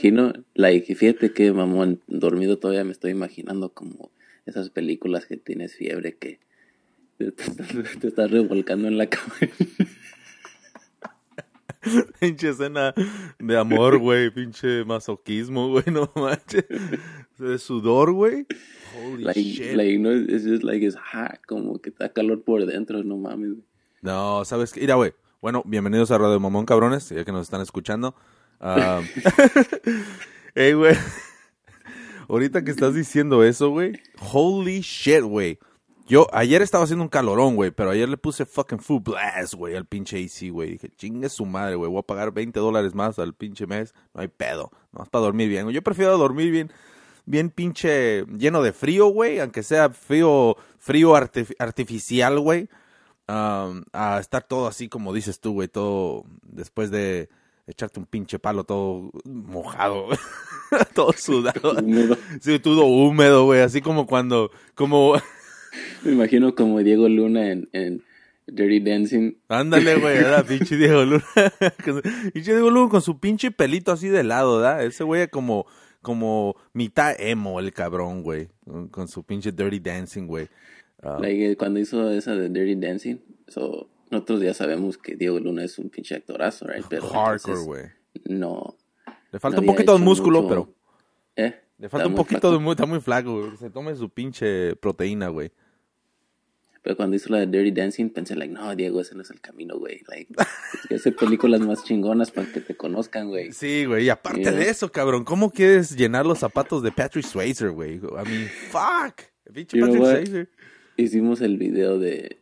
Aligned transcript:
imagino, 0.00 0.32
like, 0.54 0.94
fíjate 0.94 1.32
que, 1.32 1.52
mamón, 1.52 2.00
dormido 2.06 2.58
todavía 2.58 2.84
me 2.84 2.92
estoy 2.92 3.10
imaginando 3.10 3.70
como 3.70 4.10
esas 4.46 4.70
películas 4.70 5.26
que 5.26 5.36
tienes 5.36 5.74
fiebre 5.74 6.16
que 6.16 6.38
te, 7.18 7.28
estás- 7.28 7.98
te 8.00 8.08
estás 8.08 8.30
revolcando 8.30 8.88
en 8.88 8.96
la 8.96 9.06
cama. 9.08 9.34
pinche 12.20 12.50
escena 12.50 12.94
de 13.38 13.58
amor, 13.58 13.98
güey. 13.98 14.30
Pinche 14.30 14.84
masoquismo, 14.84 15.68
güey. 15.68 15.84
No 15.92 16.10
manches. 16.14 16.64
De 17.38 17.58
sudor, 17.58 18.12
güey. 18.12 18.46
Holy 19.02 19.24
like, 19.24 19.42
shit. 19.42 19.76
like, 19.76 19.98
no, 19.98 20.12
it's 20.12 20.44
just 20.44 20.62
like, 20.62 20.84
it's 20.84 20.96
hot, 20.96 21.38
como 21.46 21.78
que 21.78 21.90
está 21.90 22.12
calor 22.12 22.42
por 22.42 22.66
dentro, 22.66 23.02
no 23.04 23.16
mames. 23.16 23.56
No, 24.02 24.44
¿sabes 24.44 24.72
qué? 24.72 24.80
Mira, 24.80 24.94
güey. 24.94 25.12
Bueno, 25.40 25.62
bienvenidos 25.64 26.10
a 26.10 26.18
Radio 26.18 26.38
Mamón, 26.40 26.66
cabrones, 26.66 27.08
ya 27.08 27.24
que 27.24 27.32
nos 27.32 27.42
están 27.42 27.62
escuchando. 27.62 28.14
Ah, 28.60 29.00
Ey, 30.54 30.72
güey. 30.74 30.94
Ahorita 32.28 32.62
que 32.62 32.70
estás 32.70 32.94
diciendo 32.94 33.42
eso, 33.42 33.70
güey. 33.70 34.00
Holy 34.32 34.80
shit, 34.80 35.22
güey. 35.22 35.58
Yo, 36.06 36.26
ayer 36.32 36.60
estaba 36.60 36.84
haciendo 36.84 37.04
un 37.04 37.08
calorón, 37.08 37.54
güey, 37.54 37.70
pero 37.70 37.90
ayer 37.90 38.08
le 38.08 38.16
puse 38.16 38.44
fucking 38.44 38.80
full 38.80 39.00
blast, 39.00 39.54
güey, 39.54 39.76
al 39.76 39.86
pinche 39.86 40.16
AC, 40.22 40.50
güey. 40.50 40.72
Dije, 40.72 40.90
chingue 40.96 41.28
su 41.28 41.46
madre, 41.46 41.76
güey, 41.76 41.88
voy 41.88 42.00
a 42.00 42.06
pagar 42.06 42.32
20 42.32 42.58
dólares 42.58 42.94
más 42.94 43.18
al 43.20 43.32
pinche 43.34 43.66
mes. 43.66 43.94
No 44.12 44.20
hay 44.20 44.28
pedo, 44.28 44.70
no 44.92 45.04
para 45.04 45.24
dormir 45.24 45.48
bien. 45.48 45.68
Yo 45.70 45.82
prefiero 45.82 46.18
dormir 46.18 46.50
bien, 46.50 46.72
bien 47.26 47.50
pinche 47.50 48.24
lleno 48.26 48.60
de 48.60 48.72
frío, 48.72 49.06
güey, 49.06 49.38
aunque 49.38 49.62
sea 49.62 49.90
frío, 49.90 50.56
frío 50.78 51.12
artif- 51.14 51.54
artificial, 51.60 52.40
güey. 52.40 52.68
um, 53.28 53.82
a 53.92 54.18
estar 54.20 54.42
todo 54.42 54.66
así 54.66 54.88
como 54.88 55.12
dices 55.14 55.38
tú, 55.40 55.52
güey, 55.52 55.68
todo 55.68 56.24
después 56.42 56.90
de 56.90 57.28
echarte 57.70 57.98
un 58.00 58.06
pinche 58.06 58.38
palo 58.38 58.64
todo 58.64 59.10
mojado, 59.24 60.08
todo 60.94 61.12
sudado. 61.12 61.72
Húmedo. 61.78 62.16
Sí, 62.40 62.58
todo 62.58 62.84
húmedo, 62.86 63.44
güey, 63.44 63.60
así 63.60 63.80
como 63.80 64.06
cuando, 64.06 64.50
como, 64.74 65.14
Me 66.04 66.12
imagino 66.12 66.54
como 66.54 66.80
Diego 66.80 67.08
Luna 67.08 67.50
en, 67.50 67.68
en 67.72 68.02
Dirty 68.46 68.80
Dancing. 68.80 69.34
ándale, 69.48 69.96
güey, 69.96 70.16
era 70.18 70.42
pinche 70.42 70.76
Diego 70.76 71.04
Luna, 71.04 71.24
pinche 72.32 72.52
Diego 72.52 72.70
Luna 72.70 72.88
con 72.90 73.02
su 73.02 73.18
pinche 73.20 73.50
pelito 73.50 73.92
así 73.92 74.08
de 74.08 74.24
lado, 74.24 74.58
¿verdad? 74.58 74.84
Ese 74.84 75.04
güey 75.04 75.28
como, 75.28 75.66
como 76.02 76.56
mitad 76.72 77.14
emo, 77.20 77.60
el 77.60 77.72
cabrón, 77.72 78.22
güey, 78.22 78.48
con, 78.64 78.88
con 78.88 79.08
su 79.08 79.22
pinche 79.24 79.52
Dirty 79.52 79.78
Dancing, 79.78 80.26
güey. 80.26 80.48
Ah, 81.02 81.18
Like, 81.20 81.52
eh, 81.52 81.56
cuando 81.56 81.78
hizo 81.80 82.10
esa 82.10 82.34
de 82.34 82.48
Dirty 82.48 82.74
Dancing, 82.74 83.16
so, 83.46 83.88
nosotros 84.10 84.40
ya 84.42 84.54
sabemos 84.54 84.98
que 84.98 85.16
Diego 85.16 85.38
Luna 85.38 85.64
es 85.64 85.78
un 85.78 85.88
pinche 85.90 86.14
actorazo, 86.16 86.66
right? 86.66 86.84
Pero 86.88 87.08
hardcore, 87.08 87.60
güey. 87.60 87.84
No. 88.24 88.76
Le 89.32 89.38
falta 89.38 89.56
no 89.56 89.62
un 89.62 89.66
poquito 89.66 89.92
de 89.92 89.98
músculo, 90.04 90.42
mucho- 90.42 90.48
pero 90.48 90.74
¿Eh? 91.36 91.54
le 91.78 91.88
falta 91.88 92.08
un 92.08 92.14
poquito 92.16 92.40
flaco. 92.40 92.52
de, 92.52 92.58
mu- 92.58 92.72
está 92.72 92.86
muy 92.86 93.00
flaco, 93.00 93.38
güey. 93.40 93.56
Se 93.56 93.70
tome 93.70 93.94
su 93.94 94.08
pinche 94.10 94.74
proteína, 94.76 95.28
güey. 95.28 95.52
Pero 96.82 96.96
cuando 96.96 97.14
hizo 97.14 97.28
la 97.30 97.40
de 97.40 97.46
Dirty 97.46 97.72
Dancing, 97.72 98.08
pensé, 98.08 98.34
like, 98.34 98.52
no, 98.54 98.74
Diego, 98.74 99.02
ese 99.02 99.14
no 99.14 99.20
es 99.20 99.30
el 99.30 99.40
camino, 99.40 99.78
güey. 99.78 100.00
Like, 100.08 100.32
que 100.88 100.94
hacer 100.94 101.14
películas 101.14 101.60
más 101.60 101.84
chingonas 101.84 102.30
para 102.30 102.50
que 102.50 102.60
te 102.60 102.74
conozcan, 102.74 103.28
güey. 103.28 103.52
Sí, 103.52 103.84
güey, 103.84 104.06
y 104.06 104.08
aparte 104.08 104.40
Yeah. 104.40 104.52
de 104.52 104.70
eso, 104.70 104.90
cabrón, 104.90 105.24
¿cómo 105.24 105.50
quieres 105.50 105.94
llenar 105.94 106.24
los 106.24 106.38
zapatos 106.38 106.82
de 106.82 106.90
Patrick 106.90 107.26
Swayze, 107.26 107.68
güey? 107.68 107.96
I 107.96 108.00
mean, 108.00 108.48
fuck. 108.70 109.20
Pinche 109.52 109.78
Patrick 109.78 110.00
what? 110.00 110.10
Swayze. 110.24 110.48
Hicimos 110.96 111.42
el 111.42 111.58
video 111.58 111.98
de, 111.98 112.39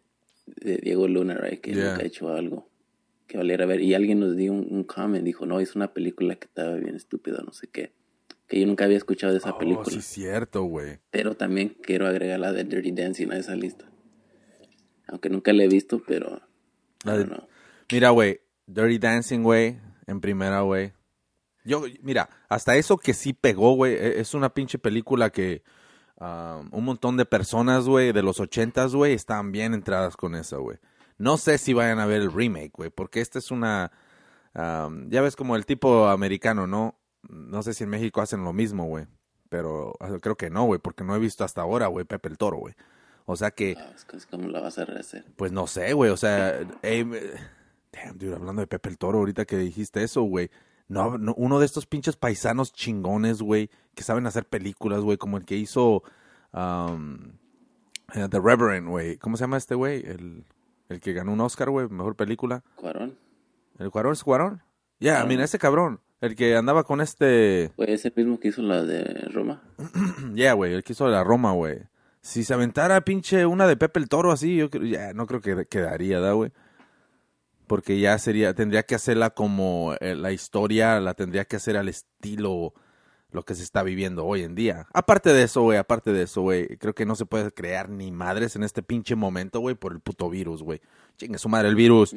de 0.56 0.78
Diego 0.78 1.08
Luna, 1.08 1.34
right? 1.36 1.60
Que 1.60 1.72
Yeah. 1.72 1.90
nunca 1.90 2.02
ha 2.02 2.06
hecho 2.06 2.28
algo 2.30 2.68
que 3.26 3.36
valiera 3.38 3.66
ver. 3.66 3.80
Y 3.82 3.94
alguien 3.94 4.20
nos 4.20 4.36
dio 4.36 4.52
un, 4.52 4.66
un 4.70 4.84
comment, 4.84 5.24
dijo, 5.24 5.44
no, 5.46 5.60
es 5.60 5.76
una 5.76 5.92
película 5.92 6.36
que 6.36 6.46
estaba 6.46 6.74
bien 6.76 6.94
estúpida, 6.96 7.42
no 7.44 7.52
sé 7.52 7.68
qué. 7.68 7.92
Que 8.46 8.58
yo 8.60 8.66
nunca 8.66 8.84
había 8.86 8.96
escuchado 8.96 9.32
de 9.32 9.38
esa 9.38 9.50
Oh, 9.50 9.58
película. 9.58 9.90
sí, 9.90 10.00
cierto, 10.00 10.62
güey. 10.64 10.98
Pero 11.10 11.36
también 11.36 11.76
quiero 11.82 12.06
agregar 12.06 12.40
la 12.40 12.52
de 12.52 12.64
Dirty 12.64 12.92
Dancing 12.92 13.30
a 13.30 13.36
esa 13.38 13.54
lista. 13.54 13.84
Aunque 15.06 15.28
nunca 15.30 15.52
la 15.52 15.64
he 15.64 15.68
visto, 15.68 16.02
pero... 16.06 16.40
La 17.04 17.16
de-. 17.18 17.28
Mira, 17.92 18.10
güey, 18.10 18.40
Dirty 18.66 18.98
Dancing, 18.98 19.42
güey, 19.42 19.78
en 20.06 20.20
primera, 20.20 20.60
güey. 20.62 20.92
Yo, 21.64 21.82
mira, 22.02 22.30
hasta 22.48 22.76
eso 22.76 22.96
que 22.96 23.12
sí 23.12 23.34
pegó, 23.34 23.74
güey, 23.74 23.92
e- 23.94 24.20
es 24.20 24.32
una 24.34 24.54
pinche 24.54 24.78
película 24.78 25.30
que 25.30 25.62
um, 26.20 26.68
un 26.70 26.84
montón 26.84 27.16
de 27.16 27.24
personas, 27.24 27.86
güey, 27.86 28.12
de 28.12 28.22
los 28.22 28.40
ochentas, 28.40 28.94
güey, 28.94 29.14
están 29.14 29.52
bien 29.52 29.74
entradas 29.74 30.16
con 30.16 30.34
esa, 30.34 30.56
güey. 30.56 30.78
No 31.16 31.36
sé 31.36 31.58
si 31.58 31.72
vayan 31.72 31.98
a 31.98 32.06
ver 32.06 32.20
el 32.20 32.32
remake, 32.32 32.72
güey, 32.72 32.90
porque 32.90 33.20
esta 33.20 33.38
es 33.38 33.50
una... 33.50 33.90
um, 34.54 35.08
ya 35.10 35.20
ves 35.22 35.36
como 35.36 35.56
el 35.56 35.66
tipo 35.66 36.06
americano, 36.08 36.66
¿no? 36.66 36.96
No 37.28 37.62
sé 37.62 37.74
si 37.74 37.84
en 37.84 37.90
México 37.90 38.20
hacen 38.20 38.44
lo 38.44 38.52
mismo, 38.52 38.84
güey. 38.84 39.06
Pero 39.48 39.94
creo 40.20 40.36
que 40.36 40.50
no, 40.50 40.64
güey, 40.64 40.78
porque 40.78 41.04
no 41.04 41.16
he 41.16 41.18
visto 41.18 41.42
hasta 41.42 41.62
ahora, 41.62 41.86
güey, 41.86 42.04
Pepe 42.04 42.28
el 42.28 42.38
Toro, 42.38 42.58
güey. 42.58 42.74
O 43.24 43.36
sea 43.36 43.50
que... 43.50 43.76
Ah, 43.78 43.92
como 44.30 44.48
la 44.48 44.60
vas 44.60 44.78
a 44.78 44.84
rehacer. 44.84 45.24
Pues 45.36 45.52
no 45.52 45.66
sé, 45.66 45.92
güey, 45.92 46.10
o 46.10 46.16
sea, 46.16 46.60
eh, 46.60 46.68
eh, 46.82 47.34
damn, 47.92 48.18
dude, 48.18 48.34
hablando 48.34 48.60
de 48.60 48.66
Pepe 48.66 48.90
el 48.90 48.98
Toro, 48.98 49.18
ahorita 49.18 49.44
que 49.44 49.56
dijiste 49.56 50.02
eso, 50.02 50.22
güey, 50.22 50.50
no, 50.88 51.18
no, 51.18 51.34
uno 51.36 51.58
de 51.60 51.66
estos 51.66 51.86
pinches 51.86 52.16
paisanos 52.16 52.72
chingones, 52.72 53.42
güey, 53.42 53.70
que 53.94 54.02
saben 54.02 54.26
hacer 54.26 54.46
películas, 54.46 55.00
güey, 55.00 55.18
como 55.18 55.36
el 55.36 55.44
que 55.44 55.56
hizo 55.56 56.02
um, 56.52 57.18
The 58.12 58.40
Reverend, 58.40 58.88
güey, 58.88 59.18
¿cómo 59.18 59.36
se 59.36 59.44
llama 59.44 59.58
este 59.58 59.74
güey? 59.74 60.02
El, 60.04 60.44
el 60.88 61.00
que 61.00 61.12
ganó 61.12 61.32
un 61.32 61.40
Oscar, 61.40 61.70
güey, 61.70 61.88
mejor 61.88 62.16
película. 62.16 62.64
Cuarón. 62.76 63.18
¿El 63.78 63.90
Cuarón 63.90 64.14
es 64.14 64.24
Cuarón? 64.24 64.62
Ya, 64.98 65.12
Cuarón. 65.12 65.28
mira, 65.28 65.44
ese 65.44 65.58
cabrón, 65.58 66.00
el 66.20 66.34
que 66.34 66.56
andaba 66.56 66.84
con 66.84 67.00
este... 67.00 67.70
Fue 67.76 67.92
ese 67.92 68.12
mismo 68.16 68.40
que 68.40 68.48
hizo 68.48 68.62
la 68.62 68.82
de 68.82 69.04
Roma. 69.32 69.62
Ya, 70.34 70.54
güey, 70.54 70.72
el 70.72 70.82
que 70.82 70.94
hizo 70.94 71.06
la 71.08 71.22
Roma, 71.22 71.52
güey. 71.52 71.80
Si 72.20 72.44
se 72.44 72.54
aventara 72.54 73.00
pinche 73.02 73.46
una 73.46 73.66
de 73.66 73.76
Pepe 73.76 74.00
el 74.00 74.08
Toro 74.08 74.32
así, 74.32 74.56
yo 74.56 74.70
creo, 74.70 74.84
ya 74.84 75.12
no 75.12 75.26
creo 75.26 75.40
que 75.40 75.66
quedaría, 75.66 76.18
¿da, 76.20 76.32
güey? 76.32 76.50
Porque 77.68 78.00
ya 78.00 78.18
sería, 78.18 78.54
tendría 78.54 78.82
que 78.82 78.96
hacerla 78.96 79.30
como 79.30 79.94
eh, 80.00 80.16
la 80.16 80.32
historia, 80.32 80.98
la 81.00 81.14
tendría 81.14 81.44
que 81.44 81.56
hacer 81.56 81.76
al 81.76 81.88
estilo 81.88 82.74
lo 83.30 83.44
que 83.44 83.54
se 83.54 83.62
está 83.62 83.82
viviendo 83.82 84.24
hoy 84.24 84.42
en 84.42 84.54
día. 84.54 84.86
Aparte 84.92 85.32
de 85.32 85.42
eso, 85.42 85.62
güey, 85.62 85.78
aparte 85.78 86.12
de 86.12 86.22
eso, 86.22 86.42
güey, 86.42 86.78
creo 86.78 86.94
que 86.94 87.06
no 87.06 87.14
se 87.14 87.26
puede 87.26 87.52
crear 87.52 87.90
ni 87.90 88.10
madres 88.10 88.56
en 88.56 88.64
este 88.64 88.82
pinche 88.82 89.14
momento, 89.14 89.60
güey, 89.60 89.74
por 89.74 89.92
el 89.92 90.00
puto 90.00 90.30
virus, 90.30 90.62
güey. 90.62 90.80
Chingue 91.16 91.38
su 91.38 91.48
madre 91.48 91.68
el 91.68 91.74
virus. 91.74 92.16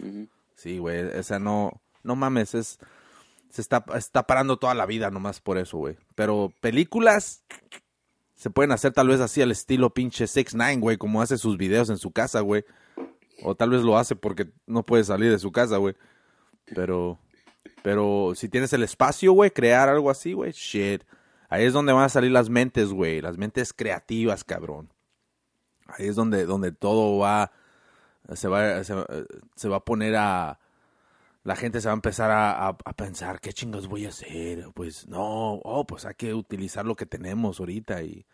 Sí, 0.56 0.78
güey, 0.78 1.02
o 1.02 1.24
sea, 1.24 1.40
no, 1.40 1.82
no 2.04 2.16
mames, 2.16 2.56
es, 2.56 2.80
se 3.50 3.62
está, 3.62 3.84
está 3.96 4.26
parando 4.26 4.58
toda 4.58 4.74
la 4.74 4.86
vida 4.86 5.12
nomás 5.12 5.42
por 5.42 5.58
eso, 5.58 5.78
güey. 5.78 5.98
Pero 6.16 6.54
películas 6.62 7.44
se 8.36 8.50
pueden 8.50 8.72
hacer 8.72 8.94
tal 8.94 9.08
vez 9.08 9.20
así 9.20 9.42
al 9.42 9.52
estilo 9.52 9.94
pinche 9.94 10.26
6 10.26 10.56
9 10.56 10.78
güey, 10.78 10.98
como 10.98 11.22
hace 11.22 11.38
sus 11.38 11.58
videos 11.58 11.90
en 11.90 11.98
su 11.98 12.12
casa, 12.12 12.40
güey. 12.40 12.64
O 13.44 13.56
tal 13.56 13.70
vez 13.72 13.82
lo 13.82 13.98
hace 13.98 14.16
porque 14.16 14.52
no 14.68 14.84
puede 14.86 15.04
salir 15.04 15.32
de 15.32 15.40
su 15.40 15.52
casa, 15.52 15.78
güey. 15.78 15.96
Pero, 16.76 17.20
pero 17.84 18.34
si 18.36 18.50
tienes 18.50 18.72
el 18.74 18.84
espacio, 18.84 19.34
güey, 19.34 19.52
crear 19.52 19.90
algo 19.90 20.10
así, 20.10 20.34
güey, 20.34 20.52
shit. 20.52 21.04
Ahí 21.50 21.66
es 21.66 21.74
donde 21.74 21.94
van 21.94 22.04
a 22.04 22.10
salir 22.10 22.32
las 22.32 22.50
mentes, 22.50 22.90
güey, 22.90 23.22
las 23.22 23.38
mentes 23.38 23.74
creativas, 23.74 24.44
cabrón. 24.44 24.90
Ahí 25.88 26.08
es 26.08 26.16
donde, 26.16 26.46
donde 26.46 26.72
todo 26.72 27.18
va, 27.18 27.52
se 28.34 28.48
va, 28.48 28.84
se, 28.84 28.94
se 29.56 29.68
va 29.68 29.78
a 29.78 29.84
poner 29.86 30.16
a, 30.16 30.60
la 31.44 31.56
gente 31.56 31.82
se 31.82 31.88
va 31.88 31.94
a 31.94 31.96
empezar 31.96 32.32
a, 32.32 32.68
a- 32.68 32.94
pensar, 32.94 33.42
¿qué 33.42 33.52
chingos 33.52 33.88
voy 33.88 34.06
a 34.06 34.10
hacer? 34.10 34.70
Pues 34.74 35.08
no, 35.08 35.56
oh, 35.56 35.86
pues 35.86 36.06
hay 36.06 36.14
que 36.16 36.34
utilizar 36.34 36.86
lo 36.86 36.96
que 36.96 37.06
tenemos 37.06 37.60
ahorita 37.60 38.04
y, 38.04 38.26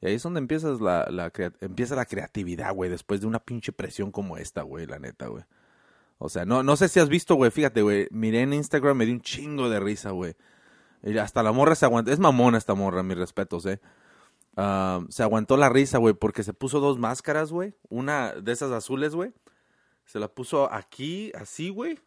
y 0.00 0.06
ahí 0.06 0.14
es 0.14 0.22
donde 0.22 0.40
empiezas 0.40 0.80
la, 0.80 1.06
la 1.10 1.32
empieza 1.60 1.96
la 1.96 2.04
creatividad, 2.04 2.74
güey, 2.74 2.90
después 2.90 3.20
de 3.20 3.26
una 3.26 3.40
pinche 3.40 3.72
presión 3.72 4.10
como 4.10 4.36
esta, 4.36 4.62
güey, 4.62 4.86
la 4.86 4.98
neta, 4.98 5.28
güey. 5.28 5.44
O 6.18 6.28
sea, 6.28 6.44
no, 6.44 6.62
no 6.62 6.76
sé 6.76 6.88
si 6.88 7.00
has 7.00 7.08
visto, 7.08 7.34
güey, 7.34 7.50
fíjate, 7.50 7.82
güey, 7.82 8.08
miré 8.10 8.42
en 8.42 8.52
Instagram, 8.52 8.96
me 8.96 9.06
di 9.06 9.12
un 9.12 9.20
chingo 9.20 9.68
de 9.68 9.80
risa, 9.80 10.10
güey. 10.10 10.34
Hasta 11.20 11.42
la 11.42 11.52
morra 11.52 11.74
se 11.74 11.84
aguantó, 11.84 12.10
es 12.10 12.18
mamona 12.18 12.58
esta 12.58 12.74
morra, 12.74 13.02
mis 13.02 13.16
respetos, 13.16 13.66
eh. 13.66 13.80
Ah, 14.56 15.00
se 15.10 15.22
aguantó 15.22 15.56
la 15.56 15.68
risa, 15.68 15.98
güey, 15.98 16.14
porque 16.14 16.42
se 16.42 16.54
puso 16.54 16.80
dos 16.80 16.98
máscaras, 16.98 17.52
güey. 17.52 17.74
Una 17.88 18.32
de 18.32 18.52
esas 18.52 18.72
azules, 18.72 19.14
güey. 19.14 19.32
Se 20.06 20.18
la 20.18 20.28
puso 20.28 20.72
aquí, 20.72 21.30
así, 21.34 21.68
güey. 21.68 22.00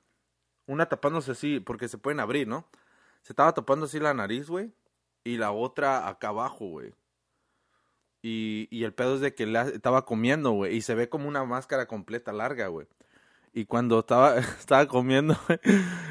Una 0.66 0.88
tapándose 0.88 1.32
así, 1.32 1.60
porque 1.60 1.88
se 1.88 1.98
pueden 1.98 2.20
abrir, 2.20 2.48
¿no? 2.48 2.68
Se 3.22 3.34
estaba 3.34 3.54
tapando 3.54 3.86
así 3.86 4.00
la 4.00 4.14
nariz, 4.14 4.50
güey. 4.50 4.74
Y 5.24 5.38
la 5.38 5.52
otra 5.52 6.08
acá 6.08 6.30
abajo, 6.30 6.66
güey. 6.66 6.94
Y, 8.22 8.68
y 8.70 8.84
el 8.84 8.94
pedo 8.94 9.16
es 9.16 9.22
de 9.22 9.34
que 9.34 9.46
la 9.46 9.68
estaba 9.68 10.06
comiendo, 10.06 10.52
güey. 10.52 10.76
Y 10.76 10.82
se 10.82 10.96
ve 10.96 11.10
como 11.10 11.28
una 11.28 11.44
máscara 11.46 11.88
completa 11.88 12.34
larga, 12.34 12.68
güey. 12.68 12.88
Y 13.54 13.66
cuando 13.66 14.00
estaba, 14.00 14.38
estaba 14.60 14.88
comiendo, 14.88 15.38
güey, 15.48 15.60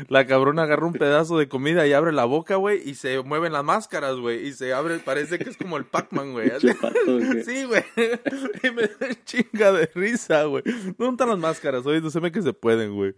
la 0.09 0.27
cabrona 0.27 0.65
agarra 0.65 0.87
un 0.87 0.93
pedazo 0.93 1.39
de 1.39 1.49
comida 1.49 1.87
y 1.87 1.93
abre 1.93 2.13
la 2.13 2.25
boca, 2.25 2.57
güey, 2.57 2.89
y 2.89 2.95
se 2.95 3.23
mueven 3.23 3.53
las 3.53 3.65
máscaras, 3.65 4.17
güey. 4.17 4.47
Y 4.47 4.53
se 4.53 4.73
abre, 4.73 4.99
parece 4.99 5.39
que 5.39 5.49
es 5.49 5.57
como 5.57 5.77
el 5.77 5.85
Pac-Man, 5.85 6.33
güey. 6.33 6.51
Sí, 7.45 7.65
güey. 7.65 7.85
Y 8.63 8.71
me 8.71 8.83
da 8.83 9.25
chinga 9.25 9.73
de 9.73 9.91
risa, 9.95 10.45
güey. 10.45 10.63
¿Dónde 10.99 11.11
están 11.11 11.29
las 11.29 11.39
máscaras? 11.39 11.87
Oye, 11.87 12.01
no 12.01 12.11
se 12.11 12.21
ve 12.21 12.33
que 12.33 12.43
se 12.43 12.53
pueden, 12.53 12.95
güey. 12.95 13.15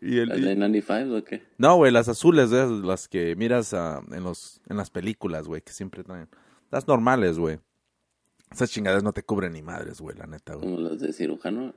Y 0.00 0.18
el, 0.18 0.28
¿Las 0.28 0.40
de 0.40 0.56
95 0.56 1.16
o 1.16 1.24
qué? 1.24 1.42
no, 1.58 1.76
güey, 1.76 1.90
las 1.90 2.08
azules, 2.08 2.52
esas, 2.52 2.70
las 2.70 3.08
que 3.08 3.34
miras 3.34 3.74
ah, 3.74 4.02
en, 4.12 4.22
los, 4.22 4.60
en 4.68 4.76
las 4.76 4.90
películas, 4.90 5.48
güey, 5.48 5.62
que 5.62 5.72
siempre 5.72 6.04
traen. 6.04 6.28
Las 6.70 6.86
normales, 6.86 7.38
güey. 7.38 7.58
Esas 8.50 8.70
chingadas 8.70 9.02
no 9.02 9.12
te 9.12 9.22
cubren 9.22 9.52
ni 9.52 9.62
madres, 9.62 10.00
güey, 10.00 10.16
la 10.16 10.26
neta, 10.26 10.54
güey. 10.54 10.66
Como 10.66 10.80
las 10.88 11.00
de 11.00 11.12
cirujano. 11.12 11.74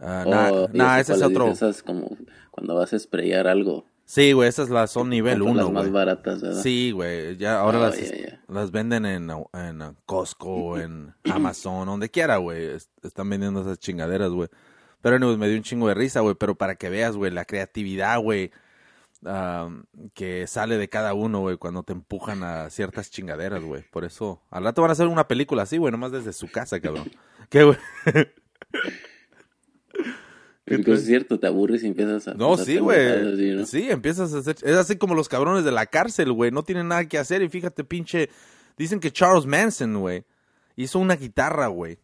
Ah, 0.00 0.24
Oh, 0.26 0.68
nah, 0.72 0.98
ese 1.00 1.14
es 1.14 1.22
otro. 1.22 1.48
Esas 1.48 1.82
como 1.82 2.16
cuando 2.50 2.74
vas 2.74 2.92
a 2.92 2.98
sprayar 2.98 3.46
algo. 3.46 3.86
Sí, 4.04 4.32
güey, 4.32 4.48
esas 4.48 4.68
las 4.70 4.90
son 4.92 5.08
nivel 5.08 5.40
compras 5.40 5.64
1, 5.66 5.72
Las 5.74 5.84
más 5.84 5.92
baratas, 5.92 6.40
¿verdad? 6.42 6.62
Sí, 6.62 6.92
güey, 6.92 7.36
ya 7.38 7.58
ahora 7.60 7.78
Oh, 7.78 8.54
las, 8.54 8.70
venden 8.70 9.04
en, 9.06 9.30
en 9.54 9.96
Costco, 10.04 10.78
en 10.78 11.14
Amazon, 11.24 11.86
donde 11.86 12.08
quiera, 12.10 12.36
güey. 12.36 12.66
es- 12.66 12.90
Están 13.02 13.28
vendiendo 13.30 13.62
esas 13.62 13.78
chingaderas, 13.78 14.30
güey. 14.30 14.48
Pero 15.00 15.16
anyways, 15.16 15.38
me 15.38 15.48
dio 15.48 15.56
un 15.56 15.62
chingo 15.62 15.88
de 15.88 15.94
risa, 15.94 16.20
güey. 16.20 16.34
Pero 16.34 16.54
para 16.56 16.74
que 16.76 16.88
veas, 16.88 17.16
güey, 17.16 17.30
la 17.32 17.44
creatividad, 17.44 18.20
güey, 18.20 18.50
um, 19.26 19.84
que 20.14 20.46
sale 20.46 20.78
de 20.78 20.88
cada 20.88 21.14
uno, 21.14 21.40
güey, 21.40 21.56
cuando 21.56 21.82
te 21.82 21.92
empujan 21.92 22.42
a 22.42 22.70
ciertas 22.70 23.10
chingaderas, 23.10 23.62
güey. 23.62 23.82
Por 23.90 24.04
eso, 24.04 24.42
al 24.50 24.64
rato 24.64 24.82
van 24.82 24.90
a 24.90 24.92
hacer 24.92 25.06
una 25.08 25.28
película 25.28 25.64
así, 25.64 25.76
güey, 25.76 25.92
nomás 25.92 26.12
desde 26.12 26.32
su 26.32 26.50
casa, 26.50 26.80
cabrón. 26.80 27.10
¿Qué, 27.50 27.64
güey? 27.64 27.78
¿Qué 30.64 30.78
Porque 30.78 30.92
es 30.92 31.04
cierto, 31.04 31.38
te 31.38 31.46
aburres 31.46 31.84
y 31.84 31.88
empiezas 31.88 32.28
a... 32.28 32.34
No, 32.34 32.56
sí, 32.56 32.78
güey. 32.78 33.66
Sí, 33.66 33.90
empiezas 33.90 34.32
a 34.34 34.38
hacer. 34.38 34.56
Es 34.62 34.76
así 34.76 34.96
como 34.96 35.14
los 35.14 35.28
cabrones 35.28 35.64
de 35.64 35.72
la 35.72 35.86
cárcel, 35.86 36.32
güey. 36.32 36.50
No 36.50 36.64
tienen 36.64 36.88
nada 36.88 37.06
que 37.06 37.18
hacer. 37.18 37.42
Y 37.42 37.48
fíjate, 37.48 37.84
pinche. 37.84 38.30
Dicen 38.76 38.98
que 38.98 39.12
Charles 39.12 39.46
Manson, 39.46 40.00
güey, 40.00 40.24
hizo 40.74 40.98
una 40.98 41.14
guitarra, 41.14 41.68
güey. 41.68 41.98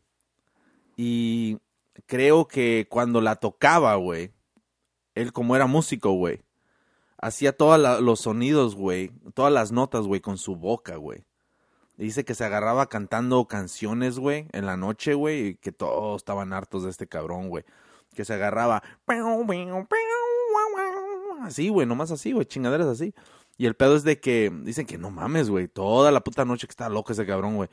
Y 0.96 1.58
creo 2.06 2.46
que 2.46 2.86
cuando 2.88 3.20
la 3.20 3.36
tocaba, 3.36 3.94
güey, 3.96 4.30
él 5.14 5.32
como 5.32 5.56
era 5.56 5.66
músico, 5.66 6.12
güey, 6.12 6.42
hacía 7.22 7.56
todos 7.56 8.02
los 8.02 8.20
sonidos, 8.20 8.74
güey, 8.74 9.12
todas 9.32 9.52
las 9.52 9.72
notas, 9.72 10.02
güey, 10.02 10.20
con 10.20 10.36
su 10.36 10.56
boca, 10.56 10.96
güey. 10.96 11.24
Dice 11.96 12.24
que 12.24 12.34
se 12.34 12.44
agarraba 12.44 12.88
cantando 12.88 13.46
canciones, 13.46 14.18
güey, 14.18 14.48
en 14.52 14.66
la 14.66 14.76
noche, 14.76 15.14
güey, 15.14 15.46
y 15.46 15.54
que 15.54 15.72
todos 15.72 16.20
estaban 16.20 16.52
hartos 16.52 16.82
de 16.82 16.90
este 16.90 17.06
cabrón, 17.06 17.48
güey. 17.48 17.64
Que 18.14 18.24
se 18.24 18.34
agarraba. 18.34 18.82
Así, 21.42 21.68
güey, 21.68 21.86
nomás 21.86 22.10
así, 22.10 22.32
güey, 22.32 22.44
chingaderas 22.44 22.88
así. 22.88 23.14
Y 23.56 23.66
el 23.66 23.74
pedo 23.74 23.94
es 23.94 24.02
de 24.02 24.18
que 24.18 24.50
dicen 24.64 24.86
que 24.86 24.98
no 24.98 25.10
mames, 25.10 25.48
güey, 25.48 25.68
toda 25.68 26.10
la 26.10 26.20
puta 26.20 26.44
noche 26.44 26.66
que 26.66 26.72
está 26.72 26.88
loco 26.88 27.12
ese 27.12 27.24
cabrón, 27.24 27.54
güey. 27.54 27.68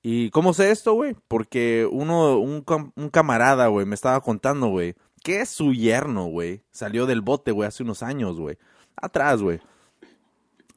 ¿Y 0.00 0.30
cómo 0.30 0.52
sé 0.54 0.70
esto, 0.70 0.94
güey? 0.94 1.16
Porque 1.26 1.88
uno, 1.90 2.38
un, 2.38 2.64
un 2.94 3.10
camarada, 3.10 3.66
güey, 3.66 3.86
me 3.86 3.94
estaba 3.94 4.20
contando, 4.20 4.68
güey, 4.68 4.94
que 5.24 5.44
su 5.46 5.72
yerno, 5.72 6.26
güey, 6.26 6.62
salió 6.70 7.06
del 7.06 7.20
bote, 7.20 7.50
güey, 7.50 7.68
hace 7.68 7.82
unos 7.82 8.02
años, 8.02 8.38
güey. 8.38 8.58
Atrás, 8.96 9.42
güey. 9.42 9.60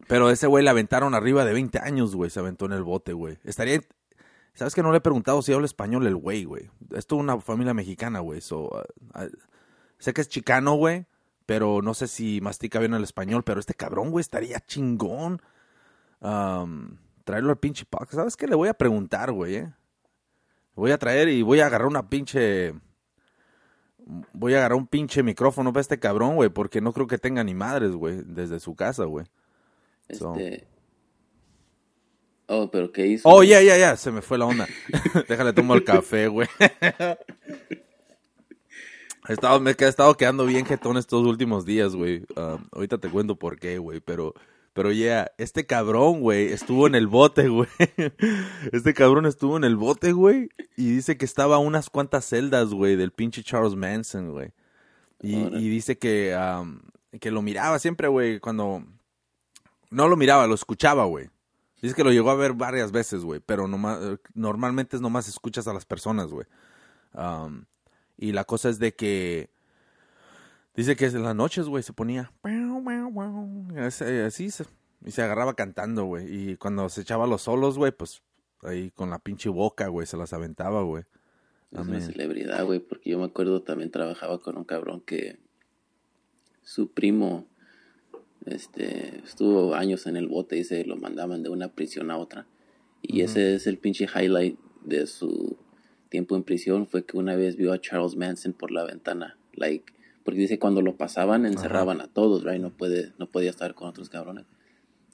Pero 0.08 0.30
ese 0.30 0.48
güey 0.48 0.64
le 0.64 0.70
aventaron 0.70 1.16
arriba 1.16 1.46
de 1.46 1.54
20 1.54 1.80
años, 1.80 2.16
güey, 2.16 2.30
se 2.30 2.40
aventó 2.40 2.66
en 2.66 2.74
el 2.74 2.84
bote, 2.84 3.14
güey. 3.14 3.40
Estaría... 3.44 3.82
¿Sabes 4.54 4.74
que 4.74 4.84
no 4.84 4.92
le 4.92 5.00
he 5.00 5.02
preguntado 5.02 5.42
si 5.42 5.52
habla 5.52 5.66
español 5.66 6.08
el 6.08 6.16
güey, 6.16 6.46
güey? 6.46 6.70
Es 6.92 7.08
toda 7.08 7.22
una 7.22 7.42
familia 7.42 7.74
mexicana, 7.74 8.20
güey. 8.20 8.40
So, 8.40 8.70
uh, 8.70 9.20
uh, 9.20 9.30
sé 9.98 10.14
que 10.14 10.22
es 10.22 10.30
chicano, 10.30 10.76
güey, 10.76 11.08
pero 11.46 11.82
no 11.82 11.94
sé 11.94 12.08
si 12.08 12.40
mastica 12.40 12.80
bien 12.80 12.94
el 12.94 13.04
español. 13.04 13.44
Pero 13.44 13.60
este 13.60 13.74
cabrón, 13.74 14.12
güey, 14.12 14.22
estaría 14.22 14.62
chingón. 14.62 15.42
Traerlo 16.22 17.50
al 17.50 17.58
pinche 17.58 17.86
podcast. 17.86 18.14
¿Sabes 18.14 18.38
qué? 18.38 18.48
Le 18.48 18.56
voy 18.56 18.70
a 18.70 18.74
preguntar, 18.76 19.32
güey, 19.34 19.56
eh. 19.56 19.74
Voy 20.76 20.92
a 20.92 20.98
traer 20.98 21.28
y 21.30 21.42
voy 21.42 21.60
a 21.60 21.66
agarrar 21.66 21.88
una 21.88 22.10
pinche... 22.10 22.74
Voy 24.34 24.54
a 24.54 24.58
agarrar 24.58 24.78
un 24.78 24.88
pinche 24.88 25.24
micrófono 25.24 25.74
para 25.74 25.82
este 25.82 26.00
cabrón, 26.00 26.36
güey, 26.36 26.50
porque 26.50 26.80
no 26.80 26.94
creo 26.94 27.08
que 27.08 27.18
tenga 27.18 27.44
ni 27.44 27.56
madres, 27.56 27.92
güey, 27.92 28.22
desde 28.26 28.60
su 28.60 28.76
casa, 28.76 29.06
güey. 29.06 29.26
So- 30.12 30.36
Este... 30.36 30.68
Oh, 32.48 32.70
pero 32.70 32.92
¿qué 32.92 33.08
hizo? 33.08 33.28
Oh, 33.28 33.42
ya, 33.42 33.60
ya, 33.64 33.76
ya, 33.76 33.98
se 33.98 34.12
me 34.12 34.22
fue 34.22 34.38
la 34.38 34.46
onda. 34.46 34.68
Déjale, 35.28 35.52
tomo 35.54 35.74
el 35.74 35.84
café, 35.84 36.28
güey. 36.28 36.48
He 39.28 39.34
estado, 39.34 39.60
me 39.60 39.72
he 39.72 39.86
estado 39.88 40.16
quedando 40.16 40.46
bien 40.46 40.66
jetón 40.68 40.98
estos 40.98 41.26
últimos 41.26 41.66
días, 41.66 41.96
güey. 41.96 42.24
Um, 42.36 42.68
ahorita 42.72 43.00
te 43.00 43.10
cuento 43.10 43.36
por 43.36 43.58
qué, 43.58 43.80
güey, 43.80 44.00
pero... 44.00 44.36
Pero 44.76 44.92
ya, 44.92 45.32
este 45.38 45.66
cabrón, 45.66 46.20
güey, 46.20 46.52
estuvo 46.52 46.86
en 46.86 46.96
el 46.96 47.08
bote, 47.08 47.48
güey. 47.48 47.70
Este 48.74 48.94
cabrón 48.94 49.26
estuvo 49.26 49.56
en 49.56 49.64
el 49.64 49.78
bote, 49.78 50.12
güey. 50.12 50.50
Y 50.76 50.92
dice 50.92 51.18
que 51.18 51.24
estaba 51.24 51.56
a 51.56 51.60
unas 51.60 51.90
cuantas 51.90 52.26
celdas, 52.26 52.72
güey, 52.72 52.98
del 52.98 53.14
pinche 53.14 53.42
Charles 53.42 53.76
Manson, 53.76 54.34
güey. 54.34 54.52
Y, 55.22 55.70
dice 55.70 55.98
que, 55.98 56.36
um, 56.38 56.82
que 57.22 57.32
lo 57.32 57.42
miraba 57.42 57.80
siempre, 57.80 58.10
güey, 58.10 58.42
cuando... 58.42 58.84
No 59.92 60.10
lo 60.10 60.18
miraba, 60.18 60.46
lo 60.46 60.56
escuchaba, 60.56 61.06
güey. 61.06 61.30
Dice 61.82 61.96
que 61.96 62.04
lo 62.04 62.12
llegó 62.12 62.30
a 62.30 62.36
ver 62.36 62.52
varias 62.52 62.92
veces, 62.92 63.24
güey, 63.24 63.40
pero 63.40 63.70
nomás, 63.70 63.98
normalmente 64.34 64.98
es 64.98 65.02
nomás 65.02 65.30
escuchas 65.30 65.70
a 65.70 65.74
las 65.74 65.86
personas, 65.86 66.32
güey. 66.32 66.48
Um, 67.14 67.64
y 68.18 68.34
la 68.34 68.44
cosa 68.44 68.68
es 68.68 68.78
de 68.80 68.94
que 68.94 69.55
dice 70.76 70.96
que 70.96 71.06
en 71.06 71.24
las 71.24 71.36
noches, 71.36 71.68
güey, 71.68 71.84
se 71.84 71.94
ponía 71.94 72.32
así, 73.78 74.04
así 74.04 74.52
se, 74.52 74.66
y 75.06 75.12
se 75.12 75.22
agarraba 75.22 75.56
cantando, 75.56 76.06
güey. 76.06 76.52
Y 76.52 76.58
cuando 76.58 76.90
se 76.90 77.02
echaba 77.02 77.28
los 77.28 77.44
solos, 77.44 77.78
güey, 77.78 77.92
pues 77.92 78.22
ahí 78.62 78.92
con 78.92 79.10
la 79.10 79.20
pinche 79.20 79.50
boca, 79.50 79.88
güey, 79.88 80.08
se 80.08 80.18
las 80.18 80.34
aventaba, 80.34 80.84
güey. 80.84 81.04
Es 81.72 81.80
una 81.80 82.00
celebridad, 82.00 82.66
güey, 82.66 82.80
porque 82.80 83.10
yo 83.10 83.20
me 83.20 83.26
acuerdo 83.26 83.62
también 83.62 83.92
trabajaba 83.92 84.40
con 84.40 84.58
un 84.58 84.64
cabrón 84.64 85.02
que 85.02 85.40
su 86.64 86.92
primo 86.92 87.48
este 88.46 89.20
estuvo 89.24 89.76
años 89.76 90.08
en 90.08 90.18
el 90.18 90.28
bote 90.28 90.58
y 90.58 90.64
se 90.64 90.86
lo 90.86 90.96
mandaban 90.96 91.44
de 91.44 91.50
una 91.50 91.70
prisión 91.70 92.12
a 92.12 92.18
otra. 92.18 92.48
Y 93.02 93.22
ese 93.22 93.56
es 93.56 93.68
el 93.68 93.78
pinche 93.78 94.06
highlight 94.06 94.58
de 94.84 95.06
su 95.06 95.58
tiempo 96.10 96.36
en 96.36 96.44
prisión 96.44 96.88
fue 96.88 97.06
que 97.06 97.18
una 97.18 97.36
vez 97.36 97.56
vio 97.56 97.74
a 97.74 97.82
Charles 97.82 98.16
Manson 98.16 98.54
por 98.54 98.72
la 98.72 98.84
ventana, 98.86 99.38
like, 99.54 99.94
porque 100.26 100.40
dice 100.42 100.60
cuando 100.60 100.82
lo 100.82 100.98
pasaban 100.98 101.46
encerraban 101.46 102.02
a 102.02 102.08
todos, 102.08 102.44
right? 102.44 102.60
No 102.60 102.72
puede 102.72 103.14
no 103.20 103.28
podía 103.28 103.52
estar 103.52 103.76
con 103.76 103.88
otros 103.88 104.10
cabrones. 104.10 104.46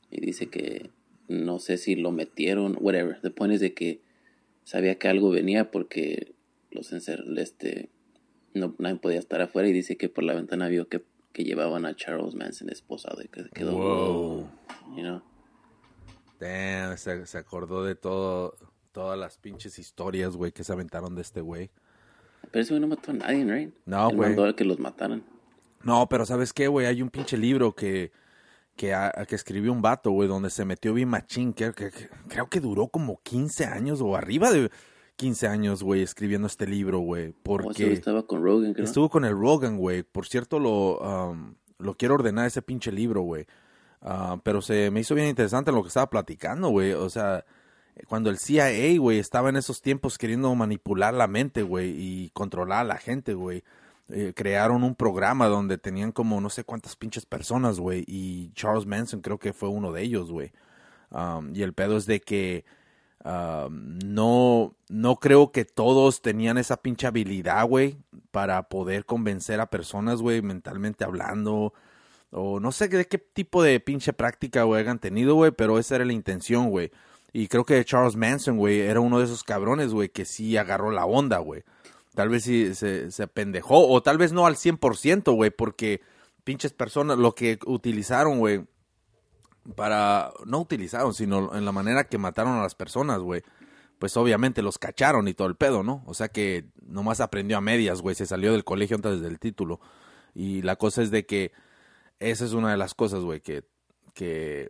Y 0.09 0.21
dice 0.21 0.47
que 0.47 0.89
no 1.27 1.59
sé 1.59 1.77
si 1.77 1.95
lo 1.95 2.11
metieron, 2.11 2.77
whatever. 2.79 3.19
The 3.21 3.29
point 3.29 3.53
es 3.53 3.59
de 3.59 3.73
que 3.73 4.01
sabía 4.63 4.97
que 4.97 5.09
algo 5.09 5.29
venía 5.29 5.69
porque 5.69 6.33
los 6.71 6.91
encer 6.93 7.23
este 7.37 7.89
no 8.53 8.73
nadie 8.79 8.95
podía 8.95 9.19
estar 9.19 9.41
afuera 9.41 9.67
y 9.67 9.73
dice 9.73 9.97
que 9.97 10.09
por 10.09 10.23
la 10.23 10.33
ventana 10.33 10.69
vio 10.69 10.87
que, 10.87 11.03
que 11.33 11.43
llevaban 11.43 11.85
a 11.85 11.95
Charles 11.95 12.33
Manson 12.33 12.69
esposado 12.69 13.21
y 13.21 13.27
que 13.27 13.43
se 13.43 13.49
quedó 13.49 13.73
Wow. 13.73 14.49
you 14.95 15.03
know 15.03 15.21
Damn, 16.39 16.97
se, 16.97 17.27
se 17.27 17.37
acordó 17.37 17.83
de 17.83 17.93
todo, 17.93 18.55
todas 18.91 19.17
las 19.17 19.37
pinches 19.37 19.77
historias, 19.77 20.35
güey, 20.35 20.51
que 20.51 20.63
se 20.63 20.73
aventaron 20.73 21.13
de 21.13 21.21
este 21.21 21.39
güey. 21.39 21.69
Pero 22.51 22.61
ese 22.63 22.73
güey 22.73 22.81
no 22.81 22.87
mató 22.87 23.11
a 23.11 23.13
nadie 23.15 23.43
right 23.45 23.73
No, 23.85 24.09
Él 24.09 24.15
güey. 24.17 24.29
mandó 24.29 24.45
a 24.45 24.55
que 24.55 24.63
los 24.65 24.79
mataran 24.79 25.23
No, 25.83 26.07
pero 26.09 26.25
¿sabes 26.25 26.53
qué, 26.53 26.67
güey? 26.67 26.85
Hay 26.85 27.01
un 27.01 27.09
pinche 27.09 27.37
libro 27.37 27.73
que, 27.73 28.11
que, 28.75 28.93
a- 28.93 29.11
que 29.27 29.35
escribió 29.35 29.71
un 29.71 29.81
vato, 29.81 30.11
güey, 30.11 30.27
donde 30.29 30.49
se 30.49 30.63
metió 30.65 30.93
bien 30.93 31.09
machín. 31.09 31.53
Que, 31.53 31.71
que- 31.73 31.89
que- 31.91 32.09
creo 32.27 32.47
que 32.49 32.59
duró 32.59 32.87
como 32.87 33.19
15 33.23 33.65
años 33.65 33.99
o 34.01 34.15
arriba 34.15 34.51
de 34.51 34.69
15 35.15 35.47
años, 35.47 35.81
güey, 35.83 36.01
escribiendo 36.01 36.47
este 36.47 36.67
libro, 36.67 36.99
güey. 36.99 37.27
o 37.27 37.29
ese 37.29 37.33
güey 37.45 37.63
Porque 37.63 37.93
estaba 37.93 38.23
con 38.27 38.43
Rogan 38.43 38.73
creo 38.73 38.85
estuvo 38.85 39.09
con 39.09 39.25
el 39.25 39.33
Rogan, 39.33 39.77
güey. 39.77 40.03
Por 40.03 40.27
cierto, 40.27 40.59
lo, 40.59 40.97
um, 40.99 41.55
lo 41.79 41.95
quiero 41.95 42.15
ordenar 42.15 42.45
ese 42.47 42.61
pinche 42.61 42.91
libro, 42.91 43.21
güey. 43.21 43.45
Ah, 44.01 44.39
pero 44.43 44.61
se 44.61 44.89
me 44.91 44.99
hizo 45.01 45.13
bien 45.15 45.27
interesante 45.27 45.71
lo 45.71 45.81
que 45.83 45.89
estaba 45.89 46.09
platicando, 46.09 46.69
güey. 46.69 46.93
O 46.93 47.09
sea, 47.09 47.43
cuando 48.07 48.29
el 48.29 48.37
CIA, 48.37 48.99
güey, 48.99 49.19
estaba 49.19 49.49
en 49.49 49.57
esos 49.57 49.81
tiempos 49.81 50.17
queriendo 50.17 50.53
manipular 50.55 51.13
la 51.13 51.27
mente, 51.27 51.61
güey, 51.63 51.89
y 51.97 52.29
controlar 52.31 52.79
a 52.81 52.83
la 52.85 52.97
gente, 52.97 53.33
güey. 53.33 53.63
eh, 54.09 54.33
crearon 54.35 54.83
un 54.83 54.95
programa 54.95 55.47
donde 55.47 55.77
tenían 55.77 56.11
como 56.11 56.41
no 56.41 56.49
sé 56.49 56.63
cuántas 56.63 56.95
pinches 56.95 57.25
personas, 57.25 57.79
güey, 57.79 58.03
y 58.07 58.51
Charles 58.53 58.85
Manson 58.85 59.21
creo 59.21 59.39
que 59.39 59.53
fue 59.53 59.69
uno 59.69 59.91
de 59.91 60.01
ellos, 60.03 60.31
güey. 60.31 60.51
Um, 61.11 61.55
y 61.55 61.61
el 61.63 61.73
pedo 61.73 61.97
es 61.97 62.05
de 62.05 62.21
que 62.21 62.65
um, 63.25 63.99
no, 64.05 64.75
no 64.89 65.15
creo 65.17 65.51
que 65.51 65.65
todos 65.65 66.21
tenían 66.21 66.57
esa 66.57 66.77
pinche 66.81 67.07
habilidad, 67.07 67.65
güey, 67.67 67.97
para 68.31 68.63
poder 68.63 69.05
convencer 69.05 69.59
a 69.61 69.69
personas, 69.69 70.21
güey, 70.21 70.41
mentalmente 70.41 71.03
hablando. 71.03 71.73
O 72.31 72.59
no 72.59 72.71
sé 72.71 72.87
de 72.87 73.05
qué 73.07 73.17
tipo 73.17 73.61
de 73.63 73.79
pinche 73.79 74.13
práctica, 74.13 74.63
güey, 74.63 74.81
hayan 74.81 74.99
tenido, 74.99 75.35
güey, 75.35 75.51
pero 75.51 75.79
esa 75.79 75.95
era 75.95 76.05
la 76.05 76.13
intención, 76.13 76.69
güey. 76.69 76.91
Y 77.33 77.47
creo 77.47 77.63
que 77.63 77.83
Charles 77.85 78.15
Manson, 78.15 78.57
güey, 78.57 78.81
era 78.81 78.99
uno 78.99 79.19
de 79.19 79.25
esos 79.25 79.43
cabrones, 79.43 79.93
güey, 79.93 80.09
que 80.09 80.25
sí 80.25 80.57
agarró 80.57 80.91
la 80.91 81.05
onda, 81.05 81.37
güey. 81.39 81.63
Tal 82.13 82.29
vez 82.29 82.43
sí 82.43 82.75
se, 82.75 83.11
se 83.11 83.27
pendejó, 83.27 83.87
o 83.87 84.01
tal 84.01 84.17
vez 84.17 84.33
no 84.33 84.45
al 84.45 84.55
100%, 84.55 85.33
güey, 85.33 85.49
porque 85.49 86.01
pinches 86.43 86.73
personas, 86.73 87.17
lo 87.17 87.33
que 87.33 87.57
utilizaron, 87.65 88.39
güey, 88.39 88.65
para, 89.75 90.31
no 90.45 90.59
utilizaron, 90.59 91.13
sino 91.13 91.55
en 91.55 91.65
la 91.65 91.71
manera 91.71 92.05
que 92.05 92.17
mataron 92.17 92.57
a 92.57 92.63
las 92.63 92.75
personas, 92.75 93.19
güey, 93.19 93.43
pues 93.99 94.17
obviamente 94.17 94.61
los 94.61 94.77
cacharon 94.77 95.27
y 95.27 95.33
todo 95.33 95.47
el 95.47 95.55
pedo, 95.55 95.83
¿no? 95.83 96.03
O 96.07 96.13
sea 96.13 96.27
que 96.29 96.65
nomás 96.81 97.21
aprendió 97.21 97.57
a 97.57 97.61
medias, 97.61 98.01
güey, 98.01 98.15
se 98.15 98.25
salió 98.25 98.51
del 98.51 98.63
colegio 98.63 98.95
antes 98.95 99.21
del 99.21 99.39
título. 99.39 99.79
Y 100.33 100.63
la 100.63 100.75
cosa 100.75 101.03
es 101.03 101.11
de 101.11 101.25
que 101.25 101.51
esa 102.19 102.45
es 102.45 102.53
una 102.53 102.71
de 102.71 102.77
las 102.77 102.95
cosas, 102.95 103.21
güey, 103.21 103.41
que, 103.41 103.63
que 104.13 104.69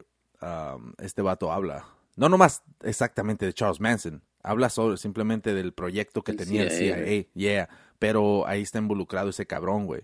este 0.98 1.22
vato 1.22 1.52
habla. 1.52 1.86
No 2.16 2.30
nomás 2.30 2.64
exactamente 2.84 3.46
de 3.46 3.54
Charles 3.54 3.80
Manson, 3.80 4.22
habla 4.44 4.70
sobre, 4.70 4.98
simplemente 4.98 5.54
del 5.54 5.74
proyecto 5.74 6.24
que 6.24 6.34
tenía 6.34 6.64
el 6.64 6.72
CIA, 6.72 7.26
yeah, 7.34 7.70
pero 8.00 8.48
ahí 8.48 8.62
está 8.62 8.80
involucrado 8.80 9.30
ese 9.30 9.46
cabrón, 9.46 9.86
güey. 9.86 10.02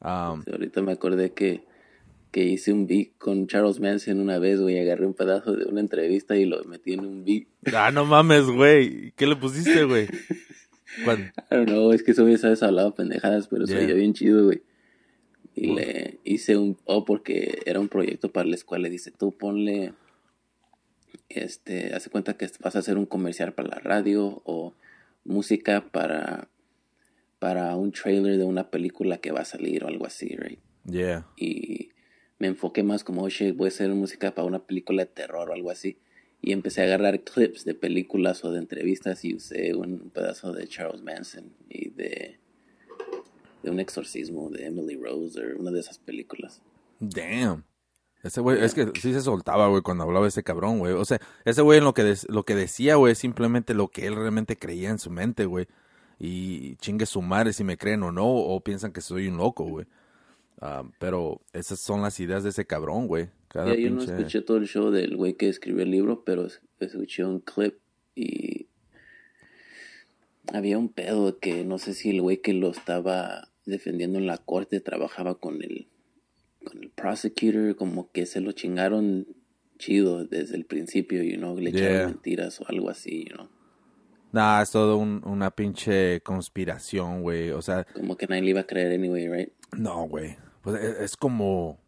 ahorita 0.00 0.82
me 0.82 0.92
acordé 0.92 1.32
que 1.32 1.64
que 2.32 2.44
hice 2.44 2.72
un 2.72 2.86
beat 2.86 3.10
con 3.18 3.46
Charles 3.46 3.78
Manson 3.78 4.18
una 4.18 4.38
vez, 4.38 4.58
güey. 4.58 4.78
Agarré 4.78 5.06
un 5.06 5.12
pedazo 5.12 5.54
de 5.54 5.66
una 5.66 5.80
entrevista 5.80 6.34
y 6.34 6.46
lo 6.46 6.64
metí 6.64 6.94
en 6.94 7.00
un 7.00 7.24
beat. 7.24 7.44
Ah, 7.74 7.90
no 7.92 8.06
mames, 8.06 8.46
güey. 8.46 9.12
¿Qué 9.12 9.26
le 9.26 9.36
pusiste, 9.36 9.84
güey? 9.84 10.08
Know, 11.50 11.92
es 11.92 12.02
que 12.02 12.12
eso 12.12 12.28
ya 12.28 12.36
sabes 12.38 12.62
hablado 12.62 12.94
pendejadas, 12.94 13.48
pero 13.48 13.64
yeah. 13.66 13.78
soy 13.78 13.92
bien 13.94 14.14
chido, 14.14 14.44
güey. 14.44 14.62
Y 15.54 15.74
le 15.74 16.18
hice 16.24 16.56
un, 16.56 16.78
oh, 16.84 17.04
porque 17.04 17.60
era 17.66 17.78
un 17.78 17.88
proyecto 17.88 18.32
para 18.32 18.48
la 18.48 18.54
escuela. 18.54 18.88
Dice, 18.88 19.10
tú 19.10 19.32
ponle, 19.32 19.92
este, 21.36 21.94
hace 21.94 22.10
cuenta 22.10 22.36
que 22.36 22.48
vas 22.60 22.76
a 22.76 22.80
hacer 22.80 22.96
un 22.96 23.06
comercial 23.06 23.52
para 23.54 23.68
la 23.68 23.78
radio 23.78 24.42
o 24.44 24.74
música 25.24 25.88
para, 25.90 26.48
para 27.38 27.76
un 27.76 27.92
trailer 27.92 28.38
de 28.38 28.44
una 28.44 28.70
película 28.70 29.18
que 29.18 29.32
va 29.32 29.40
a 29.40 29.44
salir 29.44 29.84
o 29.84 29.88
algo 29.88 30.06
así, 30.06 30.36
right? 30.36 30.60
Yeah. 30.84 31.26
Y 31.36 31.90
me 32.38 32.48
enfoqué 32.48 32.82
más 32.82 33.04
como, 33.04 33.22
oye, 33.22 33.52
voy 33.52 33.66
a 33.66 33.68
hacer 33.68 33.88
música 33.90 34.34
para 34.34 34.46
una 34.46 34.64
película 34.66 35.04
de 35.04 35.10
terror 35.10 35.50
o 35.50 35.52
algo 35.52 35.70
así. 35.70 35.98
Y 36.40 36.52
empecé 36.52 36.80
a 36.80 36.84
agarrar 36.84 37.20
clips 37.20 37.64
de 37.64 37.74
películas 37.74 38.44
o 38.44 38.50
de 38.50 38.58
entrevistas 38.58 39.24
y 39.24 39.34
usé 39.34 39.74
un 39.74 40.10
pedazo 40.10 40.52
de 40.52 40.66
Charles 40.66 41.02
Manson 41.02 41.52
y 41.68 41.90
de, 41.90 42.40
de 43.62 43.70
un 43.70 43.78
exorcismo 43.78 44.50
de 44.50 44.66
Emily 44.66 44.96
Rose 44.96 45.40
o 45.40 45.60
una 45.60 45.70
de 45.70 45.80
esas 45.80 45.98
películas. 45.98 46.60
Damn. 46.98 47.64
Ese 48.22 48.40
güey, 48.40 48.62
es 48.62 48.74
que 48.74 48.86
sí 49.00 49.12
se 49.12 49.20
soltaba, 49.20 49.66
güey, 49.68 49.82
cuando 49.82 50.04
hablaba 50.04 50.28
ese 50.28 50.44
cabrón, 50.44 50.78
güey. 50.78 50.92
O 50.92 51.04
sea, 51.04 51.20
ese 51.44 51.62
güey 51.62 51.78
en 51.78 51.84
lo 51.84 51.92
que, 51.92 52.14
lo 52.28 52.44
que 52.44 52.54
decía, 52.54 52.94
güey, 52.94 53.14
simplemente 53.14 53.74
lo 53.74 53.88
que 53.88 54.06
él 54.06 54.14
realmente 54.14 54.56
creía 54.56 54.90
en 54.90 54.98
su 54.98 55.10
mente, 55.10 55.46
güey. 55.46 55.66
Y 56.20 56.76
chingue 56.76 57.06
su 57.06 57.20
madre 57.20 57.52
si 57.52 57.64
me 57.64 57.76
creen 57.76 58.04
o 58.04 58.12
no, 58.12 58.28
o 58.28 58.60
piensan 58.60 58.92
que 58.92 59.00
soy 59.00 59.26
un 59.26 59.38
loco, 59.38 59.64
güey. 59.64 59.86
Ah, 60.60 60.84
pero 61.00 61.40
esas 61.52 61.80
son 61.80 62.02
las 62.02 62.20
ideas 62.20 62.44
de 62.44 62.50
ese 62.50 62.64
cabrón, 62.64 63.08
güey. 63.08 63.30
yo 63.52 63.90
no 63.90 64.02
escuché 64.02 64.42
todo 64.42 64.58
el 64.58 64.68
show 64.68 64.92
del 64.92 65.16
güey 65.16 65.34
que 65.34 65.48
escribió 65.48 65.82
el 65.82 65.90
libro, 65.90 66.22
pero 66.24 66.46
escuché 66.78 67.24
un 67.24 67.40
clip 67.40 67.74
y 68.14 68.68
había 70.52 70.78
un 70.78 70.88
pedo 70.88 71.40
que 71.40 71.64
no 71.64 71.78
sé 71.78 71.94
si 71.94 72.10
el 72.10 72.22
güey 72.22 72.40
que 72.40 72.52
lo 72.52 72.70
estaba 72.70 73.48
defendiendo 73.64 74.18
en 74.18 74.28
la 74.28 74.38
corte 74.38 74.80
trabajaba 74.80 75.34
con 75.34 75.62
el 75.62 75.88
con 76.62 76.82
el 76.82 76.90
prosecutor, 76.90 77.76
como 77.76 78.10
que 78.10 78.26
se 78.26 78.40
lo 78.40 78.52
chingaron 78.52 79.26
chido 79.78 80.24
desde 80.24 80.56
el 80.56 80.64
principio, 80.64 81.22
you 81.22 81.36
know, 81.36 81.56
le 81.58 81.70
echaron 81.70 82.12
mentiras 82.12 82.60
o 82.60 82.68
algo 82.68 82.88
así, 82.90 83.24
you 83.28 83.34
know. 83.34 83.48
Nah, 84.32 84.62
es 84.62 84.70
todo 84.70 84.96
una 84.96 85.50
pinche 85.50 86.22
conspiración, 86.22 87.22
güey, 87.22 87.50
o 87.50 87.60
sea... 87.60 87.84
Como 87.92 88.16
que 88.16 88.26
nadie 88.26 88.42
le 88.42 88.50
iba 88.50 88.60
a 88.60 88.66
creer 88.66 88.92
anyway, 88.92 89.28
right? 89.28 89.52
No, 89.76 90.08
güey. 90.08 90.36
Pues 90.62 90.82
e, 90.82 91.04
es 91.04 91.16
como, 91.16 91.78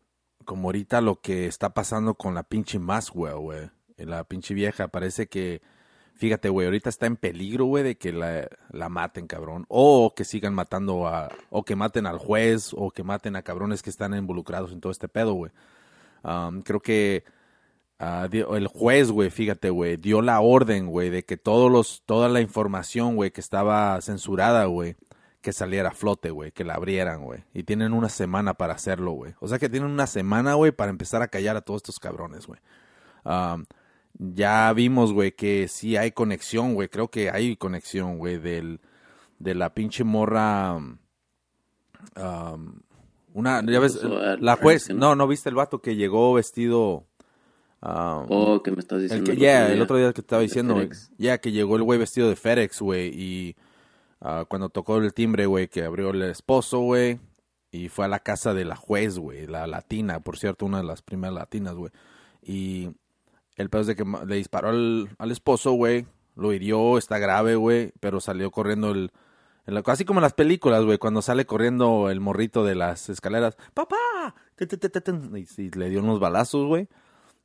como 0.44 0.68
ahorita 0.68 1.00
lo 1.00 1.20
que 1.20 1.46
está 1.46 1.72
pasando 1.72 2.14
con 2.14 2.34
la 2.34 2.42
pinche 2.42 2.78
Maswell, 2.78 3.38
güey. 3.38 3.70
La 3.96 4.24
pinche 4.24 4.52
vieja, 4.52 4.88
parece 4.88 5.26
que, 5.26 5.62
fíjate, 6.14 6.48
güey, 6.48 6.66
ahorita 6.66 6.88
está 6.88 7.06
en 7.06 7.16
peligro, 7.16 7.66
güey, 7.66 7.84
de 7.84 7.96
que 7.96 8.12
la, 8.12 8.88
maten, 8.88 9.26
cabrón. 9.26 9.66
O 9.68 10.14
que 10.14 10.24
sigan 10.24 10.54
matando 10.54 11.06
a, 11.06 11.30
o 11.50 11.64
que 11.64 11.76
maten 11.76 12.06
al 12.06 12.18
juez, 12.18 12.72
o 12.74 12.90
que 12.90 13.02
maten 13.02 13.36
a 13.36 13.42
cabrones 13.42 13.82
que 13.82 13.90
están 13.90 14.14
involucrados 14.14 14.72
en 14.72 14.80
todo 14.80 14.92
este 14.92 15.08
pedo, 15.08 15.34
güey. 15.34 15.52
creo 16.64 16.80
que 16.80 17.24
uh, 18.00 18.54
el 18.54 18.68
juez, 18.68 19.10
güey, 19.10 19.30
fíjate, 19.30 19.70
güey, 19.70 19.96
dio 19.96 20.22
la 20.22 20.40
orden, 20.40 20.86
güey, 20.86 21.10
de 21.10 21.24
que 21.24 21.36
todos 21.36 21.70
los, 21.70 22.02
toda 22.06 22.28
la 22.28 22.40
información, 22.40 23.16
güey, 23.16 23.30
que 23.30 23.40
estaba 23.40 24.00
censurada, 24.00 24.64
güey, 24.66 24.96
que 25.40 25.52
saliera 25.52 25.90
a 25.90 25.94
flote, 25.94 26.30
güey, 26.30 26.52
que 26.52 26.64
la 26.64 26.74
abrieran, 26.74 27.22
güey. 27.22 27.44
Y 27.52 27.64
tienen 27.64 27.92
una 27.92 28.08
semana 28.08 28.54
para 28.54 28.74
hacerlo, 28.74 29.12
güey. 29.12 29.34
O 29.40 29.48
sea 29.48 29.58
que 29.58 29.68
tienen 29.68 29.90
una 29.90 30.06
semana, 30.06 30.54
güey, 30.54 30.72
para 30.72 30.90
empezar 30.90 31.20
a 31.22 31.28
callar 31.28 31.56
a 31.56 31.60
todos 31.60 31.80
estos 31.80 31.98
cabrones, 31.98 32.46
güey. 32.46 32.60
Ya 34.18 34.72
vimos, 34.72 35.12
güey, 35.12 35.32
que 35.32 35.68
sí 35.68 35.96
hay 35.96 36.12
conexión, 36.12 36.74
güey. 36.74 36.88
Creo 36.88 37.08
que 37.08 37.30
hay 37.30 37.56
conexión, 37.56 38.18
güey, 38.18 38.38
del, 38.38 38.80
de 39.38 39.54
la 39.54 39.74
pinche 39.74 40.04
morra. 40.04 40.76
una, 43.32 43.62
ya 43.66 43.80
ves, 43.80 44.00
la 44.40 44.56
juez. 44.56 44.90
No, 44.94 45.14
no 45.14 45.26
viste 45.26 45.48
el 45.48 45.54
vato 45.54 45.80
que 45.80 45.96
llegó 45.96 46.34
vestido. 46.34 47.06
oh, 47.80 48.60
que 48.64 48.70
me 48.70 48.80
estás 48.80 49.02
diciendo. 49.02 49.32
Ya, 49.32 49.72
el, 49.72 49.82
otro 49.82 49.96
día 49.96 50.08
que 50.08 50.14
te 50.14 50.20
estaba 50.22 50.42
diciendo, 50.42 50.80
ya 51.18 51.38
que 51.38 51.52
llegó 51.52 51.76
el 51.76 51.82
güey 51.82 51.98
vestido 51.98 52.28
de 52.28 52.36
FedEx, 52.36 52.80
güey, 52.80 53.08
y 53.08 53.56
Ah, 54.26 54.46
cuando 54.48 54.70
tocó 54.70 54.96
el 54.96 55.12
timbre, 55.12 55.44
güey, 55.44 55.68
que 55.68 55.84
abrió 55.84 56.08
el 56.10 56.22
esposo, 56.22 56.80
güey. 56.80 57.20
Y 57.70 57.90
fue 57.90 58.06
a 58.06 58.08
la 58.08 58.20
casa 58.20 58.54
de 58.54 58.64
la 58.64 58.74
juez, 58.74 59.18
güey, 59.18 59.46
la 59.46 59.66
latina, 59.66 60.20
por 60.20 60.38
cierto, 60.38 60.64
una 60.64 60.78
de 60.78 60.84
las 60.84 61.02
primeras 61.02 61.34
latinas, 61.34 61.74
güey. 61.74 61.92
Y 62.42 62.92
el 63.56 63.70
pedo 63.70 63.82
es 63.82 63.86
de 63.86 63.96
que 63.96 64.04
le 64.26 64.36
disparó 64.36 64.68
al, 64.68 65.10
al 65.18 65.30
esposo, 65.30 65.72
güey. 65.72 66.06
Lo 66.36 66.52
hirió, 66.52 66.98
está 66.98 67.18
grave, 67.18 67.54
güey. 67.54 67.92
Pero 68.00 68.20
salió 68.20 68.50
corriendo 68.50 68.90
el, 68.90 69.12
el. 69.66 69.82
Así 69.86 70.04
como 70.04 70.20
en 70.20 70.24
las 70.24 70.34
películas, 70.34 70.84
güey, 70.84 70.98
cuando 70.98 71.22
sale 71.22 71.46
corriendo 71.46 72.10
el 72.10 72.20
morrito 72.20 72.64
de 72.64 72.74
las 72.74 73.08
escaleras. 73.08 73.56
¡Papá! 73.72 73.96
Y, 75.56 75.70
le 75.70 75.90
dio 75.90 76.00
unos 76.00 76.20
balazos, 76.20 76.66
güey. 76.66 76.88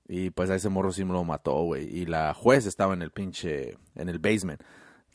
Y 0.07 0.31
pues 0.31 0.49
a 0.49 0.55
ese 0.55 0.69
morro 0.69 0.91
sí 0.91 1.05
me 1.05 1.13
lo 1.13 1.23
mató, 1.23 1.63
güey. 1.63 1.85
Y 1.85 2.05
la 2.05 2.33
juez 2.33 2.65
estaba 2.65 2.93
en 2.93 3.03
el 3.03 3.11
pinche. 3.11 3.77
en 3.95 4.09
el 4.09 4.17
basement. 4.19 4.61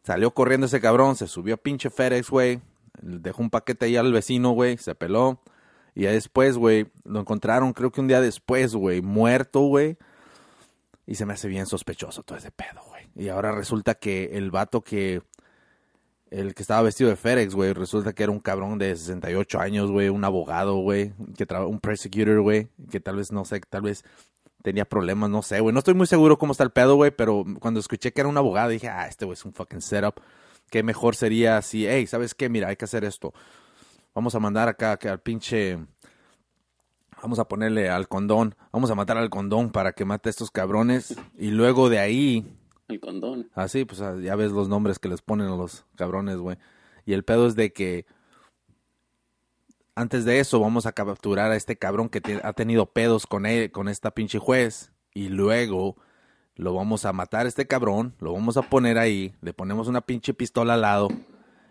Salió 0.05 0.33
corriendo 0.33 0.67
ese 0.67 0.81
cabrón, 0.81 1.17
se 1.17 1.27
subió 1.27 1.55
a 1.55 1.57
pinche 1.57 1.91
FedEx, 1.91 2.31
güey. 2.31 2.61
Dejó 3.01 3.43
un 3.43 3.51
paquete 3.51 3.87
ahí 3.87 3.97
al 3.97 4.13
vecino, 4.13 4.51
güey. 4.51 4.77
Se 4.77 4.95
peló. 4.95 5.41
Y 5.97 6.03
después, 6.03 6.57
güey, 6.57 6.87
lo 7.05 7.21
encontraron 7.21 7.73
creo 7.73 7.91
que 7.91 8.01
un 8.01 8.09
día 8.09 8.21
después, 8.21 8.75
güey, 8.75 9.01
muerto, 9.01 9.61
güey. 9.61 9.97
Y 11.07 11.17
se 11.17 11.27
me 11.27 11.35
hace 11.35 11.49
bien 11.49 11.67
sospechoso 11.67 12.23
todo 12.23 12.39
ese 12.39 12.51
pedo, 12.51 12.83
güey. 12.89 13.09
Y 13.17 13.29
ahora 13.29 13.53
resulta 13.53 13.95
que 13.95 14.31
el 14.33 14.51
vato 14.51 14.83
que... 14.83 15.23
El 16.31 16.55
que 16.55 16.63
estaba 16.63 16.83
vestido 16.83 17.11
de 17.11 17.17
FedEx, 17.17 17.55
güey, 17.55 17.73
resulta 17.75 18.13
que 18.13 18.25
era 18.25 18.33
un 18.33 18.41
cabrón 18.41 18.77
de 18.77 18.97
68 18.97 19.61
años, 19.61 19.91
güey, 19.93 20.09
un 20.09 20.25
abogado, 20.25 20.77
güey, 20.79 21.13
que 21.37 21.47
un 21.55 21.79
prosecutor, 21.79 22.41
güey, 22.41 22.67
que 22.91 22.99
tal 22.99 23.17
vez, 23.17 23.31
no 23.31 23.45
sé, 23.45 23.61
tal 23.61 23.83
vez 23.83 24.05
tenía 24.65 24.85
problemas, 24.87 25.31
no 25.31 25.43
sé, 25.43 25.61
güey. 25.61 25.73
No 25.73 25.79
estoy 25.79 25.95
muy 25.95 26.07
seguro 26.09 26.39
cómo 26.39 26.53
está 26.53 26.65
el 26.65 26.71
pedo, 26.71 26.97
güey, 26.97 27.13
pero 27.13 27.45
cuando 27.61 27.79
escuché 27.79 28.13
que 28.13 28.23
era 28.23 28.29
un 28.29 28.37
abogado 28.37 28.71
dije, 28.71 28.89
ah, 28.89 29.07
este 29.07 29.27
güey 29.27 29.35
es 29.35 29.45
un 29.45 29.53
fucking 29.53 29.83
setup. 29.83 30.21
Qué 30.71 30.83
mejor 30.83 31.15
sería 31.15 31.61
si, 31.63 31.87
hey, 31.87 32.07
¿sabes 32.07 32.35
qué? 32.35 32.49
Mira, 32.49 32.69
hay 32.69 32.77
que 32.77 32.87
hacer 32.87 33.05
esto. 33.05 33.33
Vamos 34.15 34.35
a 34.35 34.41
mandar 34.41 34.69
acá 34.69 34.97
que 34.97 35.09
al 35.09 35.21
pinche. 35.21 35.79
Vamos 37.25 37.39
a 37.39 37.49
ponerle 37.49 37.89
al 37.89 38.07
condón. 38.07 38.55
Vamos 38.71 38.91
a 38.91 38.95
matar 38.95 39.17
al 39.17 39.31
condón 39.31 39.71
para 39.71 39.93
que 39.93 40.05
mate 40.05 40.29
a 40.29 40.31
estos 40.31 40.51
cabrones. 40.51 41.17
Y 41.39 41.53
luego 41.53 41.89
de 41.89 41.99
ahí. 41.99 42.45
El 42.87 43.01
condón. 43.01 43.49
Así, 43.55 43.81
ah, 43.81 43.87
pues 43.87 44.03
ah, 44.03 44.17
ya 44.21 44.37
ves 44.37 44.53
los 44.53 44.69
nombres 44.69 44.99
que 44.99 45.09
les 45.09 45.23
ponen 45.23 45.47
a 45.47 45.57
los 45.57 45.87
cabrones, 45.97 46.37
güey. 46.37 46.59
Y 47.07 47.15
el 47.15 47.25
pedo 47.25 47.47
es 47.47 47.57
de 47.57 47.73
que 47.73 48.05
antes 49.95 50.27
de 50.27 50.39
eso 50.39 50.61
vamos 50.61 50.85
a 50.85 50.93
capturar 50.93 51.51
a 51.51 51.57
este 51.57 51.77
cabrón 51.77 52.11
que 52.11 52.21
ha 52.43 52.53
tenido 52.53 52.93
pedos 52.93 53.27
con 53.27 53.47
él, 53.47 53.73
con 53.73 53.89
esta 53.89 54.11
pinche 54.11 54.39
juez. 54.39 54.93
Y 55.15 55.31
luego 55.31 55.97
lo 56.57 56.75
vamos 56.75 57.07
a 57.07 57.15
matar 57.15 57.47
a 57.47 57.49
este 57.49 57.67
cabrón, 57.67 58.15
lo 58.21 58.35
vamos 58.35 58.59
a 58.59 58.69
poner 58.69 58.99
ahí, 58.99 59.35
le 59.41 59.55
ponemos 59.55 59.89
una 59.89 60.03
pinche 60.03 60.35
pistola 60.35 60.75
al 60.75 60.83
lado 60.83 61.09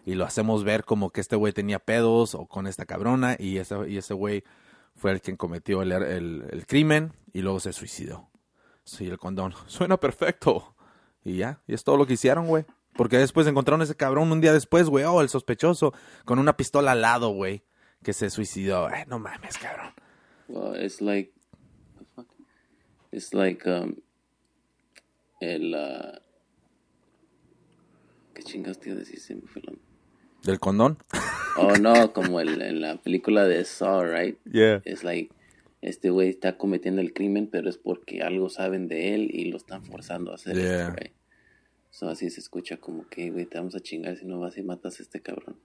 y 0.03 0.15
lo 0.15 0.25
hacemos 0.25 0.63
ver 0.63 0.83
como 0.83 1.12
que 1.12 1.22
este 1.22 1.36
güey 1.36 1.53
tenía 1.53 1.77
pedos 1.77 2.33
o 2.33 2.48
con 2.48 2.65
esta 2.65 2.88
cabrona 2.88 3.36
y 3.38 3.57
ese, 3.57 3.88
y 3.88 3.98
ese 3.98 4.15
güey 4.15 4.43
fue 4.96 5.12
el 5.12 5.22
quien 5.22 5.38
cometió 5.38 5.82
el, 5.82 5.92
el, 5.92 6.66
crimen 6.68 7.14
y 7.34 7.42
luego 7.42 7.60
se 7.60 7.74
suicidó. 7.74 8.30
Sí, 8.84 9.08
el 9.08 9.18
condón. 9.18 9.54
Suena 9.68 9.98
perfecto. 9.98 10.76
Y 11.24 11.38
ya, 11.38 11.62
y 11.68 11.74
es 11.74 11.84
todo 11.84 11.98
lo 11.98 12.06
que 12.06 12.14
hicieron, 12.14 12.48
güey. 12.48 12.66
Porque 12.96 13.18
después 13.18 13.48
encontraron 13.48 13.82
ese 13.82 13.96
cabrón 13.96 14.32
un 14.32 14.42
día 14.42 14.54
después, 14.54 14.90
güey. 14.90 15.06
Oh, 15.06 15.22
el 15.22 15.30
sospechoso. 15.30 15.94
Con 16.26 16.38
una 16.38 16.56
pistola 16.58 16.92
al 16.92 17.02
lado, 17.02 17.30
güey 17.30 17.64
que 18.04 18.14
se 18.14 18.30
suicidó. 18.30 18.88
Ay, 18.88 19.06
no 19.08 19.18
mames, 19.18 19.58
cabrón. 19.58 19.94
Well, 20.48 20.76
it's 20.76 21.02
like, 21.02 21.34
it's 23.12 23.34
like, 23.34 23.68
um, 23.68 23.96
el, 25.42 25.74
uh, 25.74 26.20
¿qué 28.36 28.44
chingas 28.44 28.80
te 28.80 28.92
a 28.92 28.96
decir? 28.96 29.36
Me. 29.38 29.78
¿Del 30.44 30.60
condón? 30.60 30.98
Oh, 31.58 31.76
no, 31.78 32.14
como 32.14 32.40
el, 32.40 32.62
en 32.62 32.82
la 32.82 32.98
película 32.98 33.46
de 33.46 33.64
Saw, 33.64 34.04
right? 34.04 34.38
Yeah. 34.46 34.82
Es 34.86 35.04
like, 35.04 35.34
este 35.82 36.10
güey 36.10 36.30
está 36.30 36.58
cometiendo 36.58 37.02
el 37.02 37.14
crimen, 37.14 37.48
pero 37.52 37.70
es 37.70 37.78
porque 37.78 38.22
algo 38.24 38.50
saben 38.50 38.88
de 38.88 39.14
él 39.16 39.30
y 39.34 39.46
lo 39.52 39.58
están 39.58 39.84
forzando 39.86 40.32
a 40.32 40.36
hacer 40.36 40.56
Yeah. 40.58 40.82
esto, 40.88 40.96
right? 40.96 41.14
So 41.92 42.10
así 42.10 42.30
se 42.30 42.40
escucha 42.40 42.78
como 42.78 43.08
que, 43.08 43.30
güey, 43.30 43.46
te 43.46 43.58
vamos 43.58 43.76
a 43.76 43.80
chingar 43.80 44.18
si 44.18 44.26
no 44.26 44.40
vas 44.40 44.58
y 44.58 44.64
matas 44.64 45.00
a 45.00 45.04
este 45.04 45.22
cabrón. 45.22 45.58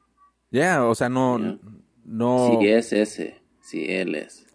Yeah, 0.50 0.84
o 0.84 0.94
sea, 0.94 1.08
no, 1.08 1.38
Yeah. 1.38 1.58
no. 2.04 2.58
Si 2.60 2.66
es 2.68 2.92
ese, 2.92 3.40
si 3.60 3.90
él 3.90 4.14
es. 4.14 4.46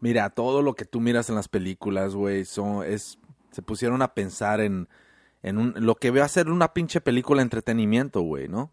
Mira, 0.00 0.30
todo 0.30 0.62
lo 0.62 0.74
que 0.74 0.84
tú 0.84 1.00
miras 1.00 1.28
en 1.28 1.36
las 1.36 1.48
películas, 1.48 2.14
güey, 2.14 2.44
son, 2.44 2.84
es, 2.84 3.18
se 3.52 3.62
pusieron 3.62 4.02
a 4.02 4.14
pensar 4.14 4.60
en, 4.60 4.88
en 5.42 5.58
un, 5.58 5.74
lo 5.76 5.94
que 5.94 6.10
va 6.10 6.24
a 6.24 6.28
ser 6.28 6.48
una 6.48 6.72
pinche 6.72 7.00
película 7.00 7.38
de 7.40 7.44
entretenimiento, 7.44 8.22
güey, 8.22 8.48
¿no? 8.48 8.72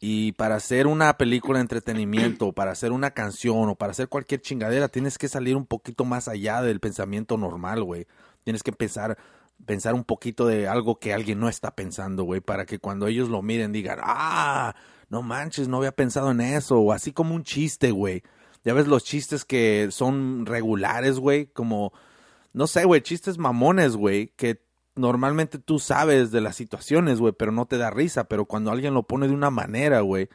Y 0.00 0.32
para 0.32 0.54
hacer 0.54 0.86
una 0.86 1.16
película 1.18 1.58
de 1.58 1.62
entretenimiento, 1.62 2.52
para 2.52 2.70
hacer 2.70 2.92
una 2.92 3.10
canción 3.10 3.68
o 3.68 3.74
para 3.74 3.90
hacer 3.90 4.08
cualquier 4.08 4.40
chingadera, 4.40 4.88
tienes 4.88 5.18
que 5.18 5.28
salir 5.28 5.56
un 5.56 5.66
poquito 5.66 6.04
más 6.04 6.28
allá 6.28 6.62
del 6.62 6.78
pensamiento 6.78 7.36
normal, 7.36 7.82
güey. 7.82 8.06
Tienes 8.44 8.62
que 8.62 8.70
pensar, 8.70 9.18
pensar 9.66 9.94
un 9.94 10.04
poquito 10.04 10.46
de 10.46 10.68
algo 10.68 11.00
que 11.00 11.12
alguien 11.12 11.40
no 11.40 11.48
está 11.48 11.74
pensando, 11.74 12.22
güey, 12.22 12.40
para 12.40 12.64
que 12.64 12.78
cuando 12.78 13.08
ellos 13.08 13.28
lo 13.28 13.42
miren 13.42 13.72
digan, 13.72 13.98
ah, 14.00 14.76
no 15.08 15.22
manches, 15.22 15.66
no 15.66 15.78
había 15.78 15.92
pensado 15.92 16.30
en 16.30 16.42
eso, 16.42 16.78
o 16.78 16.92
así 16.92 17.12
como 17.12 17.34
un 17.34 17.42
chiste, 17.42 17.90
güey. 17.90 18.22
Ya 18.64 18.74
ves 18.74 18.86
los 18.86 19.02
chistes 19.02 19.44
que 19.44 19.88
son 19.90 20.46
regulares, 20.46 21.18
güey, 21.18 21.46
como, 21.46 21.92
no 22.52 22.68
sé, 22.68 22.84
güey, 22.84 23.00
chistes 23.00 23.36
mamones, 23.36 23.96
güey, 23.96 24.28
que 24.36 24.67
normalmente 24.98 25.58
tú 25.58 25.78
sabes 25.78 26.30
de 26.30 26.40
las 26.40 26.56
situaciones, 26.56 27.20
güey, 27.20 27.32
pero 27.32 27.52
no 27.52 27.66
te 27.66 27.78
da 27.78 27.90
risa, 27.90 28.24
pero 28.24 28.44
cuando 28.44 28.70
alguien 28.70 28.94
lo 28.94 29.04
pone 29.04 29.28
de 29.28 29.34
una 29.34 29.50
manera, 29.50 30.00
güey, 30.00 30.28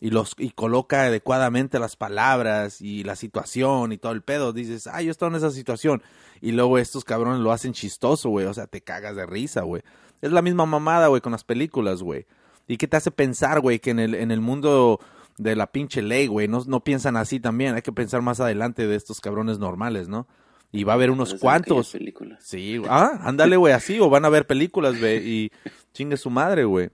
y 0.00 0.10
los 0.10 0.34
y 0.38 0.50
coloca 0.50 1.02
adecuadamente 1.02 1.78
las 1.78 1.96
palabras 1.96 2.80
y 2.80 3.04
la 3.04 3.16
situación 3.16 3.92
y 3.92 3.98
todo 3.98 4.12
el 4.12 4.22
pedo, 4.22 4.52
dices, 4.52 4.86
ah, 4.86 5.02
yo 5.02 5.10
estaba 5.10 5.30
en 5.30 5.36
esa 5.36 5.50
situación. 5.50 6.02
Y 6.40 6.52
luego 6.52 6.78
estos 6.78 7.04
cabrones 7.04 7.40
lo 7.40 7.52
hacen 7.52 7.72
chistoso, 7.72 8.28
güey, 8.28 8.46
o 8.46 8.54
sea, 8.54 8.66
te 8.66 8.80
cagas 8.82 9.16
de 9.16 9.26
risa, 9.26 9.62
güey. 9.62 9.82
Es 10.20 10.32
la 10.32 10.42
misma 10.42 10.66
mamada, 10.66 11.08
güey, 11.08 11.20
con 11.20 11.32
las 11.32 11.44
películas, 11.44 12.02
güey. 12.02 12.26
¿Y 12.66 12.76
qué 12.76 12.88
te 12.88 12.96
hace 12.96 13.10
pensar, 13.10 13.60
güey, 13.60 13.78
que 13.78 13.90
en 13.90 13.98
el, 13.98 14.14
en 14.14 14.30
el 14.30 14.40
mundo 14.40 15.00
de 15.36 15.56
la 15.56 15.66
pinche 15.66 16.02
ley, 16.02 16.26
güey, 16.26 16.48
no, 16.48 16.62
no 16.66 16.80
piensan 16.80 17.16
así 17.16 17.40
también? 17.40 17.74
Hay 17.74 17.82
que 17.82 17.92
pensar 17.92 18.22
más 18.22 18.40
adelante 18.40 18.86
de 18.86 18.96
estos 18.96 19.20
cabrones 19.20 19.58
normales, 19.58 20.08
¿no? 20.08 20.26
Y 20.74 20.82
va 20.82 20.94
a 20.94 20.96
haber 20.96 21.12
unos 21.12 21.34
cuantos. 21.34 21.92
películas. 21.92 22.42
Sí, 22.42 22.82
ah, 22.88 23.20
ándale, 23.22 23.56
güey, 23.56 23.72
así, 23.72 24.00
o 24.00 24.10
van 24.10 24.24
a 24.24 24.28
ver 24.28 24.44
películas, 24.44 24.98
güey, 24.98 25.18
y 25.24 25.52
chingue 25.94 26.16
su 26.16 26.30
madre, 26.30 26.64
güey. 26.64 26.90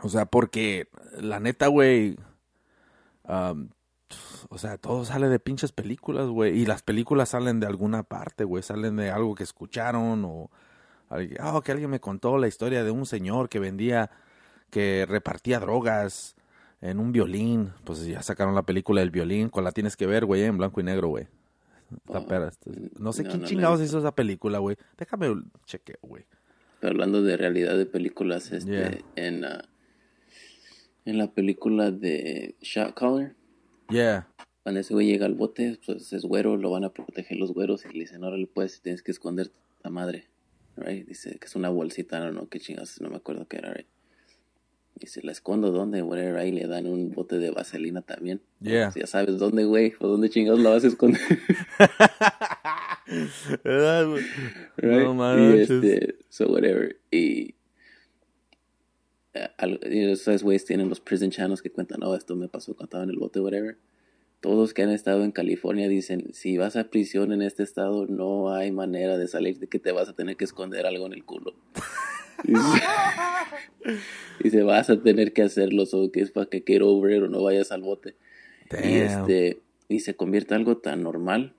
O 0.00 0.08
sea, 0.08 0.26
porque 0.26 0.88
la 1.20 1.38
neta, 1.38 1.68
güey, 1.68 2.16
am, 3.22 3.70
o 4.48 4.58
sea, 4.58 4.78
todo 4.78 5.04
sale 5.04 5.28
de 5.28 5.38
pinches 5.38 5.70
películas, 5.70 6.26
güey, 6.26 6.58
y 6.58 6.66
las 6.66 6.82
películas 6.82 7.28
salen 7.28 7.60
de 7.60 7.68
alguna 7.68 8.02
parte, 8.02 8.42
güey, 8.42 8.64
salen 8.64 8.96
de 8.96 9.10
algo 9.10 9.36
que 9.36 9.44
escucharon 9.44 10.24
o, 10.24 10.50
ah, 11.08 11.60
que 11.62 11.70
alguien 11.70 11.88
me 11.90 12.00
contó 12.00 12.36
la 12.36 12.48
historia 12.48 12.82
de 12.82 12.90
un 12.90 13.06
señor 13.06 13.48
que 13.48 13.60
vendía, 13.60 14.10
que 14.70 15.06
repartía 15.08 15.60
drogas 15.60 16.34
en 16.80 16.98
un 16.98 17.12
violín, 17.12 17.72
pues 17.84 18.04
ya 18.04 18.22
sacaron 18.22 18.56
la 18.56 18.64
película 18.64 19.02
del 19.02 19.12
violín, 19.12 19.50
cuál 19.50 19.66
la 19.66 19.72
tienes 19.72 19.96
que 19.96 20.06
ver, 20.06 20.24
güey, 20.24 20.42
en 20.42 20.58
blanco 20.58 20.80
y 20.80 20.84
negro, 20.84 21.06
güey. 21.06 21.28
Está 22.06 22.18
Oh, 22.18 22.26
pera, 22.26 22.48
está- 22.48 22.70
no 22.98 23.12
sé 23.12 23.22
no, 23.22 23.30
quién 23.30 23.42
no 23.42 23.48
chingados 23.48 23.80
hizo 23.82 23.98
esa 23.98 24.14
película, 24.14 24.58
güey. 24.58 24.76
Déjame 24.98 25.34
chequeo, 25.66 25.98
güey. 26.02 26.24
Pero 26.80 26.90
hablando 26.92 27.22
de 27.22 27.36
realidad 27.36 27.76
de 27.76 27.86
películas, 27.86 28.50
este, 28.52 28.70
Yeah. 28.72 28.98
en, 29.16 29.44
ah, 29.44 29.62
en 31.04 31.18
la 31.18 31.32
película 31.32 31.90
de 31.90 32.56
Shot 32.60 32.94
Caller, 32.94 33.34
Yeah. 33.88 34.28
cuando 34.62 34.80
ese 34.80 34.94
güey 34.94 35.06
llega 35.06 35.26
al 35.26 35.34
bote, 35.34 35.78
pues 35.84 36.12
es 36.12 36.22
güero, 36.24 36.56
lo 36.56 36.70
van 36.70 36.84
a 36.84 36.92
proteger 36.92 37.38
los 37.38 37.52
güeros 37.52 37.84
y 37.84 37.92
le 37.92 38.00
dicen, 38.00 38.22
órale 38.24 38.46
pues, 38.46 38.80
tienes 38.82 39.02
que 39.02 39.10
esconder 39.10 39.50
la 39.82 39.90
madre, 39.90 40.28
right? 40.76 41.06
Dice 41.06 41.38
que 41.38 41.46
es 41.46 41.56
una 41.56 41.68
bolsita, 41.68 42.20
no, 42.20 42.32
no, 42.32 42.48
qué 42.48 42.60
chingas, 42.60 43.00
no 43.00 43.10
me 43.10 43.16
acuerdo 43.16 43.46
qué 43.48 43.58
era, 43.58 43.72
right? 43.74 43.86
Dice, 44.94 45.20
¿la 45.22 45.32
escondo 45.32 45.72
dónde? 45.72 46.02
Whatever, 46.02 46.36
ahí 46.36 46.52
le 46.52 46.66
dan 46.68 46.86
un 46.86 47.10
bote 47.12 47.38
de 47.38 47.50
vaselina 47.50 48.02
también. 48.02 48.40
Yeah. 48.60 48.90
Pues 48.92 49.02
ya 49.02 49.06
sabes 49.06 49.38
dónde, 49.38 49.64
güey, 49.64 49.94
o 49.98 50.06
dónde 50.06 50.30
chingados 50.30 50.60
la 50.60 50.70
vas 50.70 50.84
a 50.84 50.88
esconder. 50.88 51.20
Right? 53.64 54.24
No 54.82 55.12
y 55.12 55.14
manches. 55.14 55.70
este, 55.70 56.16
so 56.28 56.46
whatever. 56.48 56.96
Y, 57.10 57.54
eh, 59.34 59.48
al- 59.58 59.80
y 59.90 60.10
esos 60.10 60.42
güeyes 60.42 60.64
tienen 60.64 60.88
los 60.88 61.00
prison 61.00 61.30
channels 61.30 61.62
que 61.62 61.70
cuentan, 61.70 62.00
no, 62.00 62.14
esto 62.14 62.36
me 62.36 62.48
pasó 62.48 62.74
cuando 62.74 62.84
estaba 62.86 63.04
en 63.04 63.10
el 63.10 63.18
bote, 63.18 63.40
whatever. 63.40 63.76
Todos 64.40 64.74
que 64.74 64.82
han 64.82 64.90
estado 64.90 65.22
en 65.24 65.30
California 65.32 65.88
dicen, 65.88 66.32
si 66.32 66.58
vas 66.58 66.76
a 66.76 66.90
prisión 66.90 67.32
en 67.32 67.42
este 67.42 67.62
estado, 67.62 68.06
no 68.06 68.52
hay 68.52 68.72
manera 68.72 69.16
de 69.16 69.28
salir 69.28 69.58
de 69.58 69.68
que 69.68 69.78
te 69.78 69.92
vas 69.92 70.08
a 70.08 70.14
tener 70.14 70.36
que 70.36 70.44
esconder 70.44 70.86
algo 70.86 71.06
en 71.06 71.12
el 71.12 71.24
culo. 71.24 71.54
Dice, 72.44 72.82
dice, 74.42 74.62
vas 74.62 74.90
a 74.90 75.00
tener 75.02 75.32
que 75.32 75.42
hacerlo, 75.42 75.84
o 75.92 76.10
que 76.12 76.20
es 76.20 76.30
para 76.30 76.46
que 76.46 76.62
get 76.66 76.82
over 76.82 77.14
it 77.16 77.22
o 77.22 77.28
no 77.28 77.42
vayas 77.42 77.72
al 77.72 77.82
bote. 77.82 78.16
Y 78.70 78.98
Damn. 78.98 79.20
este, 79.20 79.60
y 79.88 80.00
se 80.00 80.14
convierte 80.14 80.54
en 80.54 80.60
algo 80.60 80.78
tan 80.78 81.02
normal. 81.02 81.54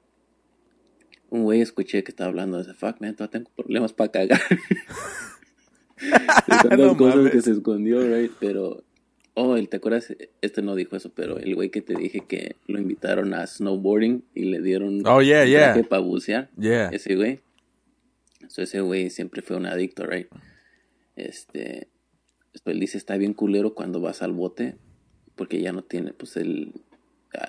Un 1.30 1.44
güey 1.44 1.62
escuché 1.62 2.04
que 2.04 2.12
estaba 2.12 2.30
hablando 2.30 2.58
de 2.58 2.64
ese 2.64 2.74
fuck, 2.74 3.00
man, 3.02 3.16
todavía 3.16 3.32
tengo 3.40 3.52
problemas 3.56 3.94
para 3.94 4.12
cagar. 4.12 4.42
Tantas 6.48 6.78
No 6.80 6.98
cosas 6.98 7.32
que 7.32 7.42
se 7.42 7.52
escondió, 7.52 8.02
right? 8.02 8.32
Pero, 8.40 8.84
oh, 9.36 9.56
el- 9.58 9.70
¿te 9.70 9.78
acuerdas? 9.78 10.14
Este 10.42 10.62
no 10.62 10.76
dijo 10.76 10.96
eso, 10.96 11.12
pero 11.14 11.38
el 11.38 11.56
güey 11.56 11.70
que 11.70 11.82
te 11.82 11.96
dije 11.96 12.22
que 12.28 12.56
lo 12.68 12.80
invitaron 12.80 13.34
a 13.34 13.48
snowboarding 13.48 14.24
y 14.36 14.46
le 14.46 14.62
dieron 14.62 15.02
Oh, 15.08 15.22
yeah, 15.22 15.46
yeah. 15.46 15.74
para 15.88 16.02
bucear. 16.02 16.50
Yeah. 16.60 16.90
Ese 16.90 17.16
güey. 17.16 17.40
So, 18.50 18.62
ese 18.62 18.82
güey 18.82 19.10
siempre 19.10 19.42
fue 19.42 19.56
un 19.56 19.66
adicto, 19.66 20.06
right? 20.06 20.28
Este, 21.16 21.90
él 22.66 22.80
dice, 22.80 22.98
está 22.98 23.18
bien 23.18 23.34
culero 23.34 23.74
cuando 23.76 24.02
vas 24.02 24.22
al 24.22 24.32
bote, 24.32 24.78
porque 25.36 25.62
ya 25.62 25.72
no 25.72 25.84
tiene, 25.84 26.14
pues 26.14 26.38
el 26.38 26.74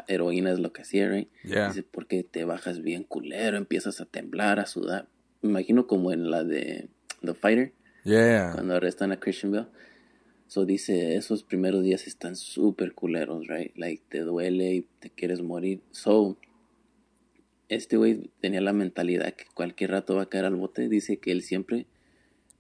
heroína 0.09 0.50
es 0.53 0.59
lo 0.59 0.72
que 0.72 0.83
hacía, 0.83 1.09
right? 1.09 1.29
Yeah. 1.44 1.68
Dice, 1.68 1.83
porque 1.83 2.22
te 2.24 2.44
bajas 2.44 2.83
bien 2.83 3.05
culero, 3.05 3.57
empiezas 3.57 4.00
a 4.00 4.07
temblar, 4.07 4.59
a 4.61 4.66
sudar. 4.66 5.09
Me 5.42 5.50
imagino 5.50 5.87
como 5.87 6.12
en 6.12 6.31
la 6.31 6.44
de 6.44 6.88
The 7.22 7.35
Fighter, 7.35 7.72
Yeah. 8.05 8.53
cuando 8.53 8.74
arrestan 8.74 9.12
a 9.12 9.20
Christian 9.20 9.53
Bell. 9.53 9.66
So 10.46 10.66
dice, 10.66 11.16
esos 11.16 11.42
primeros 11.42 11.83
días 11.83 12.07
están 12.07 12.37
súper 12.37 12.92
culeros, 12.92 13.46
right? 13.46 13.74
Like, 13.77 14.03
te 14.09 14.20
duele 14.20 14.74
y 14.74 14.87
te 15.00 15.11
quieres 15.11 15.40
morir. 15.42 15.81
So, 15.90 16.37
este 17.68 17.96
güey 17.96 18.31
tenía 18.40 18.61
la 18.61 18.72
mentalidad 18.74 19.33
que 19.33 19.44
cualquier 19.55 19.90
rato 19.92 20.16
va 20.16 20.22
a 20.22 20.29
caer 20.29 20.44
al 20.44 20.55
bote. 20.55 20.88
Dice 20.88 21.16
que 21.18 21.33
él 21.33 21.42
siempre, 21.42 21.87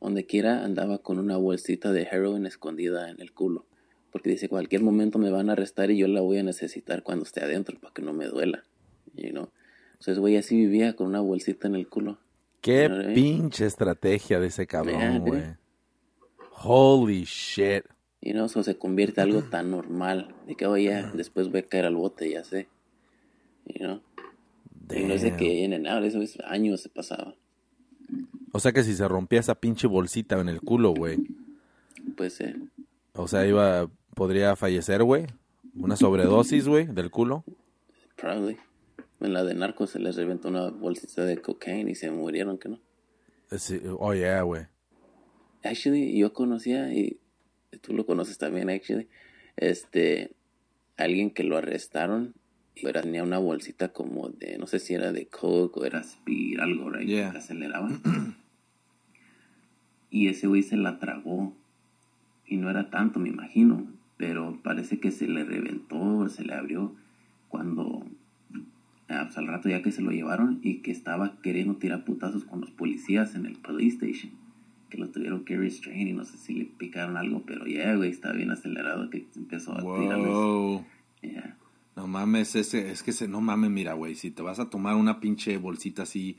donde 0.00 0.26
quiera, 0.26 0.64
andaba 0.64 0.98
con 0.98 1.18
una 1.18 1.36
bolsita 1.36 1.92
de 1.92 2.02
heroin 2.02 2.46
escondida 2.46 3.10
en 3.10 3.20
el 3.20 3.32
culo. 3.32 3.66
Porque 4.10 4.30
dice, 4.30 4.48
cualquier 4.48 4.82
momento 4.82 5.18
me 5.18 5.30
van 5.30 5.50
a 5.50 5.52
arrestar 5.54 5.90
y 5.90 5.98
yo 5.98 6.06
la 6.06 6.20
voy 6.20 6.38
a 6.38 6.42
necesitar 6.42 7.02
cuando 7.02 7.24
esté 7.24 7.42
adentro 7.42 7.78
para 7.80 7.92
que 7.92 8.02
no 8.02 8.12
me 8.12 8.26
duela. 8.26 8.64
You 9.14 9.30
know? 9.30 9.50
Entonces, 9.94 10.18
güey, 10.18 10.36
así 10.36 10.56
vivía 10.56 10.94
con 10.94 11.08
una 11.08 11.20
bolsita 11.20 11.66
en 11.66 11.74
el 11.74 11.88
culo. 11.88 12.18
Qué 12.60 12.84
Alright. 12.84 13.14
pinche 13.14 13.66
estrategia 13.66 14.40
de 14.40 14.46
ese 14.46 14.66
cabrón, 14.66 15.20
güey. 15.20 15.42
Holy 16.62 17.24
shit. 17.24 17.84
Y 18.20 18.32
no, 18.32 18.46
eso 18.46 18.62
se 18.62 18.78
convierte 18.78 19.20
en 19.20 19.28
algo 19.28 19.42
tan 19.42 19.70
normal. 19.70 20.34
De 20.46 20.54
que, 20.54 20.66
oye, 20.66 21.04
después 21.14 21.50
voy 21.50 21.60
a 21.60 21.66
caer 21.66 21.86
al 21.86 21.96
bote, 21.96 22.30
ya 22.30 22.44
sé. 22.44 22.68
You 23.66 23.86
know? 23.86 24.02
Y 24.94 25.04
no 25.04 25.14
es 25.14 25.22
de 25.22 25.36
que 25.36 25.64
en 25.64 25.74
and 25.74 25.86
out, 25.88 26.04
eso 26.04 26.20
es 26.20 26.38
años 26.40 26.80
se 26.80 26.88
pasaba. 26.88 27.34
O 28.56 28.60
sea 28.60 28.72
que 28.72 28.84
si 28.84 28.94
se 28.94 29.08
rompía 29.08 29.40
esa 29.40 29.56
pinche 29.56 29.86
bolsita 29.88 30.40
en 30.40 30.48
el 30.48 30.60
culo, 30.60 30.92
güey. 30.94 31.18
Pues, 32.16 32.40
eh, 32.40 32.54
O 33.14 33.26
sea, 33.26 33.44
iba, 33.46 33.90
podría 34.14 34.54
fallecer, 34.54 35.02
güey. 35.02 35.26
Una 35.74 35.96
sobredosis, 35.96 36.68
güey, 36.68 36.86
del 36.86 37.10
culo. 37.10 37.44
probably. 38.16 38.56
En 39.20 39.32
la 39.32 39.42
de 39.42 39.54
narcos 39.54 39.90
se 39.90 39.98
les 39.98 40.14
reventó 40.16 40.48
una 40.48 40.68
bolsita 40.70 41.24
de 41.24 41.38
cocaine 41.38 41.90
y 41.90 41.94
se 41.96 42.10
murieron, 42.10 42.58
que 42.58 42.68
no. 42.68 42.78
Eh, 43.50 43.58
sí, 43.58 43.80
Oh, 43.98 44.14
yeah, 44.14 44.42
güey. 44.42 44.66
Actually, 45.64 46.16
yo 46.16 46.32
conocía, 46.32 46.92
y 46.92 47.18
tú 47.80 47.92
lo 47.94 48.04
conoces 48.06 48.36
también, 48.38 48.68
actually, 48.70 49.08
este, 49.56 50.32
alguien 50.96 51.30
que 51.30 51.42
lo 51.42 51.56
arrestaron, 51.56 52.34
y 52.74 52.86
era- 52.86 53.00
tenía 53.02 53.22
una 53.22 53.38
bolsita 53.38 53.88
como 53.92 54.28
de, 54.28 54.58
no 54.58 54.66
sé 54.66 54.78
si 54.78 54.94
era 54.94 55.10
de 55.12 55.26
coke 55.26 55.76
o 55.78 55.84
era 55.86 56.00
speed, 56.00 56.60
algo, 56.60 56.90
right, 56.90 57.08
Yeah. 57.08 57.32
que 57.32 57.38
aceleraba. 57.38 57.88
Y 60.14 60.28
ese 60.28 60.46
güey 60.46 60.62
se 60.62 60.76
la 60.76 61.00
tragó, 61.00 61.52
y 62.46 62.56
no 62.56 62.70
era 62.70 62.88
tanto, 62.88 63.18
me 63.18 63.30
imagino, 63.30 63.84
pero 64.16 64.60
parece 64.62 65.00
que 65.00 65.10
se 65.10 65.26
le 65.26 65.44
reventó, 65.44 66.28
se 66.28 66.44
le 66.44 66.54
abrió 66.54 66.94
cuando, 67.48 68.06
ah, 69.08 69.24
pues, 69.24 69.36
al 69.36 69.48
rato 69.48 69.68
ya 69.68 69.82
que 69.82 69.90
se 69.90 70.02
lo 70.02 70.12
llevaron, 70.12 70.60
y 70.62 70.82
que 70.82 70.92
estaba 70.92 71.40
queriendo 71.42 71.78
tirar 71.78 72.04
putazos 72.04 72.44
con 72.44 72.60
los 72.60 72.70
policías 72.70 73.34
en 73.34 73.44
el 73.44 73.56
police 73.56 73.96
station 73.96 74.30
que 74.88 74.98
lo 74.98 75.08
tuvieron 75.08 75.44
que 75.44 75.56
restrain 75.56 76.06
y 76.06 76.12
no 76.12 76.24
sé 76.24 76.36
si 76.36 76.54
le 76.54 76.64
picaron 76.66 77.16
algo, 77.16 77.42
pero 77.44 77.66
ya, 77.66 77.96
güey, 77.96 78.10
estaba 78.10 78.34
bien 78.34 78.52
acelerado 78.52 79.10
que 79.10 79.26
empezó 79.34 79.72
a 79.72 79.80
tirarles. 79.80 80.84
Yeah. 81.22 81.56
No 81.96 82.06
mames, 82.06 82.54
ese, 82.54 82.92
es 82.92 83.02
que 83.02 83.10
se, 83.10 83.26
no 83.26 83.40
mames, 83.40 83.72
mira, 83.72 83.94
güey, 83.94 84.14
si 84.14 84.30
te 84.30 84.42
vas 84.42 84.60
a 84.60 84.70
tomar 84.70 84.94
una 84.94 85.18
pinche 85.18 85.58
bolsita 85.58 86.04
así, 86.04 86.36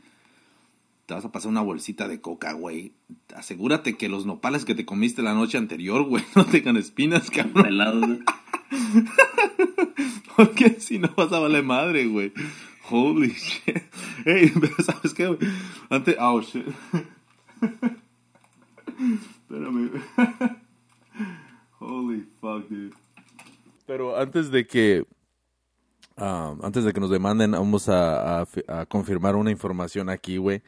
te 1.06 1.14
vas 1.14 1.26
a 1.26 1.32
pasar 1.32 1.50
una 1.50 1.62
bolsita 1.62 2.08
de 2.08 2.22
coca, 2.22 2.54
güey, 2.54 2.94
asegúrate 3.36 3.98
que 3.98 4.10
los 4.10 4.26
nopales 4.26 4.66
que 4.66 4.76
te 4.76 4.86
comiste 4.86 5.22
la 5.22 5.34
noche 5.34 5.58
anterior, 5.58 6.04
güey, 6.04 6.24
no 6.36 6.46
tengan 6.46 6.78
espinas, 6.78 7.30
cabrón. 7.30 7.64
Pelados, 7.64 8.06
güey. 8.06 8.20
Porque 10.36 10.80
si 10.80 11.00
no 11.00 11.10
vas 11.16 11.32
a 11.32 11.40
valer 11.40 11.64
madre, 11.64 12.08
güey. 12.08 12.34
Holy 12.90 13.30
shit. 13.30 13.84
Hey, 14.26 14.52
pero 14.60 14.76
¿sabes 14.84 15.14
qué, 15.14 15.28
güey? 15.28 15.40
Antes, 15.90 16.16
oh 16.20 16.42
shit. 16.42 16.68
Espérame. 19.42 19.92
Holy 21.80 22.28
fuck, 22.42 22.68
dude. 22.70 22.94
Pero 23.88 24.20
antes 24.20 24.52
de 24.52 24.66
que 24.68 25.06
Ah, 26.18 26.56
antes 26.62 26.86
de 26.86 26.94
que 26.94 27.02
nos 27.02 27.10
demanden, 27.10 27.52
vamos 27.52 27.90
a, 27.90 28.46
confirmar 28.88 29.36
una 29.36 29.52
información 29.52 30.10
aquí, 30.10 30.38
güey. 30.38 30.62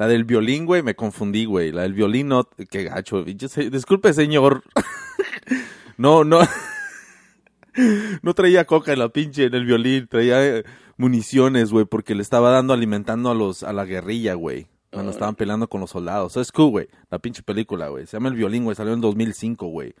La 0.00 0.08
del 0.08 0.24
violín, 0.24 0.64
güey, 0.64 0.82
me 0.82 0.96
confundí, 0.96 1.44
güey. 1.44 1.72
La 1.72 1.82
del 1.82 1.92
violín, 1.92 2.28
no, 2.28 2.48
qué 2.70 2.84
gacho. 2.84 3.22
disculpe, 3.22 4.14
señor. 4.14 4.62
no, 5.98 6.24
no. 6.24 6.38
no 8.22 8.32
traía 8.32 8.64
coca 8.64 8.94
en 8.94 8.98
la 8.98 9.10
pinche, 9.10 9.44
en 9.44 9.54
el 9.54 9.66
violín. 9.66 10.08
Traía 10.08 10.42
eh, 10.42 10.64
municiones, 10.96 11.70
güey, 11.70 11.84
porque 11.84 12.14
le 12.14 12.22
estaba 12.22 12.50
dando, 12.50 12.72
alimentando 12.72 13.30
a 13.30 13.34
los, 13.34 13.62
a 13.62 13.74
la 13.74 13.84
guerrilla, 13.84 14.32
güey. 14.32 14.68
Cuando 14.90 15.10
estaban 15.12 15.34
peleando 15.34 15.68
con 15.68 15.82
los 15.82 15.90
soldados. 15.90 16.34
es 16.38 16.50
cool, 16.50 16.70
güey. 16.70 16.88
La 17.10 17.18
pinche 17.18 17.42
película, 17.42 17.88
güey. 17.88 18.06
Se 18.06 18.16
llama 18.16 18.30
El 18.30 18.36
Violín, 18.36 18.64
güey. 18.64 18.74
Salió 18.74 18.94
en 18.94 19.02
2005, 19.02 19.66
güey. 19.66 19.94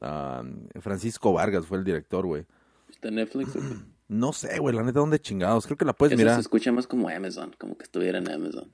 Ah, 0.00 0.42
Francisco 0.80 1.32
Vargas 1.32 1.66
fue 1.66 1.78
el 1.78 1.84
director, 1.84 2.26
güey. 2.26 2.46
¿Está 2.90 3.10
en 3.10 3.14
Netflix? 3.14 3.50
No 4.08 4.32
sé, 4.32 4.60
güey, 4.60 4.72
la 4.72 4.84
neta, 4.84 5.00
¿dónde 5.00 5.18
chingados? 5.18 5.66
Creo 5.66 5.76
que 5.76 5.84
la 5.84 5.92
puedes 5.92 6.12
Eso 6.12 6.18
mirar. 6.18 6.34
se 6.36 6.42
escucha 6.42 6.70
más 6.70 6.86
como 6.86 7.08
Amazon, 7.08 7.56
como 7.58 7.76
que 7.76 7.82
estuviera 7.82 8.18
en 8.18 8.30
Amazon. 8.30 8.70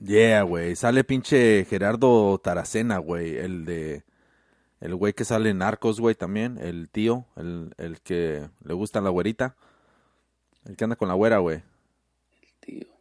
Yeah, 0.00 0.42
güey. 0.42 0.76
Sale 0.76 1.04
pinche 1.04 1.64
Gerardo 1.68 2.38
Taracena, 2.38 2.98
güey. 2.98 3.36
El 3.36 3.64
de. 3.64 4.04
El 4.80 4.94
güey 4.94 5.12
que 5.12 5.24
sale 5.24 5.50
en 5.50 5.58
Narcos, 5.58 6.00
güey, 6.00 6.14
también. 6.14 6.58
El 6.58 6.88
tío. 6.88 7.26
El, 7.36 7.74
el 7.76 8.00
que 8.00 8.48
le 8.64 8.74
gusta 8.74 9.00
la 9.00 9.10
güerita. 9.10 9.56
El 10.64 10.76
que 10.76 10.84
anda 10.84 10.96
con 10.96 11.08
la 11.08 11.14
güera, 11.14 11.38
güey. 11.38 11.62
El 12.42 12.54
tío. 12.60 13.00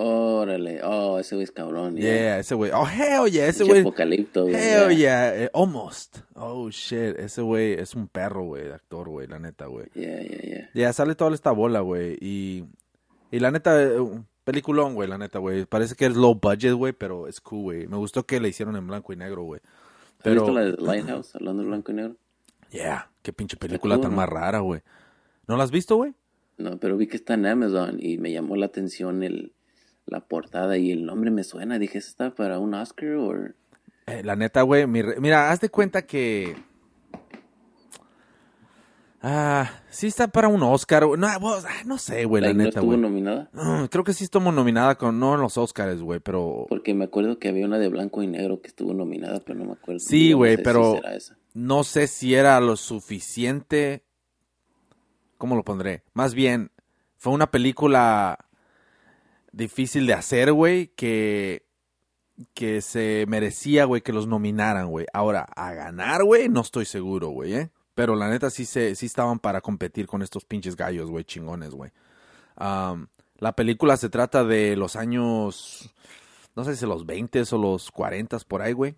Órale, 0.00 0.80
oh, 0.84 1.18
ese 1.18 1.34
güey 1.34 1.42
es 1.42 1.50
cabrón. 1.50 1.96
Yeah, 1.96 2.38
ese 2.38 2.54
güey. 2.54 2.70
Oh, 2.72 2.86
hell 2.86 3.28
yeah, 3.32 3.46
ese 3.46 3.64
güey. 3.64 3.80
Apocalipto, 3.80 4.42
güey. 4.44 4.54
Hell 4.54 4.96
yeah, 4.96 5.34
eh, 5.34 5.50
almost. 5.52 6.18
Oh, 6.36 6.70
shit, 6.70 7.18
ese 7.18 7.42
güey 7.42 7.72
es 7.72 7.96
un 7.96 8.06
perro, 8.06 8.44
güey, 8.44 8.62
de 8.64 8.74
actor, 8.74 9.08
güey, 9.08 9.26
la 9.26 9.40
neta, 9.40 9.66
güey. 9.66 9.86
Yeah, 9.94 10.22
yeah, 10.22 10.40
yeah. 10.40 10.70
Ya, 10.72 10.92
sale 10.92 11.16
toda 11.16 11.34
esta 11.34 11.50
bola, 11.50 11.80
güey, 11.80 12.16
y... 12.20 12.64
Y 13.32 13.40
la 13.40 13.50
neta, 13.50 13.82
eh, 13.82 13.98
peliculón, 14.48 14.94
güey, 14.94 15.06
la 15.06 15.18
neta, 15.18 15.38
güey. 15.38 15.66
Parece 15.66 15.94
que 15.94 16.06
es 16.06 16.16
low 16.16 16.34
budget, 16.34 16.72
güey, 16.72 16.94
pero 16.94 17.28
es 17.28 17.38
cool, 17.42 17.62
güey. 17.64 17.86
Me 17.86 17.98
gustó 17.98 18.24
que 18.24 18.40
le 18.40 18.48
hicieron 18.48 18.76
en 18.76 18.86
blanco 18.86 19.12
y 19.12 19.16
negro, 19.16 19.42
güey. 19.42 19.60
Pero... 20.22 20.40
¿Has 20.40 20.48
visto 20.48 20.58
la 20.58 20.64
de 20.64 20.72
Lighthouse, 20.78 21.34
hablando 21.34 21.62
de 21.62 21.68
blanco 21.68 21.92
y 21.92 21.94
negro? 21.94 22.16
Yeah, 22.70 23.10
qué 23.20 23.34
pinche 23.34 23.58
película 23.58 24.00
tan 24.00 24.14
más 24.14 24.26
rara, 24.26 24.60
güey. 24.60 24.80
¿No 25.46 25.58
la 25.58 25.64
has 25.64 25.70
visto, 25.70 25.96
güey? 25.96 26.14
No, 26.56 26.78
pero 26.78 26.96
vi 26.96 27.08
que 27.08 27.18
está 27.18 27.34
en 27.34 27.44
Amazon 27.44 27.98
y 28.00 28.16
me 28.16 28.32
llamó 28.32 28.56
la 28.56 28.66
atención 28.66 29.22
el 29.22 29.52
la 30.06 30.20
portada 30.20 30.78
y 30.78 30.90
el 30.90 31.04
nombre 31.04 31.30
me 31.30 31.44
suena. 31.44 31.78
Dije, 31.78 31.98
¿está 31.98 32.34
para 32.34 32.58
un 32.58 32.72
Oscar 32.72 33.10
o...? 33.16 33.34
Eh, 34.06 34.22
la 34.24 34.34
neta, 34.34 34.62
güey, 34.62 34.86
mira, 34.86 35.50
haz 35.50 35.60
de 35.60 35.68
cuenta 35.68 36.06
que... 36.06 36.56
Ah, 39.30 39.82
sí 39.90 40.06
está 40.06 40.28
para 40.28 40.48
un 40.48 40.62
Oscar. 40.62 41.06
No, 41.18 41.26
ah, 41.26 41.38
no 41.84 41.98
sé, 41.98 42.24
güey, 42.24 42.42
la, 42.42 42.54
neta, 42.54 42.80
güey. 42.80 42.98
¿No 42.98 43.08
estuvo 43.08 43.10
nominada? 43.10 43.50
Mm, 43.52 43.84
creo 43.88 44.02
que 44.02 44.14
sí 44.14 44.24
estuvo 44.24 44.50
nominada, 44.50 44.94
con, 44.94 45.20
no 45.20 45.34
en 45.34 45.42
los 45.42 45.58
Oscars, 45.58 46.00
güey, 46.00 46.18
pero... 46.18 46.64
Porque 46.70 46.94
me 46.94 47.04
acuerdo 47.04 47.38
que 47.38 47.48
había 47.48 47.66
una 47.66 47.78
de 47.78 47.88
blanco 47.88 48.22
y 48.22 48.26
negro 48.26 48.62
que 48.62 48.68
estuvo 48.68 48.94
nominada, 48.94 49.40
pero 49.44 49.58
no 49.58 49.66
me 49.66 49.72
acuerdo. 49.72 50.00
Sí, 50.00 50.32
güey, 50.32 50.56
pero 50.56 50.98
no 51.52 51.84
sé 51.84 52.06
si 52.06 52.34
era 52.34 52.58
lo 52.60 52.76
suficiente... 52.76 54.02
¿Cómo 55.36 55.56
lo 55.56 55.62
pondré? 55.62 56.04
Más 56.14 56.32
bien, 56.32 56.70
fue 57.18 57.34
una 57.34 57.50
película 57.50 58.46
difícil 59.52 60.06
de 60.06 60.14
hacer, 60.14 60.52
güey, 60.52 60.86
que, 60.96 61.66
que 62.54 62.80
se 62.80 63.26
merecía, 63.28 63.84
güey, 63.84 64.00
que 64.00 64.14
los 64.14 64.26
nominaran, 64.26 64.88
güey. 64.88 65.04
Ahora, 65.12 65.42
a 65.54 65.74
ganar, 65.74 66.24
güey, 66.24 66.48
no 66.48 66.62
estoy 66.62 66.86
seguro, 66.86 67.28
güey, 67.28 67.54
¿eh? 67.54 67.70
Pero 67.98 68.14
la 68.14 68.28
neta 68.28 68.48
sí, 68.48 68.64
se, 68.64 68.94
sí 68.94 69.06
estaban 69.06 69.40
para 69.40 69.60
competir 69.60 70.06
con 70.06 70.22
estos 70.22 70.44
pinches 70.44 70.76
gallos, 70.76 71.10
güey, 71.10 71.24
chingones, 71.24 71.74
güey. 71.74 71.90
la 72.56 73.52
película 73.56 73.96
se 73.96 74.08
trata 74.08 74.44
de 74.44 74.76
los 74.76 74.94
años, 74.94 75.92
no 76.54 76.62
sé 76.62 76.76
si 76.76 76.86
los 76.86 77.06
20 77.06 77.42
o 77.50 77.58
los 77.58 77.90
40 77.90 78.38
por 78.46 78.62
ahí, 78.62 78.72
güey. 78.72 78.94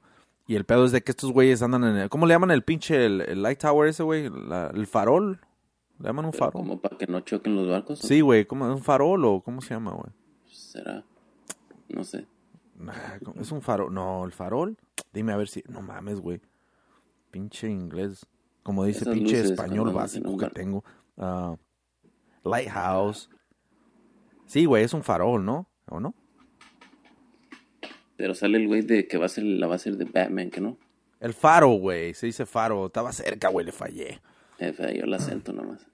Y 0.46 0.54
el 0.54 0.66
pedo 0.66 0.84
es 0.84 0.92
de 0.92 1.02
que 1.02 1.12
estos 1.12 1.32
güeyes 1.32 1.62
andan 1.62 1.84
en 1.84 1.96
el, 1.96 2.10
¿cómo 2.10 2.26
le 2.26 2.34
llaman 2.34 2.50
el 2.50 2.62
pinche, 2.62 3.06
el, 3.06 3.40
Light 3.40 3.60
Tower 3.60 3.88
ese, 3.88 4.02
güey? 4.02 4.26
el 4.26 4.86
farol. 4.86 5.40
¿Le 5.98 6.08
llaman 6.08 6.26
un 6.26 6.34
farol? 6.34 6.52
¿Como 6.52 6.78
para 6.78 6.98
que 6.98 7.06
no 7.06 7.20
choquen 7.20 7.56
los 7.56 7.70
barcos? 7.70 8.00
Sí, 8.00 8.20
güey, 8.20 8.44
¿como 8.44 8.70
un 8.70 8.82
farol 8.82 9.24
o 9.24 9.40
cómo 9.40 9.62
se 9.62 9.72
llama, 9.72 9.92
güey? 9.92 10.12
será. 10.46 11.02
No 11.88 12.04
sé. 12.04 12.26
Es 13.40 13.50
un 13.50 13.62
farol. 13.62 13.94
No, 13.94 14.26
el 14.26 14.32
farol. 14.32 14.76
Dime 15.10 15.32
a 15.32 15.38
ver 15.38 15.48
si. 15.48 15.64
No 15.68 15.80
mames, 15.80 16.20
güey. 16.20 16.42
Pinche 17.30 17.66
inglés. 17.70 18.26
Como 18.62 18.84
dice, 18.84 19.10
pinche 19.10 19.40
español 19.40 19.92
básico 19.92 20.36
que 20.36 20.48
tengo. 20.50 20.84
Uh, 21.16 21.56
lighthouse. 22.44 23.30
Sí, 24.46 24.64
güey, 24.64 24.84
es 24.84 24.94
un 24.94 25.02
farol, 25.02 25.44
¿no? 25.44 25.68
¿O 25.88 26.00
no? 26.00 26.14
Pero 28.16 28.34
sale 28.34 28.58
el 28.58 28.66
güey 28.66 28.82
de 28.82 29.08
que 29.08 29.16
va 29.16 29.26
a 29.26 29.28
ser 29.28 29.44
la 29.44 29.66
va 29.66 29.76
a 29.76 29.78
ser 29.78 29.96
de 29.96 30.04
Batman, 30.04 30.50
¿que 30.50 30.60
no? 30.60 30.76
El 31.20 31.34
faro, 31.34 31.68
güey. 31.68 32.14
Se 32.14 32.26
dice 32.26 32.46
faro. 32.46 32.86
Estaba 32.86 33.12
cerca, 33.12 33.48
güey, 33.48 33.64
le 33.64 33.72
fallé. 33.72 34.20
Le 34.58 34.72
falló 34.72 35.04
el 35.04 35.14
acento 35.14 35.52
nomás. 35.52 35.86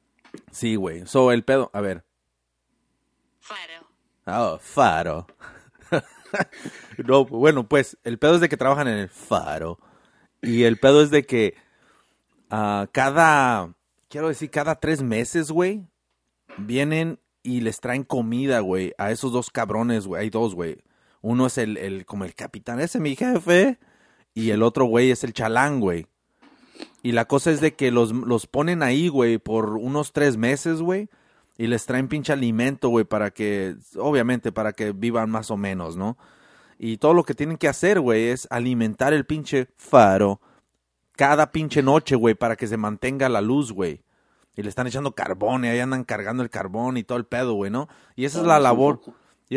Sí, 0.50 0.76
güey. 0.76 1.06
So, 1.06 1.32
el 1.32 1.44
pedo. 1.44 1.70
A 1.72 1.80
ver. 1.80 2.04
Faro. 3.40 3.86
Oh, 4.26 4.58
faro. 4.58 5.26
no, 7.06 7.24
bueno, 7.26 7.68
pues 7.68 7.96
el 8.04 8.18
pedo 8.18 8.36
es 8.36 8.40
de 8.40 8.48
que 8.48 8.56
trabajan 8.56 8.88
en 8.88 8.98
el 8.98 9.08
faro. 9.08 9.78
Y 10.42 10.64
el 10.64 10.78
pedo 10.78 11.02
es 11.02 11.10
de 11.10 11.24
que 11.24 11.54
cada, 12.48 13.74
quiero 14.08 14.28
decir, 14.28 14.50
cada 14.50 14.76
tres 14.76 15.02
meses, 15.02 15.50
güey, 15.50 15.86
vienen 16.58 17.18
y 17.42 17.60
les 17.60 17.80
traen 17.80 18.04
comida, 18.04 18.60
güey, 18.60 18.92
a 18.98 19.10
esos 19.10 19.32
dos 19.32 19.50
cabrones, 19.50 20.06
güey. 20.06 20.22
Hay 20.22 20.30
dos, 20.30 20.54
güey. 20.54 20.78
Uno 21.22 21.46
es 21.46 21.58
el, 21.58 21.76
el, 21.76 22.06
como 22.06 22.24
el 22.24 22.34
capitán, 22.34 22.80
ese 22.80 23.00
mi 23.00 23.16
jefe. 23.16 23.78
Y 24.34 24.50
el 24.50 24.62
otro, 24.62 24.84
güey, 24.84 25.10
es 25.10 25.24
el 25.24 25.32
chalán, 25.32 25.80
güey. 25.80 26.06
Y 27.02 27.12
la 27.12 27.24
cosa 27.24 27.50
es 27.50 27.60
de 27.60 27.74
que 27.74 27.90
los, 27.90 28.12
los 28.12 28.46
ponen 28.46 28.82
ahí, 28.82 29.08
güey, 29.08 29.38
por 29.38 29.76
unos 29.76 30.12
tres 30.12 30.36
meses, 30.36 30.80
güey 30.80 31.08
y 31.58 31.66
les 31.66 31.86
traen 31.86 32.08
pinche 32.08 32.32
alimento, 32.32 32.88
güey, 32.88 33.04
para 33.04 33.30
que, 33.30 33.76
obviamente, 33.98 34.52
para 34.52 34.72
que 34.72 34.92
vivan 34.92 35.30
más 35.30 35.50
o 35.50 35.56
menos, 35.56 35.96
¿no? 35.96 36.18
Y 36.78 36.98
todo 36.98 37.14
lo 37.14 37.24
que 37.24 37.34
tienen 37.34 37.56
que 37.56 37.68
hacer, 37.68 38.00
güey, 38.00 38.28
es 38.28 38.46
alimentar 38.50 39.14
el 39.14 39.24
pinche 39.24 39.68
faro 39.76 40.40
cada 41.16 41.50
pinche 41.50 41.82
noche, 41.82 42.14
güey, 42.14 42.34
para 42.34 42.56
que 42.56 42.66
se 42.66 42.76
mantenga 42.76 43.28
la 43.28 43.40
luz, 43.40 43.72
güey. 43.72 44.02
Y 44.54 44.62
le 44.62 44.68
están 44.68 44.86
echando 44.86 45.12
carbón 45.12 45.64
y 45.64 45.68
ahí 45.68 45.80
andan 45.80 46.04
cargando 46.04 46.42
el 46.42 46.50
carbón 46.50 46.96
y 46.96 47.02
todo 47.02 47.18
el 47.18 47.26
pedo, 47.26 47.54
güey, 47.54 47.70
¿no? 47.70 47.88
Y 48.14 48.24
esa 48.24 48.40
es 48.40 48.46
la 48.46 48.58
labor. 48.58 49.00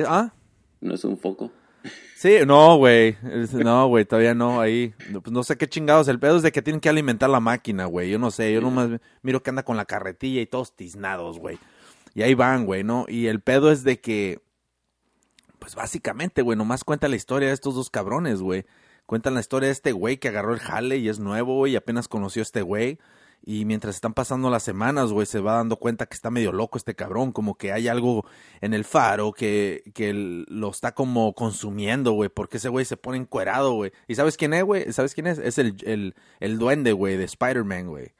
¿Ah? 0.05 0.33
No 0.81 0.95
es 0.95 1.03
un 1.05 1.17
foco. 1.17 1.51
Sí, 2.15 2.39
no, 2.45 2.77
güey. 2.77 3.15
No, 3.53 3.87
güey, 3.87 4.03
todavía 4.03 4.33
no. 4.33 4.59
Ahí. 4.59 4.93
Pues 5.11 5.31
no 5.31 5.43
sé 5.43 5.57
qué 5.57 5.69
chingados. 5.69 6.09
El 6.09 6.19
pedo 6.19 6.35
es 6.35 6.43
de 6.43 6.51
que 6.51 6.61
tienen 6.61 6.81
que 6.81 6.89
alimentar 6.89 7.29
la 7.29 7.39
máquina, 7.39 7.85
güey. 7.85 8.09
Yo 8.09 8.19
no 8.19 8.29
sé. 8.29 8.51
Yo 8.51 8.59
nomás 8.59 8.89
miro 9.21 9.41
que 9.41 9.51
anda 9.51 9.63
con 9.63 9.77
la 9.77 9.85
carretilla 9.85 10.41
y 10.41 10.45
todos 10.45 10.75
tiznados, 10.75 11.39
güey. 11.39 11.57
Y 12.13 12.21
ahí 12.23 12.33
van, 12.33 12.65
güey, 12.65 12.83
¿no? 12.83 13.05
Y 13.07 13.27
el 13.27 13.39
pedo 13.39 13.71
es 13.71 13.85
de 13.85 14.01
que, 14.01 14.41
pues 15.59 15.75
básicamente, 15.75 16.41
güey, 16.41 16.57
nomás 16.57 16.83
cuenta 16.83 17.07
la 17.07 17.15
historia 17.15 17.47
de 17.47 17.53
estos 17.53 17.75
dos 17.75 17.89
cabrones, 17.89 18.41
güey. 18.41 18.65
Cuentan 19.09 19.33
la 19.33 19.39
historia 19.39 19.65
de 19.65 19.73
este 19.73 19.91
güey 19.91 20.17
que 20.17 20.27
agarró 20.27 20.53
el 20.53 20.59
jale 20.59 20.97
y 20.97 21.09
es 21.09 21.17
nuevo, 21.17 21.55
güey, 21.55 21.73
y 21.73 21.75
apenas 21.75 22.07
conoció 22.07 22.43
a 22.43 22.43
este 22.43 22.61
güey. 22.61 22.99
Y 23.43 23.65
mientras 23.65 23.95
están 23.95 24.13
pasando 24.13 24.51
las 24.51 24.61
semanas, 24.61 25.11
güey, 25.11 25.25
se 25.25 25.39
va 25.39 25.53
dando 25.53 25.77
cuenta 25.77 26.05
que 26.05 26.13
está 26.13 26.29
medio 26.29 26.51
loco 26.51 26.77
este 26.77 26.93
cabrón, 26.93 27.31
como 27.31 27.57
que 27.57 27.71
hay 27.71 27.87
algo 27.87 28.23
en 28.61 28.75
el 28.75 28.85
faro 28.85 29.33
que, 29.33 29.81
que 29.95 30.13
lo 30.13 30.69
está 30.69 30.93
como 30.93 31.33
consumiendo, 31.33 32.11
güey, 32.11 32.29
porque 32.29 32.57
ese 32.57 32.69
güey 32.69 32.85
se 32.85 32.97
pone 32.97 33.17
encuerado, 33.17 33.73
güey. 33.73 33.91
¿Y 34.07 34.13
sabes 34.13 34.37
quién 34.37 34.53
es, 34.53 34.63
güey? 34.63 34.93
¿Sabes 34.93 35.15
quién 35.15 35.25
es? 35.25 35.39
Es 35.39 35.57
el, 35.57 35.75
el, 35.87 36.13
el 36.39 36.59
duende, 36.59 36.91
güey, 36.91 37.17
de 37.17 37.23
Spider-Man, 37.23 37.87
güey. 37.87 38.11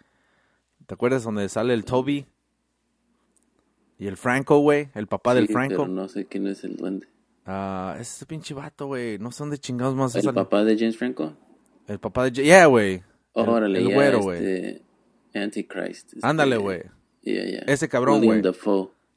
¿Te 0.87 0.95
acuerdas 0.95 1.21
donde 1.21 1.49
sale 1.49 1.75
el 1.75 1.85
Toby? 1.85 2.25
Y 3.99 4.07
el 4.07 4.17
Franco, 4.17 4.57
güey, 4.57 4.89
el 4.95 5.05
papá 5.05 5.35
del 5.35 5.49
Franco. 5.49 5.83
Pero 5.83 5.87
no 5.87 6.09
sé 6.09 6.25
quién 6.25 6.47
es 6.47 6.63
el 6.63 6.77
duende. 6.77 7.05
Ah, 7.51 7.97
ese 7.99 8.27
pinche 8.27 8.53
vato, 8.53 8.85
güey. 8.85 9.17
No 9.17 9.31
sé 9.31 9.39
dónde 9.39 9.57
chingados 9.57 9.95
más 9.95 10.15
¿El 10.15 10.31
papá 10.33 10.63
de 10.63 10.77
James 10.77 10.97
Franco? 10.97 11.35
El 11.87 11.99
papá 11.99 12.25
de... 12.29 12.43
Yeah, 12.43 12.67
güey. 12.67 12.95
El- 13.33 13.49
Órale, 13.49 13.79
el 13.79 13.87
ya, 13.87 13.95
güero, 13.95 14.21
güey. 14.21 14.37
este, 14.37 14.83
Antichrist. 15.33 16.13
este, 16.13 16.19
Ándale, 16.27 16.57
güey. 16.57 16.83
yeah, 17.23 17.45
yeah. 17.45 17.63
Ese 17.65 17.89
cabrón, 17.89 18.23
güey. 18.23 18.41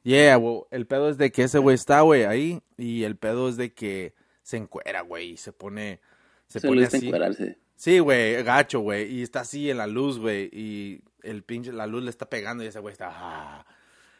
Yeah, 0.03 0.35
güey. 0.37 0.61
El 0.71 0.87
pedo 0.87 1.09
es 1.09 1.17
de 1.19 1.31
que 1.31 1.43
ese 1.43 1.59
güey 1.59 1.75
está, 1.75 2.01
güey, 2.01 2.23
ahí. 2.23 2.61
Y 2.77 3.03
el 3.03 3.17
pedo 3.17 3.49
es 3.49 3.57
de 3.57 3.71
que 3.73 4.15
se 4.41 4.57
encuera, 4.57 5.01
güey. 5.01 5.31
Y 5.33 5.37
se 5.37 5.53
pone... 5.53 5.99
Se, 6.47 6.59
Se 6.59 6.67
pone 6.67 6.85
así. 6.85 7.05
encuerarse. 7.05 7.59
Sí, 7.75 7.99
güey, 7.99 8.41
gacho, 8.43 8.79
güey. 8.79 9.11
Y 9.13 9.21
está 9.21 9.41
así 9.41 9.69
en 9.69 9.77
la 9.77 9.85
luz, 9.87 10.17
güey. 10.19 10.49
Y 10.51 11.01
el 11.21 11.43
pinche, 11.43 11.71
la 11.71 11.85
luz 11.85 12.03
le 12.03 12.09
está 12.09 12.27
pegando 12.29 12.63
y 12.63 12.67
ese 12.67 12.79
güey 12.79 12.93
está. 12.93 13.09
ah. 13.11 13.65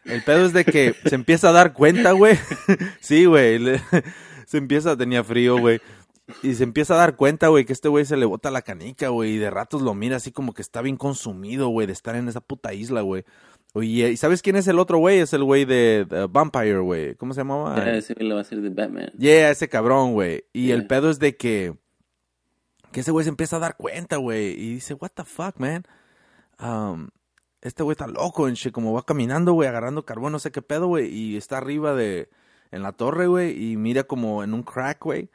El 0.05 0.21
pedo 0.23 0.45
es 0.45 0.53
de 0.53 0.65
que 0.65 0.95
se 1.05 1.15
empieza 1.15 1.49
a 1.49 1.53
dar 1.53 1.73
cuenta, 1.73 2.11
güey. 2.11 2.37
sí, 2.99 3.25
güey. 3.25 3.59
Se 4.45 4.57
empieza, 4.57 4.95
tenía 4.97 5.23
frío, 5.23 5.57
güey. 5.57 5.79
Y 6.43 6.53
se 6.53 6.63
empieza 6.63 6.93
a 6.93 6.97
dar 6.97 7.15
cuenta, 7.15 7.47
güey, 7.47 7.65
que 7.65 7.73
este 7.73 7.89
güey 7.89 8.05
se 8.05 8.17
le 8.17 8.25
bota 8.25 8.51
la 8.51 8.61
canica, 8.61 9.07
güey. 9.09 9.31
Y 9.33 9.37
de 9.37 9.49
ratos 9.49 9.81
lo 9.81 9.93
mira 9.93 10.17
así 10.17 10.31
como 10.31 10.53
que 10.53 10.61
está 10.61 10.81
bien 10.81 10.95
consumido, 10.95 11.69
güey, 11.69 11.87
de 11.87 11.93
estar 11.93 12.15
en 12.15 12.27
esa 12.27 12.39
puta 12.39 12.73
isla, 12.73 13.01
güey. 13.01 13.23
Oye, 13.73 14.11
¿y 14.11 14.17
sabes 14.17 14.41
quién 14.41 14.55
es 14.55 14.67
el 14.67 14.77
otro 14.79 14.99
güey? 14.99 15.19
Es 15.19 15.33
el 15.33 15.43
güey 15.43 15.65
de, 15.65 16.05
de 16.07 16.27
Vampire, 16.27 16.79
güey. 16.79 17.15
¿Cómo 17.15 17.33
se 17.33 17.39
llamaba? 17.41 17.75
Ya, 17.77 17.95
ese 17.95 18.13
güey 18.13 18.27
le 18.27 18.33
va 18.35 18.41
a 18.41 18.43
hacer 18.43 18.61
de 18.61 18.69
Batman. 18.69 19.11
Yeah, 19.17 19.49
ese 19.49 19.67
cabrón, 19.67 20.13
güey. 20.13 20.43
Y 20.53 20.71
el 20.71 20.81
Yeah. 20.81 20.87
pedo 20.87 21.09
es 21.09 21.19
de 21.19 21.35
que. 21.35 21.73
Que 22.91 22.99
ese 22.99 23.11
güey 23.11 23.23
se 23.23 23.29
empieza 23.29 23.55
a 23.55 23.59
dar 23.59 23.75
cuenta, 23.75 24.17
güey. 24.17 24.51
Y 24.51 24.75
dice, 24.75 24.93
what 24.93 25.11
the 25.15 25.23
fuck, 25.23 25.55
man. 25.57 25.83
Um, 26.59 27.09
este 27.63 27.81
güey 27.81 27.93
está 27.93 28.07
loco 28.07 28.47
en. 28.47 28.55
Como 28.71 28.93
va 28.93 29.03
caminando, 29.03 29.53
güey, 29.53 29.69
agarrando 29.69 30.05
carbón, 30.05 30.33
no 30.33 30.39
sé 30.39 30.51
qué 30.51 30.61
pedo, 30.61 30.87
güey. 30.87 31.07
Y 31.07 31.37
está 31.37 31.57
arriba 31.57 31.95
de. 31.95 32.29
En 32.71 32.83
la 32.83 32.91
torre, 32.91 33.27
güey. 33.27 33.71
Y 33.71 33.77
mira 33.77 34.03
como 34.03 34.43
en 34.43 34.53
un 34.53 34.63
crack, 34.63 35.01
güey. 35.01 35.29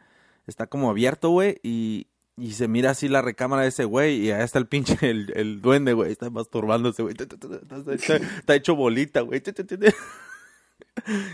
Está 0.47 0.67
como 0.67 0.91
abierto, 0.91 1.31
güey. 1.31 1.59
Y. 1.63 2.07
Y 2.37 2.53
se 2.53 2.69
mira 2.69 2.91
así 2.91 3.09
la 3.09 3.23
recámara 3.23 3.63
de 3.63 3.69
ese 3.69 3.85
güey. 3.85 4.27
Y 4.27 4.31
ahí 4.31 4.45
está 4.45 4.59
el 4.59 4.69
pinche, 4.69 4.97
el, 5.11 5.33
el 5.35 5.63
duende, 5.63 5.95
güey. 5.95 6.13
Está 6.13 6.29
masturbándose, 6.29 7.03
güey. 7.03 7.17
Está, 7.19 8.55
hecho 8.55 8.77
bolita, 8.77 9.23
güey. 9.23 9.43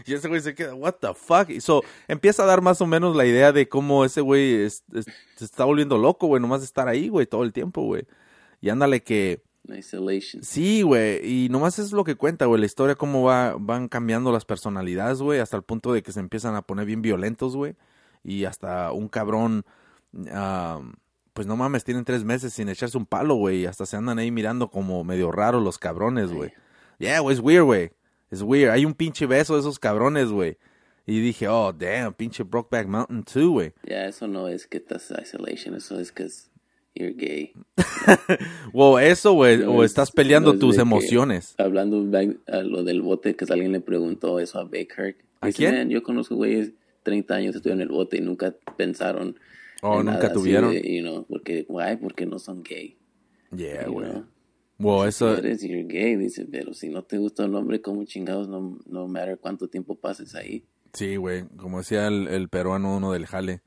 Y 0.06 0.12
ese 0.12 0.28
güey 0.28 0.42
se 0.42 0.54
queda, 0.54 0.74
what 0.74 0.96
the 1.00 1.14
fuck? 1.14 1.48
Y 1.48 1.60
so, 1.62 1.82
empieza 2.06 2.42
a 2.42 2.46
dar 2.46 2.60
más 2.60 2.82
o 2.82 2.86
menos 2.86 3.16
la 3.16 3.24
idea 3.24 3.50
de 3.50 3.66
cómo 3.66 4.04
ese 4.04 4.20
güey 4.20 4.68
se 4.68 5.44
está 5.44 5.64
volviendo 5.64 5.96
loco, 5.96 6.26
güey, 6.26 6.40
nomás 6.40 6.60
de 6.60 6.66
estar 6.66 6.86
ahí, 6.86 7.08
güey, 7.08 7.26
todo 7.26 7.44
el 7.44 7.52
tiempo, 7.54 7.82
güey. 7.82 8.06
Y 8.60 8.68
ándale 8.68 9.02
que, 9.02 9.42
Isolation. 9.68 10.42
sí, 10.42 10.82
güey, 10.82 11.20
y 11.24 11.48
nomás 11.48 11.78
es 11.78 11.92
lo 11.92 12.04
que 12.04 12.16
cuenta, 12.16 12.46
güey, 12.46 12.60
la 12.60 12.66
historia, 12.66 12.94
cómo 12.94 13.22
va, 13.22 13.56
van 13.58 13.88
cambiando 13.88 14.30
las 14.32 14.44
personalidades, 14.44 15.20
güey, 15.20 15.40
hasta 15.40 15.56
el 15.56 15.62
punto 15.62 15.92
de 15.92 16.02
que 16.02 16.12
se 16.12 16.20
empiezan 16.20 16.54
a 16.54 16.62
poner 16.62 16.86
bien 16.86 17.02
violentos, 17.02 17.56
güey. 17.56 17.74
Y 18.22 18.44
hasta 18.44 18.92
un 18.92 19.08
cabrón, 19.08 19.64
ah, 20.30 20.80
pues 21.32 21.46
no 21.46 21.56
mames, 21.56 21.84
tienen 21.84 22.04
tres 22.04 22.24
meses 22.24 22.52
sin 22.52 22.68
echarse 22.68 22.96
un 22.96 23.06
palo, 23.06 23.34
güey, 23.34 23.60
y 23.62 23.66
hasta 23.66 23.86
se 23.86 23.96
andan 23.96 24.18
ahí 24.18 24.30
mirando 24.30 24.70
como 24.70 25.02
medio 25.04 25.32
raros 25.32 25.62
los 25.62 25.78
cabrones, 25.78 26.32
güey. 26.32 26.52
Yeah, 26.98 27.20
güey, 27.20 27.34
es 27.34 27.40
weird, 27.40 27.64
güey. 27.64 27.90
Es 28.30 28.42
weird. 28.42 28.70
Hay 28.70 28.84
un 28.84 28.94
pinche 28.94 29.26
beso 29.26 29.54
de 29.54 29.60
esos 29.60 29.78
cabrones, 29.78 30.28
güey. 30.28 30.58
Y 31.06 31.20
dije, 31.20 31.48
oh, 31.48 31.72
damn, 31.72 32.14
pinche 32.14 32.44
Brokeback 32.44 32.86
Mountain 32.86 33.24
2, 33.24 33.46
güey. 33.48 33.72
Ya, 33.82 34.06
eso 34.06 34.26
no 34.26 34.48
es 34.48 34.66
que 34.66 34.78
estás 34.78 35.12
isolation, 35.22 35.74
eso 35.74 36.00
es 36.00 36.12
que 36.12 36.28
you're 36.94 37.14
gay. 37.14 37.52
Wow, 38.72 38.98
eso, 38.98 39.32
güey. 39.32 39.58
No 39.58 39.72
o 39.72 39.84
es- 39.84 39.90
estás 39.92 40.10
peleando 40.10 40.50
no 40.50 40.54
es 40.54 40.60
tus 40.60 40.72
de 40.72 40.76
que- 40.78 40.82
emociones. 40.82 41.54
Hablando 41.58 42.04
a 42.48 42.56
lo 42.62 42.82
del 42.82 43.02
bote, 43.02 43.34
que 43.36 43.44
alguien 43.52 43.72
le 43.72 43.80
preguntó 43.80 44.38
eso 44.40 44.58
a 44.58 44.64
Baker. 44.64 45.16
¿A 45.40 45.46
Dice, 45.46 45.56
quién? 45.58 45.74
"Man, 45.74 45.90
yo 45.90 46.02
conozco 46.02 46.36
güeyes 46.36 46.72
30 47.02 47.34
años 47.34 47.54
estuvieron 47.56 47.80
en 47.82 47.88
el 47.88 47.94
bote 47.94 48.16
y 48.16 48.20
nunca 48.20 48.54
pensaron. 48.76 49.36
Oh, 49.82 49.98
nunca 49.98 50.12
nada 50.12 50.24
así 50.26 50.34
tuvieron. 50.34 50.70
de, 50.72 50.80
you 50.96 51.02
know, 51.02 51.26
porque, 51.28 51.66
why? 51.68 51.96
Porque 52.00 52.24
no 52.26 52.38
son 52.38 52.62
gay. 52.62 52.96
Yeah, 53.54 53.86
güey. 53.88 54.08
Wow, 54.78 55.02
Si 55.02 55.08
eso. 55.10 55.36
eres, 55.36 55.62
you're 55.62 55.84
gay, 55.84 56.16
dice, 56.16 56.46
pero 56.50 56.74
si 56.74 56.88
no 56.88 57.04
te 57.04 57.18
gusta 57.18 57.44
un 57.44 57.54
hombre, 57.54 57.80
como 57.80 58.04
chingados, 58.04 58.48
no, 58.48 58.78
no 58.86 59.06
matter 59.06 59.38
cuánto 59.38 59.68
tiempo 59.68 59.94
pases 59.94 60.34
ahí. 60.34 60.64
Sí, 60.94 61.16
güey. 61.16 61.44
Como 61.56 61.78
decía 61.78 62.08
el, 62.08 62.26
el 62.28 62.48
peruano 62.48 62.96
uno 62.96 63.12
del 63.12 63.26
jale. 63.26 63.60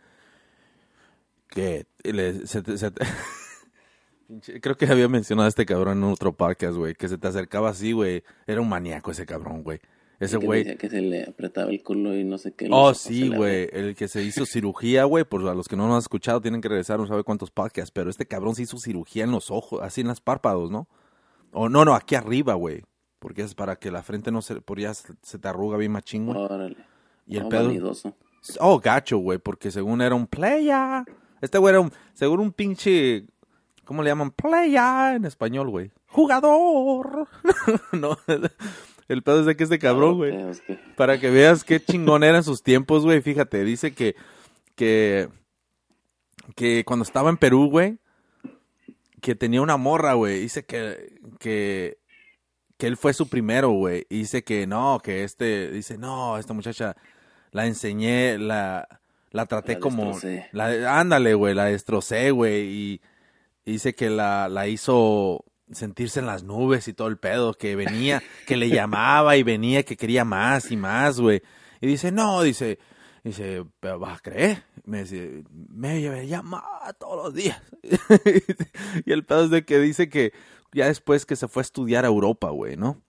Que 1.50 1.88
le, 2.04 2.46
se 2.46 2.78
se 2.78 2.92
Creo 4.62 4.76
que 4.76 4.86
había 4.88 5.08
mencionado 5.08 5.46
a 5.46 5.50
este 5.50 5.66
cabrón 5.66 6.00
en 6.00 6.04
otro 6.06 6.34
podcast, 6.34 6.76
güey. 6.76 6.96
Que 6.96 7.08
se 7.08 7.18
te 7.18 7.28
acercaba 7.28 7.70
así, 7.70 7.94
güey. 7.94 8.24
Era 8.46 8.60
un 8.60 8.68
maníaco 8.68 9.12
ese 9.12 9.26
cabrón, 9.26 9.64
güey. 9.64 9.80
Ese 10.20 10.40
que 10.40 10.46
güey. 10.46 10.64
decía 10.64 10.78
que 10.78 10.90
se 10.90 11.02
le 11.02 11.24
apretaba 11.24 11.70
el 11.70 11.82
culo 11.82 12.16
y 12.16 12.24
no 12.24 12.38
sé 12.38 12.52
qué. 12.52 12.68
Oh, 12.70 12.94
sí, 12.94 13.30
güey. 13.30 13.70
El 13.72 13.96
que 13.96 14.08
se 14.08 14.24
hizo 14.24 14.46
cirugía, 14.46 15.06
güey. 15.06 15.24
Por 15.24 15.48
a 15.48 15.54
los 15.54 15.68
que 15.68 15.78
no 15.78 15.88
lo 15.88 15.94
han 15.94 16.00
escuchado, 16.00 16.42
tienen 16.42 16.60
que 16.60 16.68
regresar, 16.68 17.00
no 17.00 17.08
sabe 17.08 17.24
cuántos 17.24 17.52
podcasts. 17.52 17.92
Pero 17.92 18.10
este 18.10 18.26
cabrón 18.26 18.56
se 18.56 18.64
hizo 18.64 18.78
cirugía 18.78 19.24
en 19.24 19.32
los 19.32 19.50
ojos, 19.50 19.82
así 19.82 20.02
en 20.02 20.08
las 20.08 20.20
párpados, 20.20 20.72
¿no? 20.72 20.88
O 21.54 21.70
no, 21.70 21.86
no, 21.86 21.94
aquí 21.94 22.16
arriba, 22.16 22.56
güey. 22.56 22.84
Porque 23.20 23.44
es 23.44 23.56
para 23.56 23.78
que 23.78 23.92
la 23.92 24.04
frente 24.04 24.32
no 24.32 24.42
se. 24.42 24.60
Por 24.60 24.80
ya 24.80 24.94
se, 24.94 25.40
te 25.40 25.48
arruga 25.48 25.78
bien 25.78 25.94
machín, 25.94 26.26
güey. 26.26 26.38
Órale. 26.38 26.78
Y 27.26 27.38
el 27.38 27.48
pedo. 27.48 27.68
vanidoso. 27.68 28.14
Oh, 28.60 28.80
gacho, 28.80 29.20
güey. 29.20 29.38
Porque 29.40 29.72
según 29.72 30.02
era 30.02 30.16
un 30.16 30.28
playa. 30.28 31.06
Este 31.42 31.58
güey 31.58 31.72
era 31.72 31.80
un. 31.82 31.92
Según 32.14 32.40
un 32.40 32.52
pinche. 32.52 33.26
¿Cómo 33.86 34.04
le 34.04 34.10
llaman? 34.10 34.32
Playa 34.32 35.16
en 35.16 35.26
español, 35.26 35.70
güey. 35.70 35.92
Jugador. 36.08 37.28
no. 37.94 38.18
El 39.08 39.24
pedo 39.24 39.40
es 39.40 39.46
de 39.46 39.56
que 39.56 39.64
este 39.64 39.80
cabrón, 39.80 40.18
güey. 40.18 40.34
Para 40.98 41.20
que 41.20 41.30
veas 41.30 41.64
qué 41.64 41.80
chingón 41.80 42.24
era 42.24 42.38
en 42.38 42.44
sus 42.44 42.64
tiempos, 42.64 43.04
güey. 43.04 43.22
Fíjate, 43.22 43.64
dice 43.64 43.94
que, 43.94 44.16
que, 44.76 45.30
que 46.56 46.84
cuando 46.86 47.04
estaba 47.04 47.30
en 47.30 47.38
Perú, 47.38 47.70
güey, 47.70 48.00
que 49.22 49.36
tenía 49.36 49.62
una 49.62 49.78
morra, 49.78 50.14
güey. 50.14 50.42
Dice 50.42 50.66
que, 50.66 51.20
que, 51.40 52.00
que 52.78 52.88
él 52.88 52.98
fue 52.98 53.14
su 53.14 53.30
primero, 53.30 53.70
güey. 53.70 54.06
Y 54.10 54.20
dice 54.20 54.44
que 54.44 54.68
no, 54.68 55.00
que 55.02 55.24
este, 55.24 55.72
dice, 55.72 55.98
no, 55.98 56.38
esta 56.38 56.54
muchacha 56.54 56.98
la 57.52 57.66
enseñé, 57.66 58.38
la, 58.38 59.00
la 59.32 59.46
traté 59.46 59.74
La 59.74 59.80
como, 59.80 60.08
destrocé. 60.14 60.50
la, 60.52 61.00
ándale, 61.00 61.34
güey, 61.34 61.54
la 61.54 61.66
destrocé, 61.66 62.32
güey. 62.32 62.68
Y, 62.68 63.02
dice 63.66 63.96
que 63.96 64.10
la, 64.10 64.48
la 64.48 64.68
hizo 64.68 65.44
sentirse 65.72 66.22
en 66.22 66.26
las 66.26 66.44
nubes 66.44 66.88
y 66.88 66.94
todo 66.94 67.10
el 67.10 67.18
pedo, 67.18 67.54
que 67.54 67.76
venía, 67.76 68.24
que 68.46 68.56
le 68.56 68.70
llamaba 68.70 69.36
y 69.36 69.44
venía, 69.44 69.84
que 69.84 69.98
quería 69.98 70.24
más 70.24 70.72
y 70.72 70.78
más, 70.78 71.20
güey. 71.20 71.42
Y 71.82 71.88
dice, 71.88 72.12
no, 72.12 72.42
dice, 72.42 72.80
dice, 73.24 73.66
¿pero 73.80 74.00
vas 74.00 74.20
a 74.20 74.22
creer? 74.22 74.64
Me 74.86 75.04
dice, 75.04 75.44
me 75.52 76.28
llama 76.28 76.64
todos 77.00 77.26
los 77.26 77.34
días. 77.34 77.62
y 79.06 79.12
el 79.12 79.26
pedo 79.26 79.46
es 79.46 79.50
de 79.50 79.66
que 79.66 79.80
dice 79.80 80.10
que 80.10 80.34
ya 80.74 80.88
después 80.88 81.26
que 81.26 81.36
se 81.36 81.48
fue 81.48 81.62
a 81.62 81.66
estudiar 81.66 82.06
a 82.06 82.10
Europa, 82.10 82.50
güey, 82.50 82.78
¿no? 82.78 83.02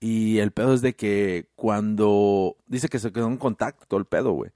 Y 0.00 0.38
el 0.38 0.52
pedo 0.52 0.74
es 0.74 0.82
de 0.82 0.94
que 0.94 1.48
cuando, 1.54 2.56
dice 2.66 2.88
que 2.88 2.98
se 2.98 3.12
quedó 3.12 3.26
en 3.26 3.38
contacto 3.38 3.86
todo 3.86 3.98
el 3.98 4.06
pedo, 4.06 4.32
güey. 4.32 4.50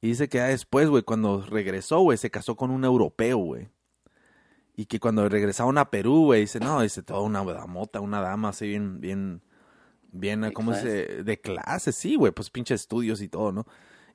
Y 0.00 0.08
dice 0.08 0.28
que 0.28 0.38
ya 0.38 0.46
después, 0.46 0.88
güey, 0.88 1.02
cuando 1.02 1.42
regresó, 1.42 2.00
güey, 2.00 2.18
se 2.18 2.30
casó 2.30 2.56
con 2.56 2.70
un 2.70 2.84
europeo, 2.84 3.38
güey. 3.38 3.68
Y 4.76 4.86
que 4.86 5.00
cuando 5.00 5.28
regresaron 5.28 5.78
a 5.78 5.90
Perú, 5.90 6.26
güey, 6.26 6.42
dice, 6.42 6.60
no, 6.60 6.82
dice, 6.82 7.02
toda 7.02 7.20
una 7.20 7.42
damota, 7.44 8.00
una 8.00 8.20
dama 8.20 8.50
así 8.50 8.68
bien, 8.68 9.00
bien, 9.00 9.42
bien, 10.12 10.42
De 10.42 10.52
¿cómo 10.52 10.74
se? 10.74 11.24
De 11.24 11.40
clase, 11.40 11.92
sí, 11.92 12.16
güey, 12.16 12.32
pues 12.32 12.50
pinche 12.50 12.74
estudios 12.74 13.22
y 13.22 13.28
todo, 13.28 13.52
¿no? 13.52 13.66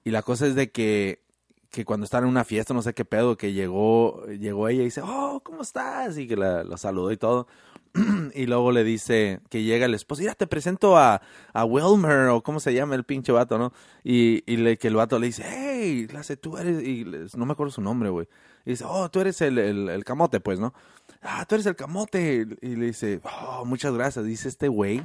Y 0.04 0.12
la 0.12 0.22
cosa 0.22 0.46
es 0.46 0.54
de 0.54 0.72
que, 0.72 1.24
que 1.72 1.84
cuando 1.84 2.04
estaban 2.04 2.26
en 2.26 2.32
una 2.32 2.44
fiesta, 2.44 2.76
no 2.76 2.84
sé 2.84 2.94
qué 2.94 3.06
pedo, 3.06 3.38
que 3.38 3.54
llegó, 3.54 4.24
llegó 4.28 4.67
ella 4.67 4.82
y 4.82 4.86
dice, 4.86 5.02
oh, 5.04 5.41
¿cómo 5.44 5.63
estás? 5.63 6.17
Y 6.17 6.28
que 6.28 6.36
la, 6.36 6.63
la 6.63 6.78
saludó 6.78 7.12
y 7.12 7.17
todo. 7.17 7.48
y 8.34 8.46
luego 8.46 8.72
le 8.72 8.84
dice 8.84 9.42
que 9.50 9.64
llega 9.64 9.86
el 9.86 9.94
esposo, 9.94 10.22
mira, 10.22 10.34
te 10.36 10.48
presento 10.48 10.98
a, 10.98 11.22
a 11.54 11.66
Wilmer, 11.66 12.28
o 12.28 12.42
cómo 12.42 12.60
se 12.60 12.74
llama 12.74 12.96
el 12.96 13.04
pinche 13.04 13.32
vato, 13.32 13.58
¿no? 13.58 13.74
Y, 14.04 14.44
y 14.52 14.58
le, 14.58 14.78
que 14.78 14.88
el 14.88 14.96
vato 14.96 15.20
le 15.20 15.28
dice, 15.28 15.44
hey, 15.46 16.08
hace, 16.18 16.38
tú 16.38 16.58
eres, 16.58 16.84
y 16.84 17.06
no 17.36 17.46
me 17.46 17.54
acuerdo 17.54 17.72
su 17.72 17.82
nombre, 17.82 18.10
güey. 18.10 18.28
Y 18.66 18.72
dice, 18.72 18.86
oh, 18.88 19.10
tú 19.10 19.20
eres 19.20 19.42
el, 19.42 19.58
el, 19.58 19.90
el 19.90 20.04
camote, 20.04 20.40
pues, 20.40 20.60
¿no? 20.60 20.74
Ah, 21.22 21.46
tú 21.48 21.56
eres 21.56 21.66
el 21.66 21.76
camote. 21.76 22.48
Y 22.62 22.76
le 22.76 22.88
dice, 22.88 23.22
oh, 23.24 23.66
muchas 23.66 23.94
gracias. 23.94 24.24
Dice 24.26 24.48
este 24.50 24.68
güey 24.68 25.04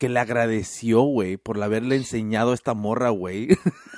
que 0.00 0.08
le 0.08 0.18
agradeció, 0.18 1.02
güey, 1.02 1.36
por 1.36 1.62
haberle 1.62 1.94
enseñado 1.94 2.52
a 2.52 2.54
esta 2.54 2.72
morra, 2.72 3.10
güey. 3.10 3.48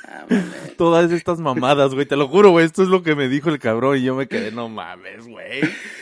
Ah. 0.04 0.26
Todas 0.76 1.12
estas 1.12 1.38
mamadas, 1.38 1.94
güey. 1.94 2.06
Te 2.06 2.16
lo 2.16 2.26
juro, 2.26 2.50
güey. 2.50 2.66
Esto 2.66 2.82
es 2.82 2.88
lo 2.88 3.04
que 3.04 3.14
me 3.14 3.28
dijo 3.28 3.50
el 3.50 3.60
cabrón. 3.60 3.98
Y 3.98 4.02
yo 4.02 4.16
me 4.16 4.26
quedé, 4.26 4.50
no 4.50 4.68
mames, 4.68 5.28
güey. 5.28 5.60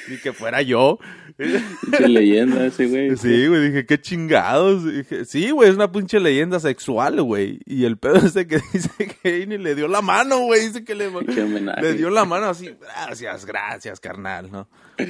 Ni 0.09 0.17
que 0.17 0.33
fuera 0.33 0.63
yo. 0.63 0.99
Pinche 1.37 2.09
leyenda 2.09 2.65
ese 2.65 2.87
güey. 2.87 3.11
Sí, 3.19 3.47
güey, 3.47 3.69
dije, 3.69 3.85
qué 3.85 4.01
chingados. 4.01 4.91
Dije, 4.91 5.27
sí, 5.27 5.51
güey, 5.51 5.69
es 5.69 5.75
una 5.75 5.93
pinche 5.93 6.19
leyenda 6.19 6.61
sexual, 6.61 7.21
güey. 7.21 7.61
Y 7.67 7.85
el 7.85 7.99
pedo 7.99 8.17
ese 8.27 8.47
que 8.47 8.59
dice 8.73 9.19
que 9.23 9.47
ni 9.47 9.59
le 9.59 9.75
dio 9.75 9.87
la 9.87 10.01
mano, 10.01 10.39
güey. 10.39 10.69
Dice 10.69 10.83
que 10.83 10.95
le, 10.95 11.11
le 11.11 11.93
dio 11.93 12.09
la 12.09 12.25
mano 12.25 12.47
así, 12.47 12.75
gracias, 12.81 13.45
gracias, 13.45 14.01
carnal, 14.01 14.51
¿no? 14.51 14.67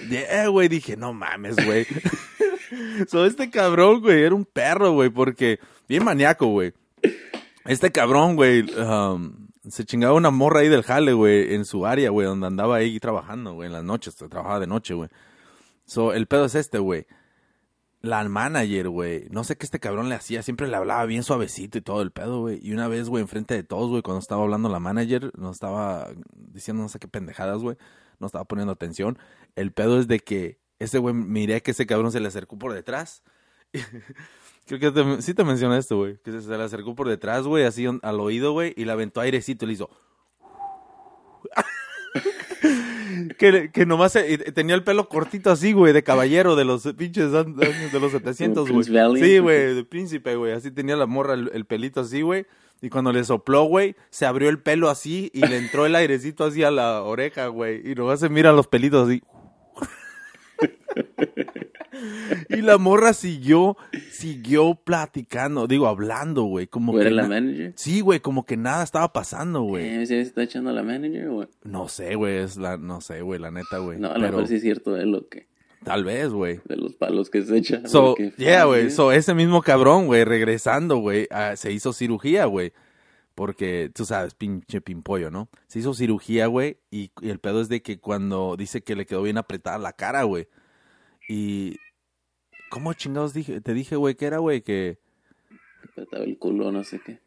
Yeah, 0.08 0.48
güey, 0.48 0.66
dije, 0.66 0.96
no 0.96 1.12
mames, 1.12 1.64
güey. 1.64 1.86
So, 3.08 3.24
este 3.24 3.50
cabrón, 3.50 4.00
güey, 4.00 4.22
era 4.22 4.34
un 4.34 4.44
perro, 4.44 4.92
güey, 4.92 5.10
porque 5.10 5.58
bien 5.88 6.04
maníaco, 6.04 6.46
güey. 6.46 6.72
Este 7.64 7.92
cabrón, 7.92 8.36
güey, 8.36 8.62
um, 8.74 9.48
se 9.68 9.84
chingaba 9.84 10.14
una 10.14 10.30
morra 10.30 10.60
ahí 10.60 10.68
del 10.68 10.82
jale, 10.82 11.12
güey, 11.12 11.54
en 11.54 11.64
su 11.64 11.86
área, 11.86 12.10
güey, 12.10 12.26
donde 12.26 12.46
andaba 12.46 12.76
ahí 12.76 12.98
trabajando, 12.98 13.54
güey, 13.54 13.66
en 13.66 13.72
las 13.72 13.84
noches, 13.84 14.16
trabajaba 14.16 14.60
de 14.60 14.66
noche, 14.66 14.94
güey. 14.94 15.08
So, 15.84 16.12
el 16.12 16.26
pedo 16.26 16.46
es 16.46 16.54
este, 16.54 16.78
güey. 16.78 17.06
La 18.00 18.26
manager, 18.26 18.88
güey, 18.88 19.26
no 19.30 19.44
sé 19.44 19.56
qué 19.56 19.66
este 19.66 19.78
cabrón 19.78 20.08
le 20.08 20.14
hacía, 20.14 20.42
siempre 20.42 20.68
le 20.68 20.76
hablaba 20.76 21.04
bien 21.04 21.22
suavecito 21.22 21.76
y 21.76 21.82
todo 21.82 22.00
el 22.00 22.12
pedo, 22.12 22.40
güey. 22.40 22.58
Y 22.62 22.72
una 22.72 22.88
vez, 22.88 23.10
güey, 23.10 23.22
enfrente 23.22 23.54
de 23.54 23.62
todos, 23.62 23.90
güey, 23.90 24.00
cuando 24.00 24.20
estaba 24.20 24.42
hablando 24.42 24.70
la 24.70 24.80
manager, 24.80 25.30
nos 25.36 25.56
estaba 25.56 26.08
diciendo 26.32 26.82
no 26.82 26.88
sé 26.88 26.98
qué 26.98 27.08
pendejadas, 27.08 27.60
güey, 27.60 27.76
no 28.18 28.26
estaba 28.26 28.46
poniendo 28.46 28.72
atención. 28.72 29.18
El 29.54 29.72
pedo 29.72 30.00
es 30.00 30.08
de 30.08 30.20
que 30.20 30.58
ese 30.80 30.98
güey, 30.98 31.14
miré 31.14 31.62
que 31.62 31.70
ese 31.70 31.86
cabrón 31.86 32.10
se 32.10 32.18
le 32.18 32.26
acercó 32.28 32.58
por 32.58 32.72
detrás. 32.72 33.22
Creo 34.66 34.80
que 34.80 34.90
te- 34.90 35.22
sí 35.22 35.34
te 35.34 35.44
menciona 35.44 35.78
esto, 35.78 35.96
güey. 35.96 36.16
Que 36.24 36.32
se, 36.32 36.42
se 36.42 36.56
le 36.56 36.62
acercó 36.62 36.94
por 36.96 37.08
detrás, 37.08 37.44
güey, 37.44 37.64
así 37.64 37.86
on- 37.86 38.00
al 38.02 38.18
oído, 38.20 38.52
güey, 38.52 38.74
y 38.76 38.84
le 38.84 38.92
aventó 38.92 39.20
airecito 39.20 39.64
y 39.64 39.68
le 39.68 39.74
hizo. 39.74 39.90
que, 43.38 43.70
que 43.72 43.86
nomás 43.86 44.12
se- 44.12 44.38
tenía 44.52 44.74
el 44.74 44.84
pelo 44.84 45.08
cortito 45.08 45.50
así, 45.50 45.72
güey, 45.72 45.92
de 45.92 46.02
caballero 46.02 46.56
de 46.56 46.64
los 46.64 46.82
pinches 46.96 47.34
años 47.34 47.56
de 47.56 48.00
los 48.00 48.12
700, 48.12 48.68
güey. 48.70 48.84
Sí, 49.20 49.38
güey, 49.38 49.74
de 49.74 49.84
príncipe, 49.84 50.36
güey. 50.36 50.52
Así 50.52 50.70
tenía 50.70 50.96
la 50.96 51.06
morra 51.06 51.34
el, 51.34 51.50
el 51.52 51.64
pelito 51.64 52.00
así, 52.00 52.22
güey. 52.22 52.46
Y 52.82 52.88
cuando 52.88 53.12
le 53.12 53.22
sopló, 53.24 53.64
güey, 53.64 53.94
se 54.08 54.24
abrió 54.24 54.48
el 54.48 54.58
pelo 54.60 54.88
así 54.88 55.30
y 55.34 55.40
le 55.46 55.58
entró 55.58 55.84
el 55.84 55.94
airecito 55.94 56.44
así 56.44 56.62
a 56.64 56.70
la 56.70 57.02
oreja, 57.02 57.48
güey. 57.48 57.82
Y 57.90 57.94
nomás 57.94 58.20
se 58.20 58.28
miran 58.30 58.56
los 58.56 58.68
pelitos 58.68 59.06
así. 59.08 59.22
Y 62.48 62.62
la 62.62 62.78
morra 62.78 63.12
siguió, 63.12 63.76
siguió 64.10 64.74
platicando, 64.74 65.66
digo, 65.66 65.86
hablando, 65.86 66.44
güey. 66.44 66.66
Como 66.66 66.92
¿O 66.92 67.00
era 67.00 67.10
que 67.10 67.14
la 67.14 67.22
na- 67.22 67.28
manager? 67.28 67.72
Sí, 67.76 68.00
güey, 68.00 68.20
como 68.20 68.46
que 68.46 68.56
nada 68.56 68.82
estaba 68.84 69.12
pasando, 69.12 69.62
güey. 69.62 69.86
Eh, 69.86 70.06
¿Se 70.06 70.20
está 70.20 70.42
echando 70.44 70.70
a 70.70 70.72
la 70.72 70.82
manager 70.82 71.28
o...? 71.28 71.46
No 71.64 71.88
sé, 71.88 72.14
güey, 72.14 72.36
es 72.38 72.56
la, 72.56 72.76
no 72.76 73.00
sé, 73.00 73.22
güey, 73.22 73.38
la 73.40 73.50
neta, 73.50 73.78
güey. 73.78 73.98
No, 73.98 74.08
a 74.08 74.14
lo 74.14 74.20
Pero 74.20 74.32
mejor 74.32 74.46
sí 74.48 74.54
es 74.56 74.62
cierto 74.62 74.94
de 74.94 75.04
lo 75.06 75.28
que... 75.28 75.48
tal 75.84 76.04
vez, 76.04 76.28
güey. 76.30 76.60
De 76.64 76.76
los 76.76 76.94
palos 76.94 77.28
que 77.28 77.42
se 77.42 77.56
echa. 77.58 77.86
So, 77.86 78.16
yeah, 78.36 78.64
güey, 78.64 78.90
so 78.90 79.12
ese 79.12 79.34
mismo 79.34 79.60
cabrón, 79.62 80.06
güey, 80.06 80.24
regresando, 80.24 80.98
güey, 80.98 81.28
se 81.56 81.72
hizo 81.72 81.92
cirugía, 81.92 82.46
güey. 82.46 82.72
Porque, 83.40 83.90
tú 83.94 84.04
sabes, 84.04 84.34
pinche 84.34 84.82
pimpollo, 84.82 85.30
¿no? 85.30 85.48
Se 85.66 85.78
hizo 85.78 85.94
cirugía, 85.94 86.46
güey, 86.46 86.76
y, 86.90 87.10
y 87.22 87.30
el 87.30 87.38
pedo 87.38 87.62
es 87.62 87.70
de 87.70 87.80
que 87.80 87.98
cuando 87.98 88.54
dice 88.54 88.82
que 88.82 88.94
le 88.94 89.06
quedó 89.06 89.22
bien 89.22 89.38
apretada 89.38 89.78
la 89.78 89.94
cara, 89.94 90.24
güey. 90.24 90.46
Y... 91.26 91.76
¿Cómo 92.70 92.92
chingados 92.92 93.32
dije? 93.32 93.62
Te 93.62 93.72
dije, 93.72 93.96
güey, 93.96 94.14
que 94.14 94.26
era, 94.26 94.36
güey, 94.36 94.60
que... 94.60 94.98
Apretaba 95.90 96.24
el 96.24 96.36
culo, 96.36 96.70
no 96.70 96.84
sé 96.84 97.00
qué. 97.00 97.18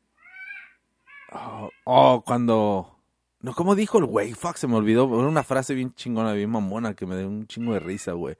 Oh, 1.31 1.71
oh, 1.85 2.23
cuando... 2.23 2.99
No, 3.39 3.55
¿cómo 3.55 3.73
dijo 3.73 3.97
el 3.97 4.05
güey? 4.05 4.33
Fuck, 4.33 4.57
se 4.57 4.67
me 4.67 4.75
olvidó. 4.75 5.07
Era 5.19 5.27
una 5.27 5.43
frase 5.43 5.73
bien 5.73 5.95
chingona, 5.95 6.33
bien 6.33 6.51
mamona, 6.51 6.93
que 6.93 7.07
me 7.07 7.17
dio 7.17 7.27
un 7.27 7.47
chingo 7.47 7.73
de 7.73 7.79
risa, 7.79 8.11
güey. 8.11 8.37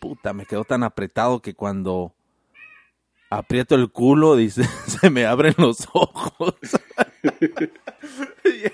Puta, 0.00 0.34
me 0.34 0.44
quedó 0.44 0.64
tan 0.64 0.82
apretado 0.82 1.40
que 1.40 1.54
cuando 1.54 2.14
aprieto 3.38 3.74
el 3.74 3.90
culo, 3.90 4.36
dice, 4.36 4.64
se 4.86 5.10
me 5.10 5.26
abren 5.26 5.54
los 5.58 5.86
ojos. 5.92 6.54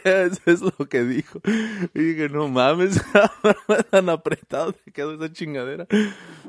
Yeah, 0.04 0.24
eso 0.24 0.40
es 0.46 0.60
lo 0.60 0.88
que 0.88 1.04
dijo. 1.04 1.40
Y 1.94 2.00
dije, 2.00 2.28
no 2.28 2.48
mames, 2.48 3.00
tan 3.90 4.08
apretado 4.08 4.72
te 4.72 4.90
quedó 4.90 5.14
esa 5.14 5.32
chingadera. 5.32 5.86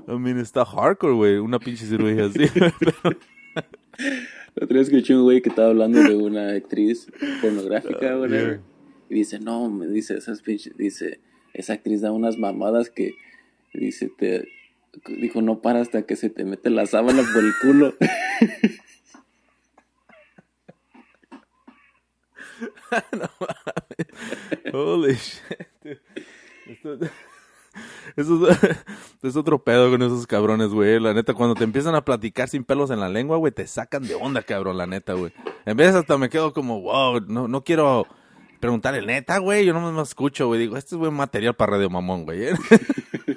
I 0.08 0.12
mean, 0.18 0.40
está 0.40 0.66
hardcore, 0.66 1.14
güey, 1.14 1.38
una 1.38 1.60
pinche 1.60 1.86
cirugía 1.86 2.26
así. 2.26 2.46
Pero- 2.54 3.18
La 4.56 4.66
otra 4.66 4.78
vez 4.80 4.88
escuché 4.90 5.16
un 5.16 5.24
güey 5.24 5.42
que 5.42 5.50
estaba 5.50 5.70
hablando 5.70 6.02
de 6.02 6.16
una 6.16 6.50
actriz 6.54 7.08
pornográfica, 7.42 8.16
güey. 8.16 8.32
yeah. 8.32 8.62
Y 9.10 9.16
dice, 9.16 9.40
no, 9.40 9.70
me 9.70 9.88
dice, 9.88 10.18
esas 10.18 10.42
pinches, 10.42 10.76
dice, 10.76 11.20
esa 11.54 11.74
actriz 11.74 12.02
da 12.02 12.12
unas 12.12 12.38
mamadas 12.38 12.90
que, 12.90 13.14
dice, 13.74 14.12
te, 14.18 14.48
dijo, 15.08 15.42
no 15.42 15.62
para 15.62 15.82
hasta 15.82 16.04
que 16.04 16.16
se 16.16 16.30
te 16.30 16.46
mete 16.46 16.70
la 16.70 16.86
sábana 16.86 17.24
por 17.34 17.44
el 17.44 17.54
culo. 17.62 17.94
Holy 24.74 25.16
shit. 25.16 26.00
eso 28.16 28.48
es, 29.24 29.36
otro 29.36 29.64
pedo 29.64 29.90
con 29.90 30.02
esos 30.02 30.28
cabrones, 30.28 30.70
güey. 30.70 31.00
La 31.00 31.14
neta, 31.14 31.34
cuando 31.34 31.56
te 31.56 31.64
empiezan 31.64 31.96
a 31.96 32.04
platicar 32.04 32.50
sin 32.50 32.64
pelos 32.64 32.92
en 32.92 33.00
la 33.00 33.10
lengua, 33.10 33.38
güey, 33.38 33.52
te 33.52 33.66
sacan 33.68 34.04
de 34.04 34.16
onda, 34.16 34.44
cabrón, 34.44 34.78
la 34.78 34.88
neta, 34.88 35.14
güey. 35.14 35.34
En 35.66 35.78
vez 35.78 35.96
hasta 35.96 36.18
me 36.18 36.30
quedo 36.30 36.54
como, 36.54 36.82
wow, 36.82 37.22
no, 37.28 37.48
no 37.48 37.64
quiero 37.64 38.06
preguntar 38.60 38.96
el 38.96 39.08
neta, 39.08 39.38
güey. 39.40 39.66
Yo 39.66 39.74
no 39.74 39.92
me 39.92 40.02
escucho, 40.02 40.48
güey. 40.48 40.60
Digo, 40.60 40.78
este 40.78 40.96
es 40.96 41.00
buen 41.00 41.14
material 41.14 41.56
para 41.56 41.74
Radio 41.74 41.90
Mamón, 41.90 42.26
güey. 42.26 42.46
¿eh? 42.46 42.54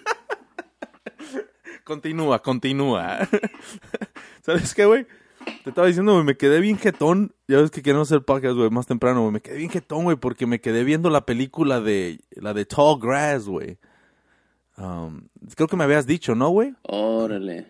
continúa, 1.85 2.43
continúa. 2.43 3.29
¿Sabes 4.43 4.75
qué, 4.75 4.85
güey? 4.87 5.07
Te 5.63 5.71
estaba 5.71 5.87
diciendo, 5.87 6.15
güey, 6.15 6.25
me 6.25 6.37
quedé 6.37 6.61
bien 6.61 6.79
jetón. 6.79 7.35
Ya 7.47 7.59
ves 7.61 7.71
que 7.71 7.83
queremos 7.83 8.11
hacer 8.11 8.25
podcast, 8.25 8.57
güey, 8.57 8.71
más 8.71 8.87
temprano, 8.87 9.21
güey. 9.21 9.33
Me 9.33 9.41
quedé 9.41 9.59
bien 9.59 9.71
jetón, 9.71 10.05
güey, 10.05 10.17
porque 10.17 10.47
me 10.47 10.61
quedé 10.61 10.85
viendo 10.85 11.11
la 11.11 11.27
película 11.27 11.81
de, 11.81 12.21
la 12.31 12.55
de 12.55 12.65
Tall 12.65 12.99
Grass, 13.01 13.47
güey. 13.47 13.79
Um, 14.77 15.29
creo 15.55 15.69
que 15.69 15.77
me 15.77 15.85
habías 15.85 16.07
dicho, 16.07 16.35
¿no, 16.35 16.49
güey? 16.49 16.75
Órale. 16.83 17.67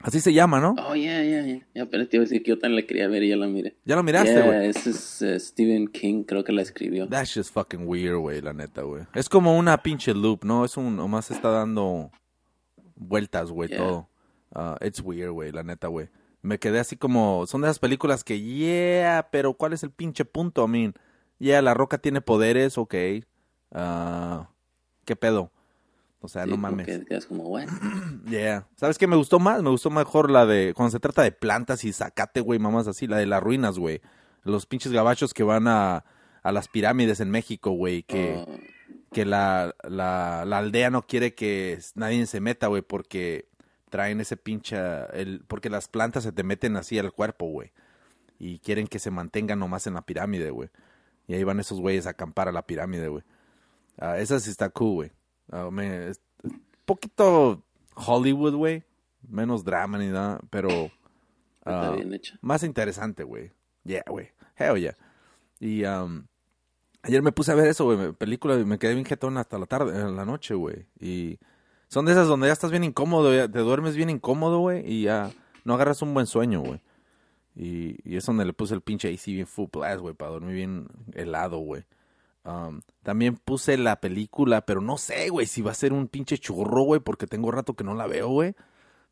Así 0.00 0.20
se 0.20 0.32
llama, 0.32 0.60
¿no? 0.60 0.76
Oh, 0.86 0.94
ya, 0.94 1.24
ya, 1.24 1.44
ya. 1.44 1.66
Ya, 1.74 1.86
pero 1.86 2.06
te 2.08 2.16
iba 2.16 2.22
a 2.22 2.26
decir 2.26 2.42
que 2.44 2.50
yo 2.50 2.58
también 2.58 2.82
la 2.82 2.86
quería 2.86 3.08
ver 3.08 3.24
y 3.24 3.30
ya 3.30 3.36
la 3.36 3.48
miré. 3.48 3.76
Ya 3.84 3.96
la 3.96 4.04
miraste, 4.04 4.32
Yeah, 4.32 4.46
güey. 4.46 4.68
ese 4.68 4.90
es 4.90 5.22
eh, 5.22 5.40
Stephen 5.40 5.88
King, 5.88 6.22
creo 6.22 6.44
que 6.44 6.52
la 6.52 6.62
escribió. 6.62 7.08
That's 7.08 7.34
just 7.34 7.52
fucking 7.52 7.86
weird, 7.86 8.16
güey, 8.18 8.40
la 8.40 8.52
neta, 8.52 8.82
güey. 8.82 9.02
Es 9.12 9.28
como 9.28 9.58
una 9.58 9.82
pinche 9.82 10.14
loop, 10.14 10.44
¿no? 10.44 10.64
Es 10.64 10.76
un, 10.76 10.96
nomás 10.96 11.32
está 11.32 11.50
dando 11.50 12.12
vueltas, 12.98 13.50
güey, 13.50 13.68
Yeah. 13.70 13.78
todo. 13.78 14.08
Uh, 14.54 14.76
it's 14.84 15.00
weird, 15.00 15.30
güey, 15.32 15.52
la 15.52 15.62
neta, 15.62 15.88
güey. 15.88 16.08
Me 16.42 16.58
quedé 16.58 16.78
así 16.80 16.96
como, 16.96 17.46
son 17.46 17.60
de 17.62 17.66
esas 17.68 17.78
películas 17.78 18.24
que, 18.24 18.40
yeah, 18.40 19.28
pero 19.30 19.54
¿cuál 19.54 19.72
es 19.72 19.82
el 19.82 19.90
pinche 19.90 20.24
punto? 20.24 20.64
I 20.64 20.68
mean, 20.68 20.94
yeah, 21.38 21.60
La 21.62 21.74
Roca 21.74 21.98
tiene 21.98 22.20
poderes, 22.20 22.78
ok. 22.78 22.94
Ah, 23.72 24.48
¿Qué 25.04 25.16
pedo? 25.16 25.50
O 26.20 26.28
sea, 26.28 26.44
Sí, 26.44 26.50
no 26.50 26.56
mames. 26.56 26.86
que 26.86 27.20
como? 27.28 27.58
Yeah. 28.28 28.66
¿Sabes 28.76 28.98
qué 28.98 29.06
me 29.06 29.16
gustó 29.16 29.38
más? 29.38 29.62
Me 29.62 29.70
gustó 29.70 29.90
mejor 29.90 30.30
la 30.30 30.46
de 30.46 30.72
cuando 30.74 30.90
se 30.90 31.00
trata 31.00 31.22
de 31.22 31.32
plantas 31.32 31.84
y 31.84 31.92
zacate, 31.92 32.40
güey, 32.40 32.58
mamás 32.58 32.88
así, 32.88 33.06
la 33.06 33.18
de 33.18 33.26
las 33.26 33.42
ruinas, 33.42 33.78
güey. 33.78 34.00
Los 34.42 34.66
pinches 34.66 34.92
gabachos 34.92 35.34
que 35.34 35.42
van 35.42 35.68
a, 35.68 36.04
a 36.42 36.52
las 36.52 36.68
pirámides 36.68 37.20
en 37.20 37.30
México, 37.30 37.70
güey, 37.72 38.02
que, 38.02 38.44
Oh, 38.46 38.58
que 39.12 39.24
la, 39.24 39.74
la, 39.88 40.44
la 40.46 40.58
aldea 40.58 40.90
no 40.90 41.06
quiere 41.06 41.34
que 41.34 41.78
nadie 41.94 42.26
se 42.26 42.40
meta, 42.40 42.66
güey, 42.66 42.82
porque 42.82 43.48
traen 43.90 44.20
ese 44.20 44.36
pinche, 44.36 44.76
el, 45.14 45.42
porque 45.46 45.70
las 45.70 45.88
plantas 45.88 46.24
se 46.24 46.32
te 46.32 46.42
meten 46.42 46.76
así 46.76 46.98
al 46.98 47.12
cuerpo, 47.12 47.46
güey. 47.46 47.72
Y 48.38 48.58
quieren 48.60 48.86
que 48.86 48.98
se 48.98 49.10
mantengan 49.10 49.58
nomás 49.58 49.86
en 49.86 49.94
la 49.94 50.02
pirámide, 50.02 50.50
güey. 50.50 50.68
Y 51.26 51.34
ahí 51.34 51.44
van 51.44 51.58
esos 51.60 51.80
güeyes 51.80 52.06
a 52.06 52.10
acampar 52.10 52.48
a 52.48 52.52
la 52.52 52.66
pirámide, 52.66 53.08
güey. 53.08 53.24
Ah, 53.98 54.18
esa 54.18 54.38
sí 54.40 54.50
está 54.50 54.68
cool, 54.70 54.94
güey. 54.94 55.70
Me- 55.72 56.08
es- 56.08 56.20
un 56.44 56.62
poquito 56.84 57.64
Hollywood, 57.94 58.54
güey. 58.54 58.84
Menos 59.28 59.64
drama 59.64 59.98
ni 59.98 60.06
nada, 60.08 60.40
pero 60.50 60.68
está 61.58 61.88
ah, 61.88 61.92
bien 61.96 62.14
hecha. 62.14 62.38
más 62.40 62.62
interesante, 62.62 63.24
güey. 63.24 63.50
Yeah, 63.84 64.04
güey. 64.08 64.30
Hell 64.56 64.76
yeah. 64.78 64.96
Y 65.60 65.84
um, 65.84 66.26
ayer 67.02 67.22
me 67.22 67.32
puse 67.32 67.52
a 67.52 67.54
ver 67.54 67.68
eso, 67.68 67.84
güey. 67.84 68.12
Película 68.12 68.58
y 68.58 68.64
me 68.64 68.78
quedé 68.78 68.94
bien 68.94 69.06
jetón 69.06 69.36
hasta 69.38 69.58
la 69.58 69.66
tarde, 69.66 69.98
en 69.98 70.16
la 70.16 70.24
noche, 70.24 70.54
güey. 70.54 70.86
Y 71.00 71.38
son 71.88 72.04
de 72.04 72.12
esas 72.12 72.28
donde 72.28 72.48
ya 72.48 72.52
estás 72.52 72.70
bien 72.70 72.84
incómodo, 72.84 73.34
ya 73.34 73.48
te 73.48 73.60
duermes 73.60 73.96
bien 73.96 74.10
incómodo, 74.10 74.58
güey. 74.60 74.90
Y 74.90 75.02
ya 75.04 75.30
no 75.64 75.74
agarras 75.74 76.02
un 76.02 76.14
buen 76.14 76.26
sueño, 76.26 76.60
güey. 76.60 76.80
Y, 77.54 78.16
es 78.16 78.24
donde 78.24 78.44
le 78.44 78.52
puse 78.52 78.74
el 78.74 78.82
pinche 78.82 79.12
AC 79.12 79.26
bien 79.26 79.46
full 79.46 79.68
blast, 79.72 80.00
güey, 80.00 80.14
para 80.14 80.30
dormir 80.30 80.54
bien 80.54 80.88
helado, 81.14 81.58
güey. 81.58 81.84
Um, 82.44 82.80
también 83.02 83.36
puse 83.36 83.76
la 83.76 84.00
película, 84.00 84.64
pero 84.64 84.80
no 84.80 84.96
sé, 84.96 85.28
güey, 85.28 85.46
si 85.46 85.60
va 85.60 85.72
a 85.72 85.74
ser 85.74 85.92
un 85.92 86.06
pinche 86.08 86.38
churro, 86.38 86.82
güey, 86.84 87.00
porque 87.00 87.26
tengo 87.26 87.50
rato 87.50 87.74
que 87.74 87.84
no 87.84 87.94
la 87.94 88.06
veo, 88.06 88.28
güey. 88.28 88.54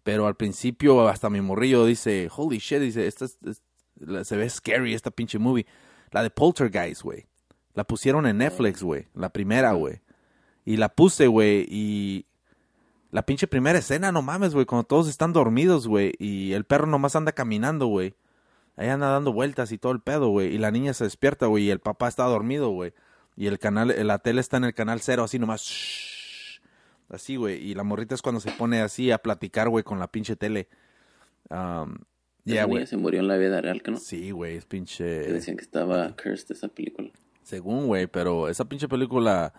Pero 0.04 0.28
al 0.28 0.36
principio 0.36 1.08
hasta 1.08 1.28
mi 1.28 1.40
morrillo 1.40 1.84
dice, 1.84 2.28
holy 2.34 2.58
shit, 2.58 2.78
dice, 2.78 3.08
esta 3.08 3.26
se 3.26 4.36
ve 4.36 4.48
scary 4.48 4.94
esta 4.94 5.10
pinche 5.10 5.38
movie. 5.38 5.66
La 6.12 6.22
de 6.22 6.30
Poltergeist, 6.30 7.02
güey. 7.02 7.26
La 7.76 7.84
pusieron 7.84 8.26
en 8.26 8.38
Netflix, 8.38 8.82
güey. 8.82 9.06
La 9.14 9.28
primera, 9.28 9.72
güey. 9.72 10.00
Y 10.64 10.78
la 10.78 10.88
puse, 10.88 11.28
güey, 11.28 11.64
y... 11.70 12.26
La 13.12 13.24
pinche 13.24 13.46
primera 13.46 13.78
escena, 13.78 14.10
no 14.12 14.20
mames, 14.20 14.52
güey, 14.52 14.66
cuando 14.66 14.84
todos 14.84 15.08
están 15.08 15.32
dormidos, 15.32 15.86
güey, 15.86 16.12
y 16.18 16.52
el 16.52 16.64
perro 16.64 16.86
nomás 16.86 17.14
anda 17.16 17.30
caminando, 17.32 17.86
güey. 17.86 18.14
Ahí 18.76 18.88
anda 18.88 19.08
dando 19.08 19.32
vueltas 19.32 19.72
y 19.72 19.78
todo 19.78 19.92
el 19.92 20.00
pedo, 20.00 20.28
güey. 20.28 20.54
Y 20.54 20.58
la 20.58 20.70
niña 20.70 20.92
se 20.92 21.04
despierta, 21.04 21.46
güey, 21.46 21.64
y 21.64 21.70
el 21.70 21.78
papá 21.78 22.08
está 22.08 22.24
dormido, 22.24 22.70
güey. 22.70 22.92
Y 23.36 23.46
el 23.46 23.58
canal, 23.58 23.94
la 24.06 24.18
tele 24.18 24.40
está 24.40 24.56
en 24.58 24.64
el 24.64 24.74
canal 24.74 25.00
cero, 25.00 25.22
así 25.24 25.38
nomás. 25.38 25.62
shhh, 25.62 26.60
así, 27.08 27.36
güey. 27.36 27.62
Y 27.62 27.74
la 27.74 27.84
morrita 27.84 28.14
es 28.14 28.20
cuando 28.22 28.40
se 28.40 28.50
pone 28.52 28.80
así 28.80 29.10
a 29.12 29.18
platicar, 29.18 29.68
güey, 29.68 29.84
con 29.84 29.98
la 29.98 30.08
pinche 30.10 30.36
tele. 30.36 30.68
Am, 31.48 31.98
Ya, 32.44 32.64
güey. 32.64 32.86
se 32.86 32.96
murió 32.98 33.20
en 33.20 33.28
la 33.28 33.36
vida 33.38 33.60
real, 33.62 33.82
que 33.82 33.92
no? 33.92 33.98
Sí, 33.98 34.30
güey, 34.30 34.56
es 34.56 34.64
Que 34.64 34.68
pinche... 34.68 35.04
decían 35.32 35.56
que 35.56 35.64
estaba 35.64 36.14
cursed 36.16 36.50
esa 36.50 36.68
película. 36.68 37.10
Según, 37.46 37.86
güey, 37.86 38.08
pero 38.08 38.48
esa 38.48 38.64
pinche 38.64 38.88
película, 38.88 39.54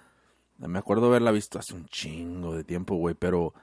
me 0.57 0.77
acuerdo 0.77 1.05
haberla 1.05 1.31
visto 1.31 1.57
hace 1.57 1.73
un 1.73 1.85
chingo 1.85 2.53
de 2.53 2.65
tiempo, 2.65 2.95
güey, 2.95 3.15
pero 3.15 3.53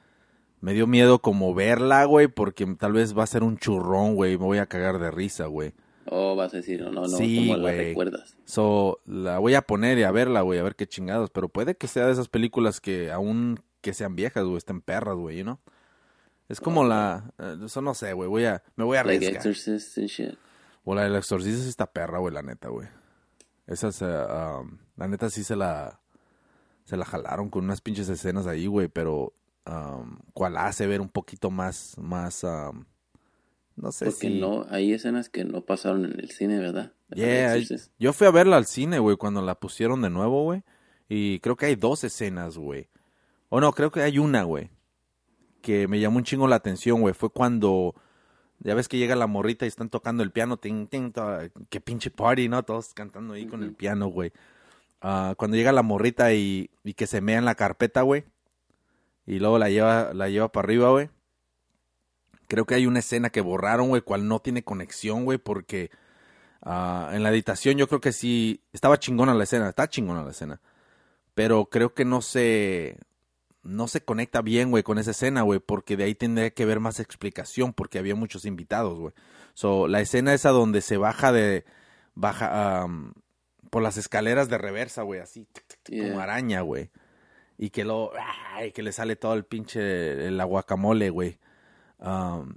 me 0.62 0.72
dio 0.72 0.86
miedo 0.86 1.18
como 1.18 1.52
verla, 1.52 2.06
güey, 2.06 2.28
porque 2.28 2.64
tal 2.78 2.94
vez 2.94 3.14
va 3.14 3.24
a 3.24 3.26
ser 3.26 3.42
un 3.42 3.58
churrón, 3.58 4.14
güey, 4.14 4.38
me 4.38 4.46
voy 4.46 4.56
a 4.56 4.64
cagar 4.64 4.98
de 4.98 5.10
risa, 5.10 5.44
güey. 5.44 5.74
Oh, 6.06 6.34
vas 6.36 6.54
a 6.54 6.56
decir, 6.56 6.80
no, 6.80 6.90
no, 6.90 7.06
Sí, 7.06 7.48
¿cómo 7.50 7.66
la 7.66 7.72
recuerdas? 7.72 8.38
So, 8.46 8.98
la 9.04 9.40
voy 9.40 9.56
a 9.56 9.60
poner 9.60 9.98
y 9.98 10.04
a 10.04 10.10
verla, 10.10 10.40
güey, 10.40 10.58
a 10.58 10.62
ver 10.62 10.74
qué 10.74 10.86
chingados, 10.86 11.28
pero 11.28 11.50
puede 11.50 11.76
que 11.76 11.86
sea 11.86 12.06
de 12.06 12.12
esas 12.12 12.28
películas 12.28 12.80
que 12.80 13.12
aún 13.12 13.60
que 13.82 13.92
sean 13.92 14.16
viejas, 14.16 14.44
güey, 14.44 14.56
estén 14.56 14.80
perras, 14.80 15.16
güey, 15.16 15.36
you 15.36 15.42
know? 15.42 15.58
Es 16.48 16.62
como 16.62 16.82
la, 16.84 17.30
eh, 17.38 17.58
eso 17.62 17.82
no 17.82 17.92
sé, 17.92 18.14
güey, 18.14 18.30
voy 18.30 18.46
a, 18.46 18.62
me 18.76 18.84
voy 18.84 18.96
a 18.96 19.04
Like 19.04 19.26
arriesgar. 19.26 19.46
Exorcist 19.46 19.98
and 19.98 20.08
shit. 20.08 20.38
O 20.82 20.94
la 20.94 21.02
del 21.02 21.14
exorcista 21.14 21.62
sí 21.62 21.68
está 21.68 21.92
perra, 21.92 22.20
güey, 22.20 22.32
la 22.32 22.40
neta, 22.40 22.70
güey. 22.70 22.88
Esas, 23.66 24.02
um, 24.02 24.78
la 24.96 25.08
neta 25.08 25.30
sí 25.30 25.44
se 25.44 25.56
la, 25.56 26.00
se 26.84 26.96
la 26.96 27.04
jalaron 27.04 27.48
con 27.48 27.64
unas 27.64 27.80
pinches 27.80 28.08
escenas 28.08 28.46
ahí, 28.46 28.66
güey, 28.66 28.88
pero 28.88 29.32
um, 29.66 30.18
cual 30.32 30.56
hace 30.56 30.86
ver 30.86 31.00
un 31.00 31.08
poquito 31.08 31.50
más, 31.50 31.96
más, 31.98 32.44
um, 32.44 32.84
no 33.76 33.90
sé 33.90 34.06
Porque 34.06 34.28
si... 34.28 34.40
no, 34.40 34.66
hay 34.70 34.92
escenas 34.92 35.28
que 35.28 35.44
no 35.44 35.62
pasaron 35.62 36.04
en 36.04 36.20
el 36.20 36.30
cine, 36.30 36.58
¿verdad? 36.58 36.92
Yeah, 37.14 37.56
yo 37.98 38.12
fui 38.12 38.26
a 38.26 38.30
verla 38.30 38.56
al 38.56 38.66
cine, 38.66 38.98
güey, 38.98 39.16
cuando 39.16 39.42
la 39.42 39.54
pusieron 39.54 40.02
de 40.02 40.10
nuevo, 40.10 40.44
güey. 40.44 40.62
Y 41.08 41.38
creo 41.40 41.56
que 41.56 41.66
hay 41.66 41.76
dos 41.76 42.02
escenas, 42.04 42.56
güey. 42.56 42.88
O 43.48 43.60
no, 43.60 43.72
creo 43.72 43.90
que 43.90 44.02
hay 44.02 44.18
una, 44.18 44.42
güey. 44.42 44.70
Que 45.60 45.86
me 45.86 46.00
llamó 46.00 46.18
un 46.18 46.24
chingo 46.24 46.48
la 46.48 46.56
atención, 46.56 47.00
güey. 47.00 47.14
Fue 47.14 47.30
cuando, 47.30 47.94
ya 48.64 48.74
ves 48.74 48.88
que 48.88 48.96
llega 48.96 49.14
la 49.14 49.26
morrita 49.26 49.66
y 49.66 49.68
están 49.68 49.90
tocando 49.90 50.22
el 50.22 50.32
piano. 50.32 50.56
Ting, 50.56 50.86
ting, 50.86 51.12
qué 51.68 51.80
pinche 51.80 52.10
party, 52.10 52.48
¿no? 52.48 52.62
Todos 52.62 52.94
cantando 52.94 53.34
ahí 53.34 53.46
con 53.46 53.62
el 53.62 53.74
piano, 53.74 54.06
güey. 54.08 54.32
Ah, 55.02 55.34
cuando 55.36 55.58
llega 55.58 55.70
la 55.70 55.82
morrita 55.82 56.32
y, 56.32 56.70
y 56.82 56.94
que 56.94 57.06
se 57.06 57.20
mea 57.20 57.36
en 57.36 57.44
la 57.44 57.56
carpeta, 57.56 58.00
güey. 58.00 58.24
Y 59.26 59.38
luego 59.38 59.58
la 59.58 59.68
lleva, 59.68 60.14
la 60.14 60.30
lleva 60.30 60.50
para 60.50 60.64
arriba, 60.64 60.90
güey. 60.90 61.10
Creo 62.48 62.64
que 62.64 62.74
hay 62.74 62.86
una 62.86 63.00
escena 63.00 63.28
que 63.28 63.42
borraron, 63.42 63.88
güey, 63.88 64.00
cual 64.00 64.26
no 64.26 64.40
tiene 64.40 64.64
conexión, 64.64 65.26
güey, 65.26 65.36
porque 65.36 65.90
ah, 66.62 67.10
en 67.12 67.22
la 67.22 67.30
editación 67.30 67.76
yo 67.76 67.86
creo 67.86 68.00
que 68.00 68.12
sí 68.12 68.62
estaba 68.72 68.98
chingona 68.98 69.34
la 69.34 69.44
escena, 69.44 69.68
está 69.68 69.88
chingona 69.88 70.24
la 70.24 70.30
escena. 70.30 70.60
Pero 71.34 71.66
creo 71.66 71.92
que 71.92 72.06
no 72.06 72.22
se 72.22 72.98
no 73.64 73.88
se 73.88 74.04
conecta 74.04 74.42
bien, 74.42 74.70
güey, 74.70 74.82
con 74.82 74.98
esa 74.98 75.12
escena, 75.12 75.42
güey, 75.42 75.60
porque 75.60 75.96
de 75.96 76.04
ahí 76.04 76.14
tendría 76.14 76.50
que 76.50 76.62
haber 76.62 76.80
más 76.80 77.00
explicación 77.00 77.72
porque 77.72 77.98
había 77.98 78.14
muchos 78.14 78.44
invitados, 78.44 78.98
güey. 78.98 79.12
So, 79.54 79.88
la 79.88 80.00
escena 80.00 80.34
esa 80.34 80.50
donde 80.50 80.80
se 80.80 80.96
baja 80.96 81.32
de 81.32 81.64
baja 82.14 82.82
am, 82.82 83.14
por 83.70 83.82
las 83.82 83.96
escaleras 83.96 84.48
de 84.48 84.58
reversa, 84.58 85.02
güey, 85.02 85.20
así 85.20 85.46
tic, 85.52 85.66
tic, 85.66 85.78
tic, 85.82 86.02
como 86.02 86.20
araña, 86.20 86.60
güey. 86.60 86.90
Y 87.58 87.70
que 87.70 87.84
lo 87.84 88.12
ay, 88.54 88.72
que 88.72 88.82
le 88.82 88.92
sale 88.92 89.16
todo 89.16 89.34
el 89.34 89.44
pinche 89.44 90.26
el 90.26 90.40
aguacamole, 90.40 91.10
güey. 91.10 91.38
Um, 91.98 92.56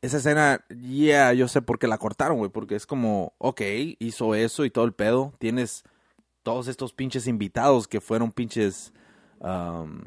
esa 0.00 0.18
escena, 0.18 0.64
yeah, 0.68 1.32
yo 1.32 1.48
sé 1.48 1.60
por 1.60 1.78
qué 1.78 1.88
la 1.88 1.98
cortaron, 1.98 2.38
güey, 2.38 2.50
porque 2.50 2.76
es 2.76 2.86
como, 2.86 3.34
ok, 3.38 3.60
hizo 3.98 4.34
eso 4.34 4.64
y 4.64 4.70
todo 4.70 4.84
el 4.84 4.92
pedo. 4.92 5.34
Tienes 5.38 5.84
todos 6.42 6.68
estos 6.68 6.92
pinches 6.92 7.26
invitados 7.26 7.88
que 7.88 8.00
fueron 8.00 8.32
pinches, 8.32 8.92
um, 9.40 10.02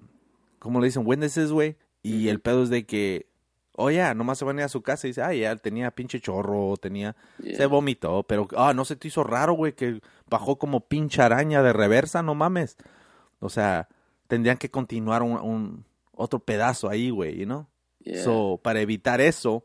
¿cómo 0.60 0.80
le 0.80 0.88
dicen? 0.88 1.04
Witnesses, 1.06 1.52
güey. 1.52 1.78
Y 2.04 2.30
el 2.30 2.40
pedo 2.40 2.64
es 2.64 2.70
de 2.70 2.86
que, 2.86 3.28
oh, 3.76 3.90
ya, 3.92 4.14
nomás 4.14 4.38
se 4.40 4.46
van 4.46 4.58
a 4.58 4.62
ir 4.62 4.66
a 4.66 4.70
su 4.70 4.82
casa 4.82 5.08
y 5.08 5.12
dice, 5.12 5.22
ah, 5.22 5.34
ya, 5.34 5.56
tenía 5.56 5.92
pinche 5.92 6.20
chorro, 6.20 6.76
tenía, 6.78 7.16
Yeah. 7.40 7.58
se 7.58 7.66
vomitó, 7.66 8.24
pero, 8.24 8.48
ah, 8.58 8.74
no 8.74 8.86
se 8.86 8.96
te 8.96 9.08
hizo 9.08 9.24
raro, 9.24 9.54
güey, 9.54 9.74
que 9.74 10.02
bajó 10.30 10.58
como 10.58 10.88
pinche 10.88 11.22
araña 11.22 11.62
de 11.62 11.74
reversa, 11.74 12.24
no 12.24 12.36
mames. 12.36 12.78
O 13.40 13.50
sea, 13.50 13.88
tendrían 14.28 14.58
que 14.58 14.72
continuar 14.72 15.24
un, 15.24 15.34
un 15.34 15.86
otro 16.14 16.40
pedazo 16.40 16.90
ahí, 16.90 17.10
güey, 17.10 17.38
you 17.38 17.46
know? 17.46 17.68
Yeah. 18.00 18.24
So, 18.24 18.60
para 18.64 18.82
evitar 18.82 19.22
eso, 19.22 19.64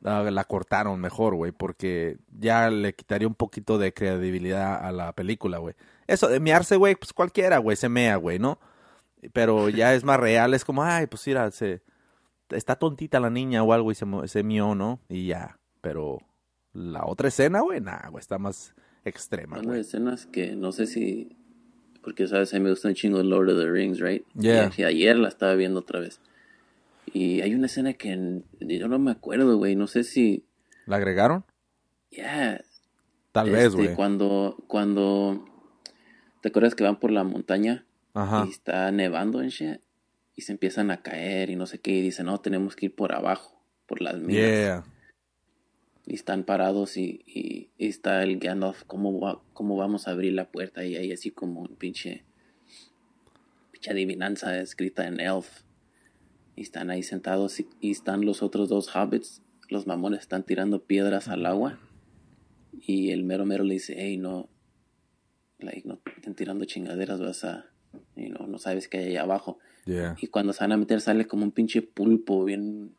la 0.00 0.44
cortaron 0.44 1.00
mejor, 1.00 1.34
güey, 1.34 1.52
porque 1.52 2.18
ya 2.38 2.70
le 2.70 2.94
quitaría 2.94 3.26
un 3.26 3.34
poquito 3.34 3.78
de 3.78 3.92
credibilidad 3.92 4.84
a 4.84 4.92
la 4.92 5.12
película, 5.12 5.58
güey. 5.58 5.74
Eso 6.06 6.28
de 6.28 6.40
mearse, 6.40 6.76
güey, 6.76 6.94
pues 6.94 7.12
cualquiera, 7.12 7.58
güey, 7.58 7.76
se 7.76 7.88
mea, 7.88 8.16
güey, 8.16 8.38
¿no? 8.38 8.58
Pero 9.32 9.68
ya 9.68 9.94
es 9.94 10.04
más 10.04 10.20
real, 10.20 10.54
es 10.54 10.64
como, 10.64 10.84
ay, 10.84 11.06
pues 11.06 11.26
mira, 11.26 11.50
se, 11.50 11.82
está 12.50 12.76
tontita 12.76 13.20
la 13.20 13.30
niña 13.30 13.62
o 13.62 13.72
algo 13.72 13.90
y 13.90 13.94
se, 13.94 14.06
se 14.26 14.42
mió, 14.42 14.74
¿no? 14.74 15.00
Y 15.08 15.26
ya, 15.26 15.58
pero 15.80 16.18
la 16.72 17.04
otra 17.06 17.28
escena, 17.28 17.60
güey, 17.60 17.80
nah, 17.80 18.08
güey, 18.10 18.20
está 18.20 18.38
más 18.38 18.74
extrema, 19.04 19.58
de 19.58 19.66
güey. 19.66 19.80
escenas 19.80 20.26
que 20.26 20.54
no 20.54 20.72
sé 20.72 20.86
si. 20.86 21.36
Porque, 22.02 22.26
¿sabes? 22.26 22.54
A 22.54 22.58
mí 22.58 22.64
me 22.64 22.70
gusta 22.70 22.88
un 22.88 22.94
chingo 22.94 23.22
Lord 23.22 23.50
of 23.50 23.58
the 23.58 23.70
Rings, 23.70 24.00
right? 24.00 24.24
Yeah. 24.34 24.70
Y 24.76 24.84
ayer 24.84 25.16
la 25.16 25.28
estaba 25.28 25.54
viendo 25.54 25.80
otra 25.80 26.00
vez. 26.00 26.20
Y 27.12 27.40
hay 27.40 27.54
una 27.54 27.66
escena 27.66 27.94
que 27.94 28.42
yo 28.60 28.88
no 28.88 28.98
me 28.98 29.10
acuerdo, 29.10 29.56
güey. 29.58 29.74
No 29.76 29.86
sé 29.86 30.04
si. 30.04 30.44
¿La 30.86 30.96
agregaron? 30.96 31.44
Yeah. 32.10 32.62
Tal 33.32 33.50
vez, 33.50 33.66
este, 33.66 33.76
güey. 33.76 33.94
Cuando. 33.94 34.56
Cuando. 34.68 35.44
¿Te 36.40 36.48
acuerdas 36.48 36.74
que 36.74 36.84
van 36.84 37.00
por 37.00 37.10
la 37.10 37.24
montaña? 37.24 37.84
Ajá. 38.18 38.44
Y 38.46 38.50
está 38.50 38.90
nevando 38.90 39.40
en 39.42 39.48
shit. 39.48 39.80
Y 40.36 40.42
se 40.42 40.52
empiezan 40.52 40.90
a 40.90 41.02
caer 41.02 41.50
y 41.50 41.56
no 41.56 41.66
sé 41.66 41.80
qué. 41.80 41.92
Y 41.92 42.02
dicen, 42.02 42.26
no, 42.26 42.38
tenemos 42.40 42.76
que 42.76 42.86
ir 42.86 42.94
por 42.94 43.12
abajo. 43.14 43.60
Por 43.86 44.00
las 44.02 44.16
minas. 44.18 44.34
Yeah. 44.34 44.84
Y 46.06 46.14
están 46.14 46.44
parados 46.44 46.96
y, 46.96 47.22
y, 47.26 47.70
y 47.76 47.86
está 47.88 48.22
el 48.22 48.38
Gandalf, 48.38 48.82
¿cómo, 48.86 49.20
va- 49.20 49.42
¿cómo 49.52 49.76
vamos 49.76 50.08
a 50.08 50.12
abrir 50.12 50.32
la 50.32 50.50
puerta? 50.50 50.84
Y 50.84 50.96
hay 50.96 51.12
así 51.12 51.30
como 51.30 51.60
un 51.60 51.76
pinche, 51.76 52.24
pinche 53.72 53.90
adivinanza 53.90 54.58
escrita 54.60 55.06
en 55.06 55.20
Elf. 55.20 55.62
Y 56.56 56.62
están 56.62 56.90
ahí 56.90 57.02
sentados 57.02 57.60
y, 57.60 57.68
y 57.80 57.90
están 57.90 58.24
los 58.24 58.42
otros 58.42 58.68
dos 58.68 58.94
hobbits, 58.96 59.42
los 59.68 59.86
mamones 59.86 60.20
están 60.20 60.44
tirando 60.44 60.82
piedras 60.84 61.28
al 61.28 61.44
agua. 61.46 61.78
Y 62.72 63.10
el 63.10 63.22
mero 63.24 63.44
mero 63.44 63.64
le 63.64 63.74
dice, 63.74 63.94
hey, 63.98 64.16
no, 64.16 64.48
like, 65.58 65.86
no 65.86 66.00
estén 66.16 66.34
tirando 66.34 66.64
chingaderas, 66.64 67.20
vas 67.20 67.44
a, 67.44 67.66
you 68.18 68.34
know, 68.34 68.46
no 68.46 68.58
sabes 68.58 68.88
qué 68.88 68.98
hay 68.98 69.06
allá 69.10 69.22
abajo. 69.22 69.58
Yeah. 69.84 70.16
Y 70.20 70.26
cuando 70.26 70.52
se 70.52 70.64
van 70.64 70.72
a 70.72 70.76
meter 70.76 71.00
sale 71.00 71.26
como 71.26 71.44
un 71.44 71.52
pinche 71.52 71.82
pulpo, 71.82 72.44
bien. 72.44 72.94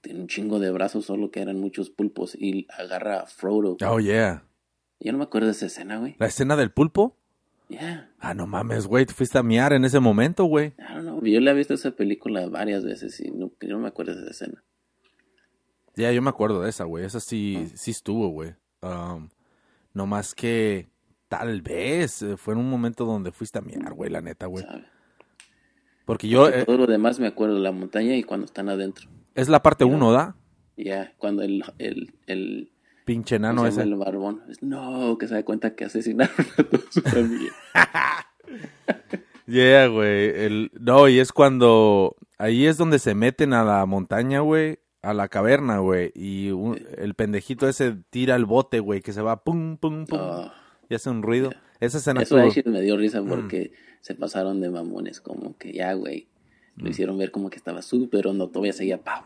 Tiene 0.00 0.20
un 0.20 0.28
chingo 0.28 0.58
de 0.58 0.70
brazos, 0.70 1.06
solo 1.06 1.30
que 1.30 1.40
eran 1.40 1.58
muchos 1.58 1.88
pulpos. 1.90 2.34
Y 2.34 2.66
agarra 2.76 3.20
a 3.20 3.26
Frodo. 3.26 3.76
Oh, 3.86 4.00
yeah. 4.00 4.44
Yo 5.00 5.12
no 5.12 5.18
me 5.18 5.24
acuerdo 5.24 5.46
de 5.46 5.52
esa 5.52 5.66
escena, 5.66 5.98
güey. 5.98 6.14
¿La 6.18 6.26
escena 6.26 6.56
del 6.56 6.70
pulpo? 6.70 7.16
Yeah. 7.68 8.10
Ah, 8.18 8.34
no 8.34 8.46
mames, 8.46 8.86
güey, 8.86 9.06
te 9.06 9.14
fuiste 9.14 9.38
a 9.38 9.42
miar 9.42 9.72
en 9.72 9.84
ese 9.84 9.98
momento, 9.98 10.44
güey. 10.44 10.74
I 10.78 10.94
don't 10.94 11.02
know. 11.02 11.24
Yo 11.24 11.40
le 11.40 11.50
he 11.50 11.54
visto 11.54 11.74
esa 11.74 11.92
película 11.92 12.46
varias 12.48 12.84
veces 12.84 13.18
y 13.20 13.30
no, 13.30 13.50
yo 13.60 13.68
no 13.70 13.78
me 13.78 13.88
acuerdo 13.88 14.14
de 14.14 14.22
esa 14.22 14.30
escena. 14.30 14.62
Ya, 15.96 16.12
yo 16.12 16.20
me 16.20 16.30
acuerdo 16.30 16.60
de 16.62 16.70
esa, 16.70 16.84
güey. 16.84 17.04
Esa 17.04 17.20
sí, 17.20 17.70
sí 17.74 17.92
estuvo, 17.92 18.28
güey. 18.28 18.54
Um, 18.82 19.28
no 19.94 20.06
más 20.06 20.34
que 20.34 20.88
tal 21.38 21.62
vez 21.62 22.22
eh, 22.22 22.36
fue 22.36 22.54
en 22.54 22.60
un 22.60 22.68
momento 22.70 23.04
donde 23.04 23.32
fuiste 23.32 23.58
a 23.58 23.62
miar, 23.62 23.92
güey, 23.94 24.10
la 24.10 24.20
neta, 24.20 24.46
güey. 24.46 24.64
Porque 26.04 26.28
yo, 26.28 26.48
eh, 26.48 26.64
todo 26.64 26.76
lo 26.78 26.86
demás 26.86 27.18
me 27.18 27.26
acuerdo 27.26 27.54
de 27.54 27.60
la 27.60 27.72
montaña 27.72 28.14
y 28.14 28.22
cuando 28.22 28.44
están 28.46 28.68
adentro. 28.68 29.08
es 29.34 29.48
la 29.48 29.62
parte 29.62 29.84
uno, 29.84 30.12
¿da? 30.12 30.36
Ya, 30.76 31.12
cuando 31.18 31.42
el, 31.42 31.64
el, 31.78 32.12
el, 32.26 32.70
Pinche 33.04 33.36
¿cómo 33.36 33.46
enano 33.46 33.66
ese. 33.66 33.82
el 33.82 33.94
barbón. 33.94 34.42
No, 34.60 35.16
que 35.18 35.28
se 35.28 35.34
da 35.34 35.42
cuenta 35.44 35.74
que 35.74 35.84
asesinaron 35.84 36.34
a 36.58 36.62
toda 36.62 36.82
su 36.90 37.00
familia. 37.02 37.52
Yeah, 39.46 39.86
güey. 39.88 40.30
El... 40.44 40.70
No, 40.78 41.08
y 41.08 41.18
es 41.20 41.32
cuando. 41.32 42.16
Ahí 42.38 42.66
es 42.66 42.76
donde 42.76 42.98
se 42.98 43.14
meten 43.14 43.52
a 43.52 43.62
la 43.64 43.84
montaña, 43.86 44.40
güey. 44.40 44.78
A 45.02 45.12
la 45.12 45.28
caverna, 45.28 45.78
güey. 45.78 46.12
Y 46.14 46.50
un- 46.50 46.80
el 46.96 47.14
pendejito 47.14 47.68
ese 47.68 47.96
tira 48.10 48.36
el 48.36 48.46
bote, 48.46 48.80
güey. 48.80 49.02
Que 49.02 49.12
se 49.12 49.20
va 49.22 49.44
pum, 49.44 49.76
pum, 49.76 50.06
pum. 50.06 50.18
Oh, 50.18 50.50
Y 50.88 50.94
hace 50.94 51.10
un 51.10 51.22
ruido. 51.22 51.50
Esa 51.80 51.98
escena 51.98 52.22
Eso 52.22 52.36
actually 52.38 52.70
me 52.70 52.80
dio 52.80 52.96
risa 52.96 53.20
Mm. 53.20 53.28
porque 53.28 53.72
se 54.00 54.14
pasaron 54.14 54.60
de 54.60 54.70
mamones, 54.70 55.20
como 55.20 55.56
que 55.58 55.72
ya, 55.72 55.92
güey. 55.94 56.28
Mm. 56.76 56.82
Lo 56.84 56.90
hicieron 56.90 57.18
ver 57.18 57.30
como 57.30 57.50
que 57.50 57.56
estaba 57.56 57.82
súper 57.82 58.26
hondo, 58.26 58.48
todavía 58.48 58.72
seguía 58.72 59.02
pa, 59.02 59.24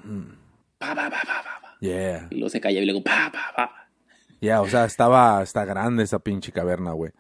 pa, 0.79 0.95
pa, 0.95 0.95
pa, 0.95 1.11
pa, 1.11 1.23
pa, 1.23 1.61
pa. 1.63 1.77
Yeah. 1.81 2.29
Y 2.31 2.35
luego 2.37 2.49
se 2.51 2.61
callaba 2.61 2.83
y 2.83 2.87
luego 2.87 3.03
pa, 3.03 3.31
pa, 3.33 3.53
pa. 3.57 3.89
Ya, 4.41 4.61
o 4.61 4.69
sea, 4.69 4.85
estaba, 4.85 5.43
está 5.43 5.65
grande 5.65 6.05
esa 6.05 6.19
pinche 6.21 6.53
caverna, 6.53 6.93
güey. 6.93 7.13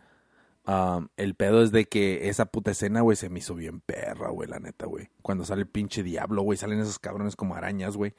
Um, 0.66 1.09
el 1.16 1.34
pedo 1.34 1.62
es 1.62 1.72
de 1.72 1.86
que 1.86 2.28
esa 2.28 2.45
puta 2.45 2.72
escena, 2.72 3.01
güey, 3.01 3.16
se 3.16 3.30
me 3.30 3.39
hizo 3.39 3.55
bien 3.55 3.80
perra, 3.80 4.28
güey, 4.30 4.49
la 4.49 4.59
neta, 4.61 4.84
güey. 4.86 5.09
Cuando 5.22 5.45
sale 5.45 5.62
el 5.62 5.68
pinche 5.68 6.03
diablo, 6.03 6.43
güey, 6.43 6.59
salen 6.59 6.78
esos 6.80 6.99
cabrones 6.99 7.36
como 7.36 7.55
arañas, 7.55 7.97
güey. 7.97 8.12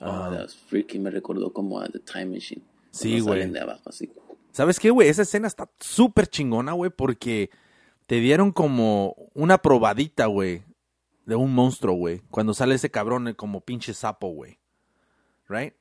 Oh, 0.00 0.06
Ah. 0.06 0.30
that 0.32 0.40
was 0.42 0.56
freaky, 0.56 0.98
me 0.98 1.10
recordó 1.10 1.52
como 1.52 1.78
a 1.80 1.88
The 1.88 1.98
Time 2.00 2.26
Machine. 2.26 2.62
Sí, 2.90 3.20
güey. 3.20 3.40
salen 3.40 3.52
de 3.52 3.60
abajo, 3.60 3.82
así. 3.90 4.10
¿Sabes 4.54 4.78
qué, 4.78 4.90
güey? 4.90 5.08
Esa 5.08 5.22
escena 5.22 5.48
está 5.48 5.68
súper 5.80 6.28
chingona, 6.28 6.74
güey, 6.74 6.88
porque 6.88 7.50
te 8.06 8.20
dieron 8.20 8.52
como 8.52 9.16
una 9.34 9.58
probadita, 9.58 10.26
güey, 10.26 10.62
de 11.26 11.34
un 11.34 11.52
monstruo, 11.52 11.96
güey. 11.96 12.22
Cuando 12.30 12.54
sale 12.54 12.76
ese 12.76 12.88
cabrón 12.88 13.26
eh, 13.26 13.34
como 13.34 13.62
pinche 13.62 13.92
sapo, 13.94 14.28
güey. 14.28 14.60
¿Right? 15.48 15.74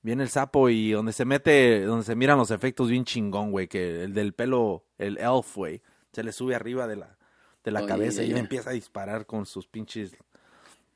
Viene 0.00 0.22
el 0.22 0.30
sapo 0.30 0.70
y 0.70 0.92
donde 0.92 1.12
se 1.12 1.26
mete, 1.26 1.84
donde 1.84 2.06
se 2.06 2.16
miran 2.16 2.38
los 2.38 2.50
efectos 2.50 2.88
bien 2.88 3.04
chingón, 3.04 3.50
güey, 3.50 3.68
que 3.68 4.04
el 4.04 4.14
del 4.14 4.32
pelo, 4.32 4.86
el 4.96 5.18
elf, 5.18 5.54
güey, 5.54 5.82
se 6.10 6.24
le 6.24 6.32
sube 6.32 6.54
arriba 6.54 6.86
de 6.86 6.96
la, 6.96 7.18
de 7.64 7.70
la 7.70 7.82
Oh, 7.82 7.86
cabeza 7.86 8.22
yeah, 8.22 8.28
y 8.28 8.28
yeah. 8.28 8.38
empieza 8.38 8.70
a 8.70 8.72
disparar 8.72 9.26
con 9.26 9.44
sus 9.44 9.66
pinches 9.66 10.16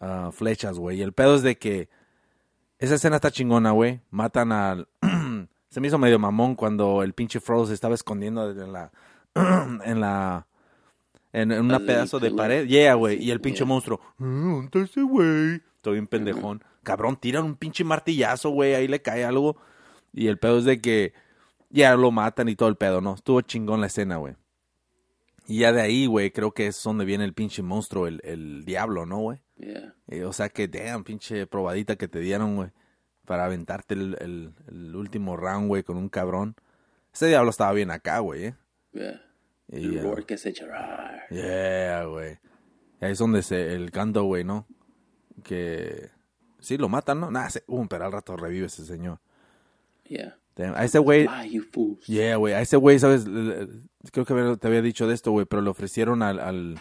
ah, 0.01 0.31
flechas, 0.33 0.79
güey. 0.79 1.01
Y 1.01 1.03
el 1.03 1.13
pedo 1.13 1.35
es 1.35 1.43
de 1.43 1.59
que 1.59 1.91
esa 2.79 2.95
escena 2.95 3.17
está 3.17 3.31
chingona, 3.31 3.73
güey. 3.73 4.01
Matan 4.09 4.53
al... 4.53 4.89
se 5.71 5.81
me 5.81 5.87
hizo 5.87 5.99
medio 5.99 6.19
mamón 6.19 6.57
cuando 6.57 7.03
el 7.03 7.15
pinche 7.15 7.41
Frodo 7.41 7.67
se 7.67 7.75
estaba 7.75 7.95
escondiendo 7.95 8.51
en 8.51 8.73
la... 8.73 8.91
en 9.85 10.01
la... 10.01 10.47
En, 11.33 11.53
en 11.53 11.61
un 11.61 11.69
del 11.69 11.87
pedazo 11.87 12.19
de 12.19 12.33
pared. 12.33 12.67
Yeah, 12.67 12.95
güey. 12.95 13.19
Sí, 13.19 13.25
y 13.25 13.31
el 13.31 13.41
pinche 13.41 13.59
yeah. 13.59 13.67
monstruo. 13.67 14.01
"Ah, 14.03 14.09
¿Dónde 14.19 14.83
ese 14.83 15.03
güey? 15.03 15.63
Todo 15.81 15.95
bien 15.95 16.09
pendejón. 16.09 16.65
Cabrón, 16.83 17.17
tiran 17.17 17.45
un 17.45 17.55
pinche 17.55 17.85
martillazo, 17.85 18.51
güey. 18.51 18.75
Ahí 18.75 18.89
le 18.89 19.01
cae 19.01 19.25
algo. 19.25 19.57
Y 20.13 20.27
el 20.27 20.39
pedo 20.39 20.59
es 20.59 20.65
de 20.65 20.81
que 20.81 21.13
ya 21.69 21.95
lo 21.95 22.11
matan 22.11 22.49
y 22.49 22.57
todo 22.57 22.69
el 22.69 22.77
pedo, 22.77 23.01
¿no? 23.01 23.15
Estuvo 23.15 23.41
chingón 23.43 23.81
la 23.81 23.87
escena, 23.87 24.17
güey. 24.17 24.35
Y 25.47 25.61
ya 25.61 25.73
de 25.73 25.81
ahí, 25.83 26.07
güey, 26.07 26.33
creo 26.33 26.53
que 26.53 26.67
es 26.67 26.83
donde 26.83 27.05
viene 27.05 27.25
el 27.25 27.33
pinche 27.33 27.63
monstruo, 27.63 28.09
el, 28.09 28.21
el 28.25 28.65
diablo, 28.65 29.07
¿no, 29.07 29.19
güey? 29.19 29.39
Yeah. 29.57 29.95
Eh, 30.09 30.25
o 30.25 30.33
sea 30.33 30.49
que, 30.49 30.69
damn, 30.69 31.05
pinche 31.05 31.47
probadita 31.47 31.97
que 31.97 32.09
te 32.09 32.19
dieron, 32.21 32.57
güey. 32.57 32.71
Para 33.31 33.45
aventarte 33.45 33.95
el, 33.95 34.17
el- 34.19 34.53
el 34.67 34.97
último 34.97 35.37
round, 35.37 35.69
güey, 35.69 35.85
con 35.85 35.97
un 35.97 36.09
cabrón. 36.09 36.57
Ese 37.15 37.29
diablo 37.29 37.51
estaba 37.51 37.73
bien 37.73 37.93
acá, 37.93 38.19
güey, 38.19 38.47
¿eh? 38.47 38.55
Yeah. 38.93 39.23
Y, 39.69 39.85
El 39.99 40.03
roar 40.03 40.27
que 40.27 40.37
se. 40.37 40.53
Yeah, 41.31 42.07
güey. 42.07 42.39
Ahí 43.01 43.13
es 43.13 43.19
donde 43.21 43.45
se, 43.45 43.75
el 43.75 43.93
canto, 43.93 44.25
güey, 44.25 44.43
¿no? 44.43 44.67
Que... 45.45 46.11
Sí, 46.59 46.77
lo 46.77 46.89
matan, 46.89 47.21
¿no? 47.21 47.31
Nah, 47.31 47.49
se, 47.51 47.63
pero 47.89 48.05
al 48.05 48.11
rato 48.11 48.37
revive 48.37 48.67
ese 48.67 48.85
señor. 48.85 49.21
Yeah. 50.09 50.37
Damn, 50.57 50.75
A 50.75 50.85
ese 50.85 50.99
güey... 50.99 51.29
Fools. 51.71 52.05
Yeah, 52.09 52.35
güey. 52.35 52.55
A 52.55 52.61
ese 52.63 52.79
güey, 52.79 52.99
¿sabes? 52.99 53.27
Creo 54.11 54.25
que 54.27 54.57
te 54.61 54.67
había 54.67 54.83
dicho 54.83 55.07
de 55.07 55.15
esto, 55.15 55.31
güey, 55.31 55.47
pero 55.47 55.63
le 55.63 55.71
ofrecieron 55.71 56.25
al, 56.25 56.41
al, 56.41 56.81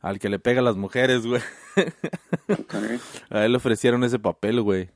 al 0.00 0.18
que 0.20 0.30
le 0.30 0.38
pega 0.38 0.60
a 0.60 0.64
las 0.64 0.76
mujeres, 0.76 1.26
güey. 1.26 1.42
A 3.28 3.44
él 3.44 3.52
le 3.52 3.58
ofrecieron 3.58 4.04
ese 4.04 4.18
papel, 4.18 4.62
güey. 4.62 4.88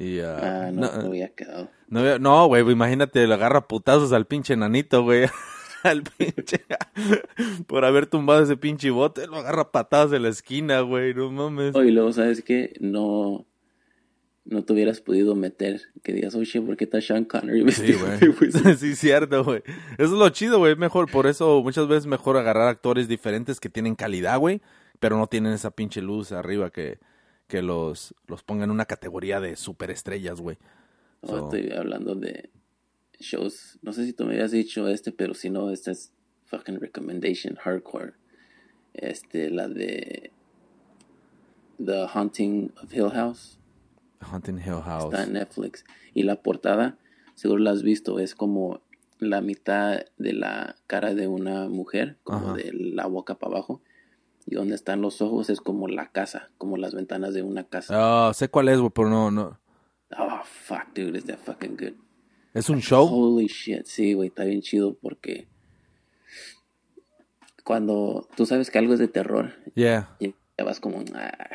Y, 0.00 0.18
ah, 0.20 0.38
Ah, 0.66 0.70
no, 0.72 0.80
no, 0.80 1.08
había 1.08 1.28
quedado. 1.34 1.70
no, 1.88 2.46
güey, 2.46 2.62
pues 2.64 2.72
imagínate, 2.74 3.26
le 3.26 3.34
agarra 3.34 3.68
putazos 3.68 4.12
al 4.12 4.26
pinche 4.26 4.56
nanito, 4.56 5.02
güey. 5.04 5.26
al 5.84 6.02
pinche. 6.02 6.64
Por 7.66 7.84
haber 7.84 8.06
tumbado 8.06 8.42
ese 8.42 8.56
pinche 8.56 8.90
bote, 8.90 9.26
lo 9.26 9.36
agarra 9.36 9.70
patadas 9.70 10.12
en 10.12 10.22
la 10.22 10.30
esquina, 10.30 10.80
güey. 10.80 11.12
No 11.14 11.30
mames. 11.30 11.74
Oh, 11.74 11.84
y 11.84 11.90
luego, 11.90 12.12
¿sabes 12.14 12.42
qué? 12.42 12.72
No, 12.80 13.46
no 14.46 14.64
te 14.64 14.72
hubieras 14.72 15.00
podido 15.02 15.34
meter. 15.34 15.82
Que 16.02 16.14
digas, 16.14 16.34
shit, 16.34 16.64
¿por 16.64 16.76
qué 16.78 16.84
está 16.84 17.00
Sean 17.02 17.24
Connery 17.26 17.70
Sí, 17.70 17.92
güey. 17.92 18.18
de 18.18 18.28
wizard?" 18.30 18.76
sí, 18.78 18.96
cierto, 18.96 19.44
güey. 19.44 19.62
Eso 19.98 20.04
es 20.04 20.10
lo 20.12 20.28
chido, 20.30 20.58
güey. 20.58 20.76
Mejor, 20.76 21.10
por 21.10 21.26
eso 21.26 21.62
muchas 21.62 21.88
veces 21.88 22.06
mejor 22.06 22.38
agarrar 22.38 22.68
actores 22.68 23.06
diferentes 23.06 23.60
que 23.60 23.68
tienen 23.68 23.96
calidad, 23.96 24.38
güey, 24.38 24.62
pero 24.98 25.18
no 25.18 25.26
tienen 25.26 25.52
esa 25.52 25.70
pinche 25.70 26.00
luz 26.00 26.32
arriba 26.32 26.70
que, 26.70 26.98
que 27.50 27.60
los, 27.62 28.14
los 28.28 28.42
ponga 28.44 28.64
en 28.64 28.70
una 28.70 28.86
categoría 28.86 29.40
de 29.40 29.56
superestrellas, 29.56 30.40
güey. 30.40 30.56
Oh, 31.20 31.26
So- 31.28 31.44
estoy 31.52 31.76
hablando 31.76 32.14
de 32.14 32.48
shows. 33.18 33.78
No 33.82 33.92
sé 33.92 34.06
si 34.06 34.12
tú 34.14 34.24
me 34.24 34.34
habías 34.34 34.52
dicho 34.52 34.88
este, 34.88 35.12
pero 35.12 35.34
si 35.34 35.50
no, 35.50 35.70
esta 35.70 35.90
es 35.90 36.12
fucking 36.46 36.80
recommendation 36.80 37.56
hardcore. 37.56 38.14
Este, 38.94 39.50
la 39.50 39.68
de 39.68 40.30
The 41.84 42.06
Haunting 42.14 42.72
of 42.82 42.94
Hill 42.94 43.10
House. 43.10 43.58
Hunting 44.32 44.58
Hill 44.58 44.80
House. 44.84 45.12
Está 45.12 45.24
en 45.24 45.32
Netflix. 45.32 45.84
Y 46.14 46.22
la 46.22 46.36
portada, 46.42 46.98
seguro 47.34 47.60
la 47.60 47.72
has 47.72 47.82
visto, 47.82 48.18
es 48.20 48.34
como 48.34 48.80
la 49.18 49.40
mitad 49.40 50.00
de 50.18 50.32
la 50.32 50.76
cara 50.86 51.14
de 51.14 51.26
una 51.26 51.68
mujer, 51.68 52.16
como 52.22 52.54
de 52.54 52.72
la 52.72 53.06
boca 53.06 53.34
para 53.38 53.54
abajo. 53.56 53.82
Y 54.50 54.56
donde 54.56 54.74
están 54.74 55.00
los 55.00 55.22
ojos 55.22 55.48
es 55.48 55.60
como 55.60 55.86
la 55.88 56.10
casa, 56.10 56.50
como 56.58 56.76
las 56.76 56.92
ventanas 56.94 57.32
de 57.34 57.42
una 57.42 57.64
casa. 57.64 57.94
Ah, 58.28 58.34
sé 58.34 58.48
cuál 58.48 58.68
es, 58.68 58.78
güey, 58.78 58.90
pero 58.94 59.08
no, 59.08 59.30
no. 59.30 59.58
Oh, 60.18 60.40
fuck, 60.44 60.92
dude, 60.94 61.16
is 61.16 61.24
that 61.26 61.38
fucking 61.38 61.76
good. 61.76 61.92
¿Es 62.52 62.68
un 62.68 62.80
show? 62.80 63.06
Holy 63.08 63.46
shit, 63.46 63.86
sí, 63.86 64.12
güey, 64.14 64.28
está 64.28 64.42
bien 64.44 64.60
chido 64.60 64.94
porque 65.00 65.46
cuando 67.64 68.28
tú 68.36 68.46
sabes 68.46 68.70
que 68.70 68.78
algo 68.78 68.92
es 68.94 68.98
de 68.98 69.08
terror, 69.08 69.52
Yeah. 69.74 70.16
y 70.18 70.34
ya 70.58 70.64
vas 70.64 70.80
como, 70.80 71.04
ah, 71.14 71.48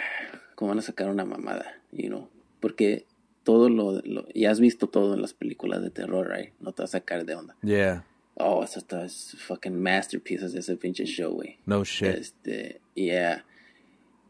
como 0.56 0.70
van 0.70 0.80
a 0.80 0.82
sacar 0.82 1.10
una 1.10 1.26
mamada, 1.26 1.66
you 1.92 2.08
know, 2.08 2.30
porque 2.62 3.06
todo 3.44 3.70
lo, 3.70 4.02
lo- 4.04 4.28
ya 4.34 4.52
has 4.52 4.60
visto 4.60 4.88
todo 4.88 5.14
en 5.16 5.22
las 5.22 5.34
películas 5.34 5.82
de 5.82 5.90
terror, 5.90 6.30
right? 6.32 6.54
No 6.60 6.72
te 6.72 6.84
vas 6.84 6.92
a 6.96 7.00
sacar 7.00 7.26
de 7.26 7.36
onda. 7.36 7.56
Yeah. 7.62 8.06
Oh, 8.38 8.64
eso 8.64 8.80
está 8.80 9.06
es 9.06 9.36
fucking 9.40 9.82
masterpieces 9.82 10.54
de 10.54 10.60
ese 10.60 10.76
pinche 10.76 11.06
show, 11.06 11.34
güey. 11.34 11.58
No 11.66 11.84
shit. 11.84 12.08
Este, 12.08 12.82
yeah. 12.94 13.46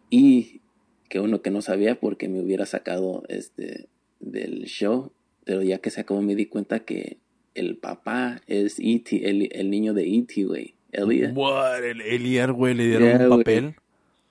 Y 0.10 0.62
que 1.10 1.20
uno 1.20 1.42
que 1.42 1.52
no 1.52 1.62
sabía 1.62 2.00
porque 2.00 2.30
me 2.30 2.40
hubiera 2.40 2.66
sacado 2.66 3.24
este 3.30 3.88
del 4.20 4.66
show, 4.66 5.12
pero 5.44 5.62
ya 5.64 5.80
que 5.80 5.90
se 5.90 6.02
acabó 6.02 6.22
me 6.22 6.36
di 6.36 6.46
cuenta 6.46 6.86
que 6.86 7.18
el 7.56 7.78
papá 7.78 8.42
es 8.48 8.80
E.T., 8.80 9.28
el, 9.30 9.50
el 9.52 9.70
niño 9.70 9.94
de 9.94 10.04
E.T., 10.04 10.44
güey. 10.44 10.76
Elliot. 10.92 11.32
What? 11.36 11.84
El 11.84 12.02
Eliar, 12.02 12.52
güey, 12.52 12.74
le 12.74 12.86
dieron 12.86 13.08
Yeah, 13.08 13.30
un 13.30 13.38
papel. 13.38 13.76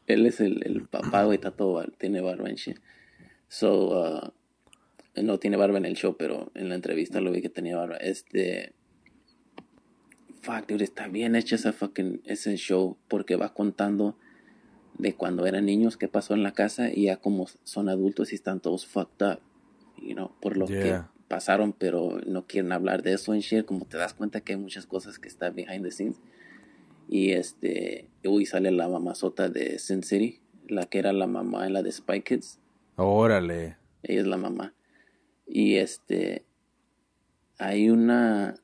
Él 0.07 0.27
es 0.27 0.41
el, 0.41 0.63
el 0.65 0.87
papá, 0.87 1.25
güey, 1.25 1.37
está 1.37 1.51
todo, 1.51 1.85
tiene 1.99 2.21
barba 2.21 2.49
en 2.49 2.57
shit. 2.57 2.79
So, 3.49 4.33
uh, 5.17 5.23
no 5.23 5.39
tiene 5.39 5.57
barba 5.57 5.79
en 5.79 5.87
el 5.87 5.95
show, 5.95 6.17
pero 6.19 6.51
en 6.55 6.69
la 6.69 6.75
entrevista 6.75 7.21
lo 7.21 7.31
vi 7.33 7.41
que 7.41 7.49
tenía 7.49 7.77
barba. 7.77 7.97
Este, 7.97 8.73
fuck, 10.45 10.67
dude, 10.69 10.85
está 10.85 11.09
bien 11.09 11.35
hecho 11.37 11.57
ese 11.57 11.73
fucking, 11.73 12.21
ese 12.25 12.57
show, 12.57 12.97
porque 13.09 13.37
va 13.37 13.55
contando 13.55 14.17
de 14.99 15.15
cuando 15.15 15.47
eran 15.47 15.65
niños, 15.67 15.97
qué 15.97 16.07
pasó 16.09 16.35
en 16.35 16.43
la 16.43 16.53
casa, 16.53 16.91
y 16.93 17.05
ya 17.05 17.17
como 17.17 17.47
son 17.65 17.89
adultos 17.89 18.33
y 18.33 18.37
están 18.37 18.61
todos 18.61 18.87
fucked 18.87 19.27
up, 19.27 19.41
you 20.01 20.15
know, 20.15 20.31
por 20.41 20.57
lo 20.57 20.67
Yeah. 20.67 20.83
que 20.83 21.15
pasaron, 21.29 21.73
pero 21.73 22.21
no 22.27 22.47
quieren 22.47 22.71
hablar 22.73 23.03
de 23.03 23.15
eso 23.15 23.35
en 23.35 23.41
shit, 23.41 23.65
como 23.65 23.87
te 23.87 23.97
das 23.97 24.15
cuenta 24.15 24.41
que 24.43 24.53
hay 24.53 24.59
muchas 24.59 24.87
cosas 24.87 25.19
que 25.19 25.29
están 25.29 25.55
behind 25.55 25.83
the 25.83 25.91
scenes. 25.91 26.21
Y 27.09 27.33
este, 27.33 28.09
uy, 28.25 28.47
sale 28.47 28.71
la 28.71 28.89
mamazota 28.89 29.49
de 29.49 29.79
Sin 29.79 30.03
City, 30.03 30.41
la 30.69 30.85
que 30.87 30.99
era 30.99 31.13
la 31.13 31.27
mamá 31.27 31.67
en 31.67 31.73
la 31.73 31.83
de 31.83 31.91
Spy 31.93 32.23
Kids. 32.23 32.61
Órale. 32.97 33.77
Ella 34.03 34.21
es 34.21 34.27
la 34.27 34.37
mamá. 34.37 34.75
Y 35.47 35.75
este, 35.77 36.45
hay 37.59 37.91
una, 37.91 38.55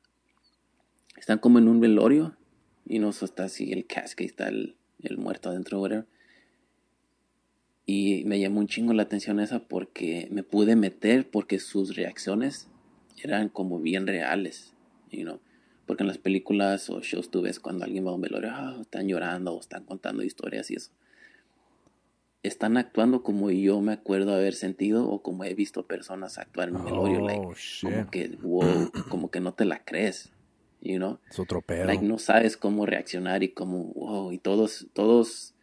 están 1.21 1.37
como 1.37 1.59
en 1.59 1.67
un 1.67 1.79
velorio 1.79 2.35
y 2.83 2.97
no 2.97 3.11
está 3.11 3.43
así 3.43 3.71
el 3.71 3.85
casque, 3.85 4.25
está 4.25 4.49
el, 4.49 4.75
el 5.03 5.19
muerto 5.19 5.49
adentro, 5.49 5.79
whatever. 5.79 6.07
Y 7.85 8.23
me 8.25 8.39
llamó 8.39 8.59
un 8.59 8.67
chingo 8.67 8.91
la 8.93 9.03
atención 9.03 9.39
esa 9.39 9.59
porque 9.59 10.27
me 10.31 10.41
pude 10.41 10.75
meter 10.75 11.29
porque 11.29 11.59
sus 11.59 11.95
reacciones 11.95 12.69
eran 13.23 13.49
como 13.49 13.79
bien 13.79 14.07
reales, 14.07 14.73
you 15.11 15.21
know. 15.21 15.39
Porque 15.85 16.01
en 16.01 16.07
las 16.07 16.17
películas 16.17 16.89
o 16.89 17.01
shows 17.01 17.29
tú 17.29 17.43
ves 17.43 17.59
cuando 17.59 17.85
alguien 17.85 18.03
va 18.03 18.09
a 18.09 18.15
un 18.15 18.21
velorio, 18.21 18.49
ah, 18.51 18.77
están 18.81 19.07
llorando 19.07 19.53
o 19.53 19.59
están 19.59 19.83
contando 19.83 20.23
historias 20.23 20.71
y 20.71 20.75
eso. 20.77 20.89
Están 22.41 22.77
actuando 22.77 23.21
como 23.21 23.51
yo 23.51 23.79
me 23.81 23.93
acuerdo 23.93 24.33
haber 24.33 24.55
sentido 24.55 25.07
o 25.07 25.21
como 25.21 25.43
he 25.43 25.53
visto 25.53 25.85
personas 25.85 26.39
actuar 26.39 26.69
en 26.69 26.77
un 26.77 26.85
velorio, 26.85 27.19
Oh, 27.19 27.27
like, 27.27 27.55
como 27.83 28.09
que, 28.09 28.27
wow, 28.41 28.91
como 29.07 29.29
que 29.29 29.39
no 29.39 29.53
te 29.53 29.65
la 29.65 29.85
crees, 29.85 30.31
you 30.81 30.97
know. 30.97 31.19
Es 31.29 31.39
otro 31.39 31.61
pedo. 31.61 31.85
Like, 31.85 32.03
no 32.03 32.17
sabes 32.17 32.57
cómo 32.57 32.85
reaccionar 32.85 33.43
y 33.43 33.49
cómo, 33.49 33.85
wow, 33.93 34.31
y 34.31 34.37
todos, 34.37 34.87
todos, 34.93 35.53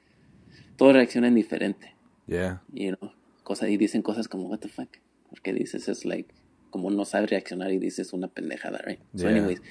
todos 0.77 0.93
reaccionan 0.95 1.35
diferente, 1.35 1.95
Yeah. 2.27 2.63
you 2.73 2.97
know. 2.97 3.13
Cosas, 3.43 3.71
y 3.71 3.77
dicen 3.77 4.03
cosas 4.03 4.29
como, 4.29 4.49
what 4.49 4.59
the 4.61 4.69
fuck, 4.69 4.89
porque 5.31 5.53
dices, 5.53 5.89
es 5.89 6.05
like, 6.05 6.33
como 6.71 6.91
no 6.91 7.05
sabes 7.05 7.31
reaccionar 7.31 7.73
y 7.73 7.79
dices 7.79 8.13
una 8.13 8.29
pendejada, 8.29 8.79
right? 8.85 9.01
So, 9.15 9.23
Yeah. 9.29 9.31
anyways, 9.31 9.63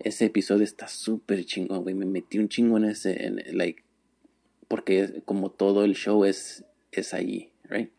ese 0.00 0.24
episodio 0.26 0.64
está 0.64 0.88
súper 0.88 1.44
chingón, 1.44 1.82
güey, 1.82 1.94
me 1.94 2.06
metí 2.06 2.38
un 2.38 2.48
chingo 2.48 2.76
en 2.78 2.86
ese, 2.86 3.26
en, 3.26 3.40
like, 3.56 3.82
porque 4.68 5.22
como 5.24 5.50
todo 5.50 5.84
el 5.84 5.94
show 5.94 6.24
es, 6.24 6.64
es 6.92 7.12
allí, 7.14 7.50
right? 7.68 7.90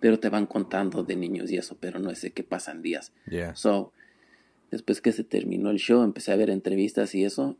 Pero 0.00 0.18
te 0.20 0.28
van 0.28 0.46
contando 0.46 1.02
de 1.02 1.16
niños 1.16 1.50
y 1.50 1.56
eso, 1.56 1.76
pero 1.80 1.98
no 1.98 2.10
es 2.10 2.22
de 2.22 2.30
qué 2.30 2.44
pasan 2.44 2.82
días. 2.82 3.12
Yeah. 3.28 3.54
So, 3.56 3.92
después 4.70 5.00
que 5.00 5.12
se 5.12 5.24
terminó 5.24 5.70
el 5.70 5.78
show, 5.78 6.02
empecé 6.02 6.32
a 6.32 6.36
ver 6.36 6.50
entrevistas 6.50 7.14
y 7.14 7.24
eso. 7.24 7.56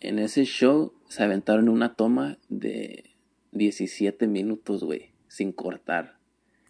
En 0.00 0.18
ese 0.18 0.44
show 0.44 0.92
se 1.08 1.22
aventaron 1.22 1.68
una 1.68 1.94
toma 1.94 2.38
de 2.48 3.14
17 3.52 4.26
minutos, 4.26 4.84
güey, 4.84 5.12
sin 5.28 5.52
cortar. 5.52 6.18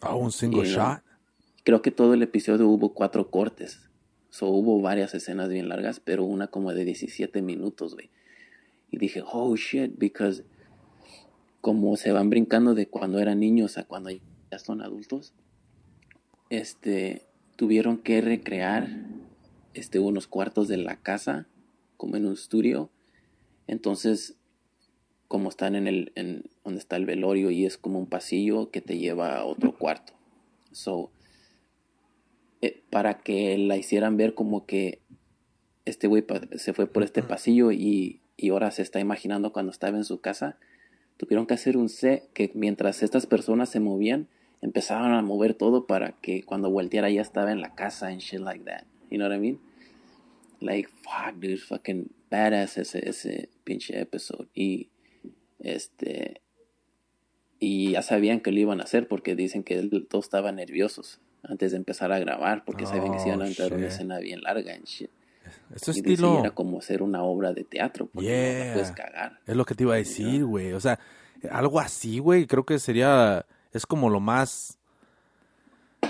Oh, 0.01 0.17
un 0.17 0.31
single 0.31 0.67
Y, 0.67 0.71
shot. 0.71 1.01
Creo 1.63 1.81
que 1.81 1.91
todo 1.91 2.13
el 2.13 2.21
episodio 2.21 2.67
hubo 2.67 2.93
cuatro 2.93 3.29
cortes. 3.31 3.89
So, 4.29 4.47
hubo 4.47 4.81
varias 4.81 5.13
escenas 5.15 5.49
bien 5.49 5.69
largas, 5.69 5.99
pero 5.99 6.25
una 6.25 6.47
como 6.47 6.73
de 6.73 6.85
17 6.85 7.41
minutos, 7.41 7.95
güey. 7.95 8.11
Y 8.91 8.97
dije, 8.97 9.23
oh 9.25 9.55
shit, 9.55 9.93
because 9.97 10.45
como 11.61 11.97
se 11.97 12.11
van 12.11 12.29
brincando 12.29 12.75
de 12.75 12.87
cuando 12.87 13.17
eran 13.19 13.39
niños 13.39 13.79
a 13.79 13.85
cuando 13.85 14.11
ya 14.11 14.59
son 14.59 14.81
adultos, 14.81 15.33
este, 16.51 17.25
tuvieron 17.55 17.97
que 17.97 18.21
recrear 18.21 18.87
este, 19.75 19.99
unos 19.99 20.27
cuartos 20.27 20.67
de 20.67 20.77
la 20.77 20.97
casa, 20.97 21.47
como 21.97 22.15
en 22.15 22.25
un 22.25 22.33
estudio. 22.33 22.89
Entonces, 23.67 24.35
como 25.27 25.49
están 25.49 25.75
en 25.75 25.87
el, 25.87 26.11
en 26.15 26.43
donde 26.63 26.79
está 26.79 26.95
el 26.95 27.05
velorio 27.05 27.51
y 27.51 27.65
es 27.65 27.77
como 27.77 27.99
un 27.99 28.07
pasillo 28.07 28.71
que 28.71 28.81
te 28.81 28.97
lleva 28.97 29.37
a 29.37 29.45
otro 29.45 29.77
cuarto. 29.77 30.13
So, 30.71 31.11
eh, 32.61 32.83
para 32.89 33.19
que 33.19 33.57
la 33.57 33.77
hicieran 33.77 34.17
ver 34.17 34.33
como 34.33 34.65
que 34.65 35.01
este 35.85 36.07
güey 36.07 36.25
se 36.55 36.73
fue 36.73 36.87
por 36.87 37.03
este 37.03 37.21
pasillo 37.21 37.71
y, 37.71 38.21
y 38.37 38.49
ahora 38.49 38.71
se 38.71 38.81
está 38.81 38.99
imaginando 38.99 39.53
cuando 39.53 39.71
estaba 39.71 39.97
en 39.97 40.03
su 40.03 40.19
casa, 40.19 40.57
tuvieron 41.17 41.45
que 41.45 41.53
hacer 41.53 41.77
un 41.77 41.89
set 41.89 42.31
que 42.33 42.51
mientras 42.53 43.03
estas 43.03 43.25
personas 43.25 43.69
se 43.69 43.79
movían, 43.79 44.27
empezaban 44.61 45.13
a 45.13 45.21
mover 45.21 45.53
todo 45.53 45.85
para 45.85 46.13
que 46.21 46.43
cuando 46.43 46.69
volteara 46.69 47.09
ya 47.09 47.21
estaba 47.21 47.51
en 47.51 47.61
la 47.61 47.75
casa 47.75 48.07
and 48.07 48.19
shit 48.19 48.39
like 48.39 48.63
that. 48.65 48.85
You 49.15 49.19
know 49.19 49.29
what 49.29 49.37
I 49.37 49.39
mean? 49.39 49.59
Like, 50.59 50.89
fuck, 50.89 51.39
dude, 51.39 51.57
fucking 51.57 52.09
badass 52.29 52.77
ese, 52.77 53.07
ese 53.07 53.49
pinche 53.63 53.97
episode. 53.97 54.49
Y, 54.53 54.89
este, 55.59 56.41
y 57.57 57.91
ya 57.91 58.01
sabían 58.01 58.41
que 58.41 58.51
lo 58.51 58.59
iban 58.59 58.81
a 58.81 58.83
hacer 58.83 59.07
porque 59.07 59.33
dicen 59.35 59.63
que 59.63 59.81
todos 60.09 60.25
estaban 60.25 60.57
nerviosos 60.57 61.21
antes 61.43 61.71
de 61.71 61.77
empezar 61.77 62.11
a 62.11 62.19
grabar 62.19 62.65
porque 62.65 62.85
sabían 62.85 63.13
que 63.13 63.19
se 63.19 63.29
iban 63.29 63.41
a 63.41 63.47
entrar 63.47 63.71
una 63.71 63.87
escena 63.87 64.19
bien 64.19 64.41
larga 64.41 64.73
and 64.73 64.83
shit. 64.83 65.11
Eso 65.73 65.91
estilo... 65.91 66.39
Era 66.41 66.51
como 66.51 66.79
hacer 66.79 67.01
una 67.01 67.23
obra 67.23 67.53
de 67.53 67.63
teatro 67.63 68.07
porque 68.07 68.27
no 68.27 68.65
la 68.65 68.73
puedes 68.73 68.91
cagar. 68.91 69.39
Es 69.47 69.55
lo 69.55 69.63
que 69.63 69.75
te 69.75 69.83
iba 69.83 69.93
a 69.93 69.97
decir, 69.97 70.43
güey. 70.43 70.73
O 70.73 70.81
sea, 70.81 70.99
algo 71.49 71.79
así, 71.79 72.19
güey, 72.19 72.47
creo 72.47 72.65
que 72.65 72.79
sería... 72.79 73.45
Es 73.71 73.85
como 73.85 74.09
lo 74.09 74.19
más 74.19 74.74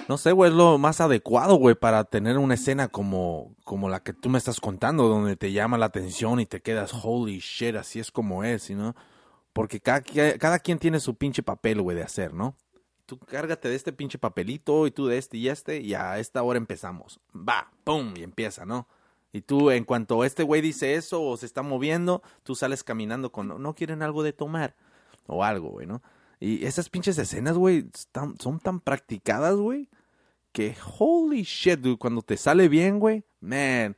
no 0.08 0.18
sé, 0.18 0.32
güey, 0.32 0.52
es 0.52 0.56
lo 0.56 0.78
más 0.78 1.02
adecuado, 1.02 1.56
güey, 1.56 1.76
para 1.76 2.04
tener 2.04 2.38
una 2.38 2.54
escena 2.54 2.88
como, 2.88 3.56
como 3.64 3.90
la 3.90 4.02
que 4.02 4.14
tú 4.14 4.30
me 4.30 4.38
estás 4.38 4.60
contando, 4.60 5.08
donde 5.08 5.36
te 5.36 5.52
llama 5.52 5.78
la 5.78 5.88
atención 5.88 6.40
y 6.40 6.46
te 6.46 6.62
quedas, 6.62 6.92
holy 7.04 7.40
shit, 7.40 7.76
así 7.76 8.00
es 8.00 8.12
como 8.12 8.44
es, 8.44 8.70
¿no? 8.72 8.96
Porque 9.54 9.80
cada, 9.80 10.02
cada 10.38 10.60
quien 10.60 10.80
tiene 10.80 11.00
su 11.00 11.16
pinche 11.16 11.42
papel, 11.42 11.82
güey, 11.82 11.96
de 11.96 12.04
hacer, 12.04 12.34
¿no? 12.34 12.56
Tú 13.06 13.20
cárgate 13.20 13.70
de 13.70 13.76
este 13.76 13.94
pinche 13.94 14.18
papelito 14.18 14.88
y 14.88 14.92
tú 14.92 15.08
de 15.08 15.18
este 15.18 15.38
y 15.38 15.50
este, 15.50 15.80
y 15.80 15.94
a 15.94 16.20
esta 16.20 16.44
hora 16.44 16.58
empezamos. 16.58 17.20
Va, 17.36 17.72
pum, 17.84 18.14
y 18.18 18.24
empieza, 18.24 18.66
¿no? 18.66 18.88
Y 19.32 19.42
tú, 19.42 19.70
en 19.70 19.84
cuanto 19.84 20.24
este 20.24 20.44
güey 20.44 20.62
dice 20.62 20.96
eso 20.96 21.22
o 21.22 21.36
se 21.36 21.46
está 21.46 21.62
moviendo, 21.62 22.24
tú 22.44 22.56
sales 22.56 22.84
caminando 22.84 23.32
con, 23.32 23.62
¿no 23.62 23.76
quieren 23.76 24.02
algo 24.02 24.24
de 24.24 24.34
tomar? 24.34 24.76
O 25.28 25.44
algo, 25.44 25.70
güey, 25.72 25.88
¿no? 25.88 26.02
Y 26.40 26.66
esas 26.66 26.90
pinches 26.90 27.18
escenas, 27.18 27.58
güey, 27.58 27.86
son 28.40 28.60
tan 28.60 28.80
practicadas, 28.80 29.56
güey, 29.56 29.90
que 30.52 30.76
holy 30.98 31.44
shit, 31.44 31.80
dude, 31.80 31.98
cuando 31.98 32.22
te 32.22 32.38
sale 32.38 32.70
bien, 32.70 33.00
güey, 33.00 33.24
man, 33.40 33.96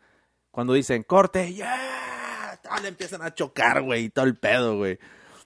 cuando 0.52 0.74
dicen 0.74 1.04
corte, 1.04 1.54
yeah, 1.54 2.60
le 2.82 2.88
empiezan 2.88 3.22
a 3.22 3.34
chocar, 3.34 3.84
güey, 3.84 4.06
y 4.06 4.10
todo 4.10 4.26
el 4.26 4.38
pedo, 4.38 4.78
güey. 4.78 5.00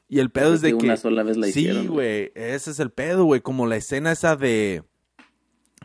Y 0.07 0.19
el 0.19 0.29
pedo 0.29 0.53
es 0.53 0.61
de 0.61 0.77
que, 0.77 0.85
una 0.85 0.97
sola 0.97 1.23
vez 1.23 1.37
la 1.37 1.47
sí, 1.47 1.87
güey, 1.87 2.31
ese 2.35 2.71
es 2.71 2.79
el 2.79 2.91
pedo, 2.91 3.25
güey, 3.25 3.41
como 3.41 3.67
la 3.67 3.77
escena 3.77 4.11
esa 4.11 4.35
de 4.35 4.83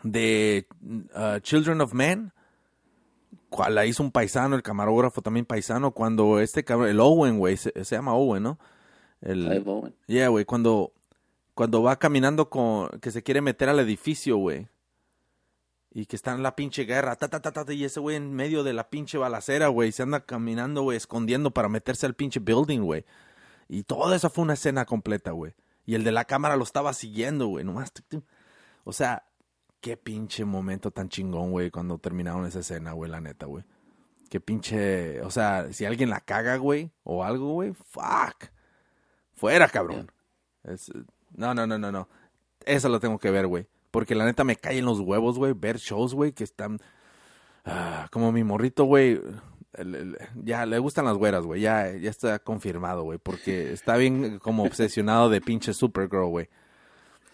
de 0.02 0.66
uh, 1.14 1.40
Children 1.40 1.80
of 1.80 1.94
Men, 1.94 2.32
cual 3.48 3.74
la 3.74 3.86
hizo 3.86 4.02
un 4.02 4.10
paisano, 4.10 4.56
el 4.56 4.62
camarógrafo 4.62 5.22
también 5.22 5.46
paisano, 5.46 5.92
cuando 5.92 6.40
este 6.40 6.64
cabrón, 6.64 6.88
el 6.88 7.00
Owen, 7.00 7.38
güey, 7.38 7.56
se, 7.56 7.72
llama 7.84 8.14
Owen, 8.14 8.42
¿no? 8.42 8.58
El, 9.20 9.64
Owen. 9.66 9.94
Yeah, 10.06 10.28
güey, 10.28 10.44
cuando 10.44 10.92
cuando 11.56 11.82
va 11.82 11.98
caminando 11.98 12.50
con 12.50 12.90
que 13.00 13.10
se 13.10 13.22
quiere 13.22 13.40
meter 13.40 13.70
al 13.70 13.80
edificio, 13.80 14.36
güey. 14.36 14.68
Y 15.90 16.04
que 16.04 16.14
está 16.14 16.34
en 16.34 16.42
la 16.42 16.54
pinche 16.54 16.84
guerra, 16.84 17.16
ta, 17.16 17.28
ta, 17.28 17.40
ta, 17.40 17.50
ta, 17.50 17.72
y 17.72 17.82
ese 17.82 17.98
güey 17.98 18.16
en 18.16 18.34
medio 18.34 18.62
de 18.62 18.74
la 18.74 18.90
pinche 18.90 19.16
balacera, 19.16 19.68
güey, 19.68 19.90
se 19.90 20.02
anda 20.02 20.26
caminando, 20.26 20.82
güey, 20.82 20.98
escondiendo 20.98 21.52
para 21.52 21.70
meterse 21.70 22.04
al 22.04 22.12
pinche 22.12 22.40
building, 22.40 22.80
güey. 22.80 23.06
Y 23.68 23.84
toda 23.84 24.14
esa 24.14 24.28
fue 24.28 24.44
una 24.44 24.52
escena 24.52 24.84
completa, 24.84 25.30
güey. 25.30 25.54
Y 25.86 25.94
el 25.94 26.04
de 26.04 26.12
la 26.12 26.26
cámara 26.26 26.56
lo 26.56 26.62
estaba 26.62 26.92
siguiendo, 26.92 27.46
güey, 27.46 27.64
nomás. 27.64 27.90
O 28.84 28.92
sea, 28.92 29.24
qué 29.80 29.96
pinche 29.96 30.44
momento 30.44 30.90
tan 30.90 31.08
chingón, 31.08 31.52
güey, 31.52 31.70
cuando 31.70 31.96
terminaron 31.96 32.44
esa 32.44 32.58
escena, 32.58 32.92
güey, 32.92 33.10
la 33.10 33.22
neta, 33.22 33.46
güey. 33.46 33.64
Qué 34.28 34.40
pinche, 34.40 35.22
o 35.22 35.30
sea, 35.30 35.72
si 35.72 35.86
alguien 35.86 36.10
la 36.10 36.20
caga, 36.20 36.56
güey, 36.56 36.92
o 37.02 37.24
algo, 37.24 37.54
güey, 37.54 37.72
fuck. 37.72 38.50
Fuera, 39.32 39.68
cabrón. 39.70 40.12
Es, 40.62 40.92
no, 41.36 41.54
no, 41.54 41.66
no, 41.66 41.78
no, 41.78 41.92
no. 41.92 42.08
Eso 42.64 42.88
lo 42.88 42.98
tengo 42.98 43.18
que 43.18 43.30
ver, 43.30 43.46
güey. 43.46 43.66
Porque 43.90 44.14
la 44.14 44.24
neta 44.24 44.44
me 44.44 44.56
caen 44.56 44.84
los 44.84 45.00
huevos, 45.00 45.38
güey, 45.38 45.52
ver 45.54 45.78
shows, 45.78 46.14
güey, 46.14 46.32
que 46.32 46.44
están... 46.44 46.80
Ah, 47.64 48.08
como 48.10 48.32
mi 48.32 48.44
morrito, 48.44 48.84
güey. 48.84 49.20
ya 50.34 50.66
le 50.66 50.78
gustan 50.78 51.04
las 51.04 51.16
güeras, 51.16 51.44
güey. 51.44 51.60
Ya, 51.60 51.92
ya 51.96 52.10
está 52.10 52.38
confirmado, 52.38 53.02
güey. 53.02 53.18
Porque 53.18 53.72
está 53.72 53.96
bien 53.96 54.38
como 54.38 54.64
obsesionado 54.64 55.28
de 55.28 55.40
pinche 55.40 55.74
Supergirl, 55.74 56.26
güey. 56.26 56.48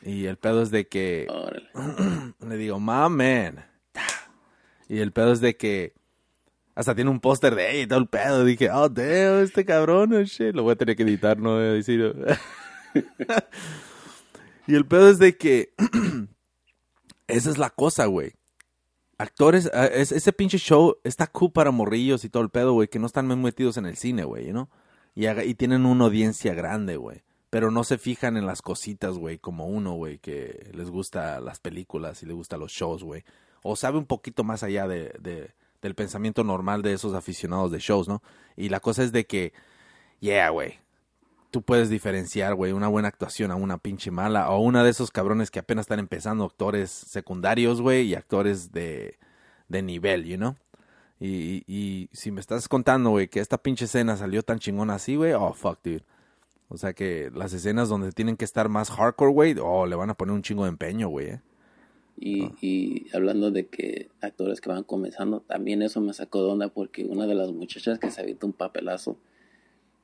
Y 0.03 0.27
el 0.27 0.37
pedo 0.37 0.63
es 0.63 0.71
de 0.71 0.89
que... 0.89 1.27
le 2.41 2.57
digo, 2.57 2.81
man. 2.81 3.65
Y 4.89 4.99
el 4.99 5.13
pedo 5.13 5.33
es 5.33 5.41
de 5.41 5.57
que... 5.57 5.95
Hasta 6.75 6.95
tiene 6.95 7.11
un 7.11 7.21
póster 7.21 7.55
de 7.55 7.71
ella 7.71 7.83
y 7.83 7.87
todo 7.87 7.99
el 7.99 8.09
pedo. 8.09 8.45
Dije, 8.45 8.71
oh, 8.71 8.89
damn, 8.89 9.43
este 9.43 9.65
cabrón, 9.65 10.15
oh, 10.15 10.23
shit. 10.23 10.55
Lo 10.55 10.63
voy 10.63 10.73
a 10.73 10.77
tener 10.77 10.97
que 10.97 11.03
editar, 11.03 11.39
no 11.39 11.55
voy 11.57 11.65
a 11.65 11.73
decir... 11.73 12.15
y 14.67 14.75
el 14.75 14.87
pedo 14.87 15.09
es 15.09 15.19
de 15.19 15.37
que 15.37 15.75
esa 17.27 17.51
es 17.51 17.59
la 17.59 17.71
cosa, 17.71 18.07
güey. 18.07 18.35
Actores, 19.19 19.71
ah, 19.73 19.87
ese 19.87 20.33
pinche 20.33 20.59
show 20.59 20.97
está 21.05 21.27
cool 21.29 21.53
para 21.53 21.71
morrillos 21.71 22.25
y 22.25 22.29
todo 22.29 22.43
el 22.43 22.51
pedo, 22.51 22.73
güey, 22.73 22.89
que 22.89 22.99
no 22.99 23.07
están 23.07 23.27
muy 23.27 23.37
metidos 23.37 23.77
en 23.77 23.87
el 23.87 23.97
cine, 23.97 24.25
güey, 24.25 24.53
¿no? 24.53 24.71
Y, 25.15 25.29
y 25.29 25.55
tienen 25.55 25.87
una 25.87 26.07
audiencia 26.07 26.55
grande, 26.55 26.97
güey. 26.97 27.23
Pero 27.51 27.71
no 27.71 27.85
se 27.85 27.99
fijan 27.99 28.37
en 28.37 28.47
las 28.47 28.63
cositas, 28.63 29.19
güey, 29.19 29.39
como 29.39 29.67
uno, 29.67 29.93
güey, 29.93 30.19
que 30.19 30.71
les 30.73 30.91
gusta 30.91 31.39
las 31.41 31.61
películas 31.61 32.23
y 32.23 32.27
les 32.27 32.35
gusta 32.35 32.57
los 32.57 32.73
shows, 32.73 33.05
güey. 33.05 33.25
O 33.63 33.77
sabe 33.77 33.99
un 33.99 34.07
poquito 34.07 34.43
más 34.43 34.63
allá 34.63 34.89
de, 34.89 35.13
de, 35.21 35.55
del 35.83 35.95
pensamiento 35.95 36.45
normal 36.45 36.83
de 36.83 36.95
esos 36.95 37.15
aficionados 37.15 37.71
de 37.71 37.79
shows, 37.79 38.09
¿no? 38.09 38.23
Y 38.57 38.71
la 38.71 38.81
cosa 38.81 39.03
es 39.03 39.13
de 39.13 39.27
que, 39.27 39.53
yeah, 40.21 40.49
güey, 40.49 40.79
tú 41.53 41.63
puedes 41.63 41.91
diferenciar, 41.91 42.55
güey, 42.55 42.73
una 42.73 42.89
buena 42.89 43.09
actuación 43.09 43.51
a 43.51 43.55
una 43.55 43.79
pinche 43.79 44.11
mala, 44.11 44.51
o 44.51 44.61
una 44.61 44.83
de 44.83 44.91
esos 44.91 45.11
cabrones 45.11 45.51
que 45.51 45.61
apenas 45.61 45.85
están 45.85 46.01
empezando, 46.01 46.45
actores 46.45 46.91
secundarios, 46.91 47.81
güey, 47.81 48.09
y 48.09 48.15
actores 48.15 48.73
de, 48.73 49.19
de 49.69 49.83
nivel, 49.83 50.25
you 50.25 50.37
know? 50.37 50.57
Y, 51.21 51.63
y, 51.69 52.09
si 52.13 52.33
me 52.33 52.41
estás 52.41 52.69
contando, 52.69 53.11
güey, 53.11 53.29
que 53.29 53.39
esta 53.39 53.59
pinche 53.59 53.85
escena 53.85 54.17
salió 54.17 54.43
tan 54.43 54.59
chingona 54.59 54.95
así, 54.95 55.15
güey, 55.15 55.35
oh, 55.35 55.53
fuck, 55.53 55.79
dude. 55.85 56.05
O 56.69 56.79
sea 56.79 56.95
que 56.95 57.31
las 57.35 57.53
escenas 57.53 57.91
donde 57.91 58.13
tienen 58.13 58.37
que 58.37 58.47
estar 58.47 58.71
más 58.71 58.91
hardcore, 58.91 59.33
güey, 59.33 59.57
oh, 59.61 59.87
le 59.87 59.95
van 59.95 60.11
a 60.11 60.15
poner 60.15 60.35
un 60.35 60.43
chingo 60.43 60.65
de 60.65 60.71
empeño, 60.71 61.09
güey, 61.09 61.29
eh. 61.29 61.41
Y, 62.19 62.53
y 62.61 63.07
hablando 63.15 63.51
de 63.51 63.67
que 63.67 64.09
actores 64.21 64.61
que 64.61 64.71
van 64.71 64.85
comenzando, 64.85 65.41
también 65.41 65.83
eso 65.83 66.01
me 66.01 66.15
sacó 66.15 66.43
de 66.45 66.51
onda 66.51 66.69
porque 66.69 67.05
una 67.05 67.27
de 67.27 67.35
las 67.35 67.53
muchachas 67.53 67.99
que 67.99 68.11
se 68.11 68.21
habitó 68.21 68.47
un 68.47 68.53
papelazo 68.53 69.19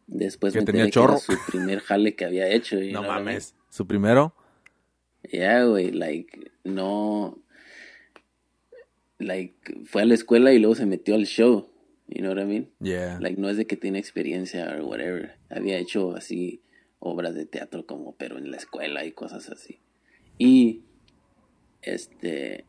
Después 0.09 0.55
me 0.55 0.65
tenía 0.65 0.89
chorro. 0.89 1.19
su 1.19 1.35
primer 1.51 1.81
jale 1.81 2.17
que 2.17 2.25
había 2.25 2.49
hecho. 2.49 2.77
no 2.93 3.03
mames. 3.03 3.55
¿Su 3.69 3.87
primero? 3.87 4.35
Ya, 5.23 5.31
yeah, 5.31 5.65
güey, 5.65 5.93
like, 5.93 6.53
no. 6.65 7.39
Like, 9.19 9.85
fue 9.85 10.03
a 10.03 10.05
la 10.07 10.15
escuela 10.15 10.53
y 10.53 10.59
luego 10.59 10.75
se 10.75 10.87
metió 10.87 11.15
al 11.15 11.27
show. 11.27 11.71
You 12.07 12.23
know 12.23 12.33
what 12.33 12.43
I 12.43 12.47
mean? 12.47 12.71
Yeah. 12.81 13.21
Like, 13.21 13.39
no 13.39 13.51
es 13.51 13.59
de 13.59 13.67
que 13.67 13.77
tiene 13.77 13.99
experiencia 13.99 14.79
o 14.81 14.87
whatever. 14.87 15.37
Había 15.51 15.77
hecho 15.79 16.17
así 16.17 16.63
obras 17.01 17.35
de 17.35 17.45
teatro 17.45 17.85
como, 17.85 18.17
pero 18.17 18.39
en 18.39 18.51
la 18.51 18.57
escuela 18.57 19.05
y 19.05 19.13
cosas 19.13 19.51
así. 19.51 19.81
Y, 20.39 20.85
este, 21.83 22.65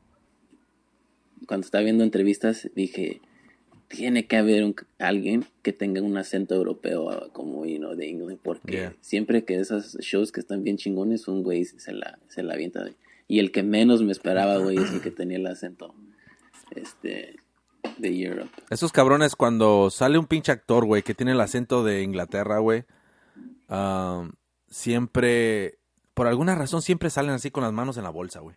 cuando 1.48 1.64
estaba 1.64 1.86
viendo 1.86 2.04
entrevistas, 2.04 2.70
dije, 2.76 3.22
tiene 3.90 4.28
que 4.28 4.38
haber 4.38 4.64
un, 4.64 4.76
alguien 5.00 5.46
que 5.64 5.74
tenga 5.74 6.02
un 6.02 6.16
acento 6.16 6.56
europeo 6.56 7.10
ah, 7.10 7.28
como 7.34 7.66
you 7.66 7.80
know, 7.80 7.96
de 7.96 8.08
inglés 8.08 8.38
porque 8.42 8.92
siempre 9.02 9.44
que 9.44 9.60
esos 9.60 9.98
shows 9.98 10.32
que 10.32 10.40
están 10.40 10.64
bien 10.64 10.78
chingones 10.78 11.28
un 11.28 11.44
güey 11.44 11.66
se 11.66 11.92
la 11.92 12.20
se 12.30 12.44
la 12.44 12.54
avienta 12.54 12.86
y 13.28 13.40
el 13.40 13.52
que 13.52 13.64
menos 13.64 14.02
me 14.04 14.12
esperaba 14.12 14.58
güey 14.58 14.78
es 14.78 14.94
el 14.94 15.02
que 15.02 15.12
tenía 15.12 15.38
el 15.38 15.48
acento 15.48 15.94
este 16.76 17.36
de 17.98 18.24
Europe. 18.24 18.52
Esos 18.70 18.92
cabrones 18.92 19.36
cuando 19.36 19.90
sale 19.90 20.20
un 20.20 20.28
pinche 20.28 20.52
actor 20.52 20.86
güey 20.86 21.02
que 21.02 21.16
tiene 21.16 21.32
el 21.32 21.42
acento 21.42 21.84
de 21.84 22.04
Inglaterra 22.04 22.60
güey 22.60 22.86
siempre 24.68 25.80
por 26.14 26.28
alguna 26.28 26.54
razón 26.54 26.84
siempre 26.84 27.10
salen 27.10 27.32
así 27.32 27.50
con 27.50 27.64
las 27.64 27.74
manos 27.74 27.98
en 27.98 28.04
la 28.04 28.12
bolsa 28.12 28.40
güey. 28.40 28.56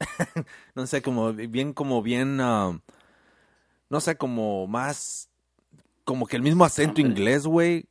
No 0.74 0.88
sé 0.88 1.02
como 1.02 1.32
bien 1.32 1.72
como 1.72 2.02
bien 2.02 2.40
no 3.88 4.00
sé, 4.00 4.16
como 4.16 4.66
más, 4.66 5.28
como 6.04 6.26
que 6.26 6.36
el 6.36 6.42
mismo 6.42 6.64
acento 6.64 7.00
inglés, 7.00 7.46
güey, 7.46 7.86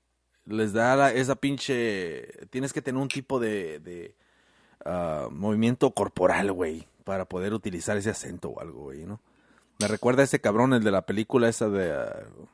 les 0.46 0.74
da 0.74 1.12
esa 1.12 1.36
pinche, 1.36 2.48
tienes 2.50 2.74
que 2.74 2.82
tener 2.82 3.02
un 3.02 3.08
tipo 3.08 3.40
de, 3.40 3.80
de 3.80 4.16
ah, 4.84 5.28
movimiento 5.32 5.92
corporal, 5.92 6.52
güey, 6.52 6.88
para 7.04 7.26
poder 7.26 7.54
utilizar 7.54 7.98
ese 7.98 8.10
acento 8.10 8.50
o 8.50 8.60
algo, 8.60 8.84
güey, 8.84 9.06
¿no? 9.06 9.22
Me 9.80 9.88
recuerda 9.88 10.22
a 10.22 10.26
ese 10.26 10.40
cabrón, 10.40 10.74
el 10.74 10.84
de 10.84 10.92
la 10.92 11.06
película 11.06 11.50
esa 11.50 11.70
de... 11.70 11.92
uh, 11.92 12.48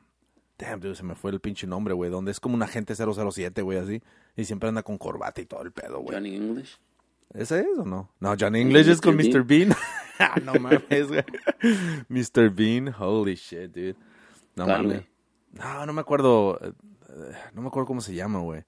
damn, 0.58 0.80
dude, 0.80 0.96
se 0.96 1.04
me 1.04 1.14
fue 1.14 1.30
el 1.30 1.40
pinche 1.40 1.66
nombre, 1.66 1.94
güey. 1.94 2.10
Donde 2.10 2.32
es 2.32 2.40
como 2.40 2.56
un 2.56 2.62
agente 2.62 2.94
007, 2.96 3.62
güey, 3.62 3.78
así. 3.78 4.02
Y 4.36 4.44
siempre 4.44 4.68
anda 4.68 4.82
con 4.82 4.98
corbata 4.98 5.40
y 5.40 5.46
todo 5.46 5.62
el 5.62 5.70
pedo, 5.70 6.00
güey. 6.00 6.16
Johnny 6.16 6.34
English. 6.34 6.78
¿Ese 7.34 7.60
es 7.60 7.78
o 7.78 7.84
no? 7.84 8.10
No, 8.20 8.34
John 8.38 8.56
English 8.56 8.88
es 8.88 9.00
con 9.00 9.16
Mr. 9.16 9.42
Bean. 9.44 9.74
Ah, 10.18 10.38
no 10.40 10.52
mames, 10.54 11.08
güey. 11.08 11.24
Mr. 12.08 12.50
Bean, 12.50 12.94
holy 12.96 13.34
shit, 13.34 13.72
dude. 13.72 13.96
No 14.54 14.66
¿Cuál, 14.66 14.82
mames. 14.86 15.02
No, 15.52 15.84
no 15.86 15.92
me 15.92 16.00
acuerdo. 16.00 16.60
eh, 16.62 16.72
No 17.54 17.62
me 17.62 17.66
acuerdo 17.68 17.88
cómo 17.88 18.00
se 18.00 18.14
llama, 18.14 18.38
güey. 18.38 18.62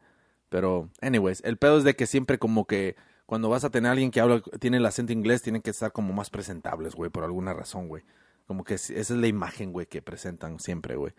Pero, 0.48 0.88
anyways, 1.00 1.42
el 1.44 1.56
pedo 1.56 1.78
es 1.78 1.84
de 1.84 1.94
que 1.94 2.06
siempre 2.08 2.38
como 2.38 2.66
que 2.66 2.96
cuando 3.26 3.48
vas 3.50 3.62
a 3.62 3.70
tener 3.70 3.88
a 3.90 3.92
alguien 3.92 4.10
que 4.10 4.20
habla, 4.20 4.42
tiene 4.58 4.78
el 4.78 4.86
acento 4.86 5.12
inglés, 5.12 5.42
tienen 5.42 5.62
que 5.62 5.70
estar 5.70 5.92
como 5.92 6.12
más 6.12 6.28
presentables, 6.28 6.96
güey, 6.96 7.10
por 7.10 7.22
alguna 7.22 7.52
razón, 7.52 7.86
güey. 7.86 8.02
Como 8.46 8.64
que 8.64 8.74
esa 8.74 8.92
es 8.94 9.10
la 9.10 9.28
imagen, 9.28 9.70
güey, 9.72 9.86
que 9.86 10.02
presentan 10.02 10.58
siempre, 10.58 10.96
güey. 10.96 11.12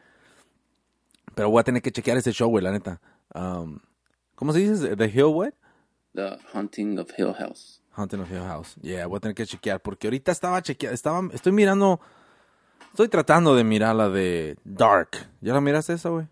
Pero 1.34 1.50
voy 1.50 1.62
a 1.62 1.64
tener 1.64 1.82
que 1.82 1.92
chequear 1.92 2.18
ese 2.18 2.34
show, 2.34 2.50
güey, 2.50 2.64
la 2.64 2.72
neta. 2.72 3.00
Um, 3.34 3.80
¿Cómo 4.36 4.52
se 4.52 4.60
dice? 4.60 4.98
¿The 4.98 5.06
Hill, 5.08 5.28
güey? 5.28 5.52
The 6.16 6.38
Haunting 6.54 6.98
of 7.00 7.12
Hill 7.18 7.34
House. 7.34 7.82
Haunting 7.92 8.22
of 8.22 8.32
Hill 8.32 8.44
House. 8.44 8.76
Yeah, 8.82 9.06
voy 9.08 9.18
a 9.18 9.20
tener 9.20 9.36
que 9.36 9.46
chequear. 9.46 9.82
Porque 9.82 10.08
ahorita 10.08 10.32
estaba 10.32 10.62
chequeando, 10.62 10.94
estaba, 10.94 11.22
estoy 11.34 11.52
mirando, 11.52 12.00
estoy 12.92 13.08
tratando 13.08 13.56
de 13.56 13.64
mirar 13.64 13.96
la 13.96 14.10
de 14.10 14.58
Dark. 14.64 15.12
¿Ya 15.42 15.54
la 15.54 15.62
miraste 15.62 15.94
esa, 15.94 16.10
güey? 16.10 16.28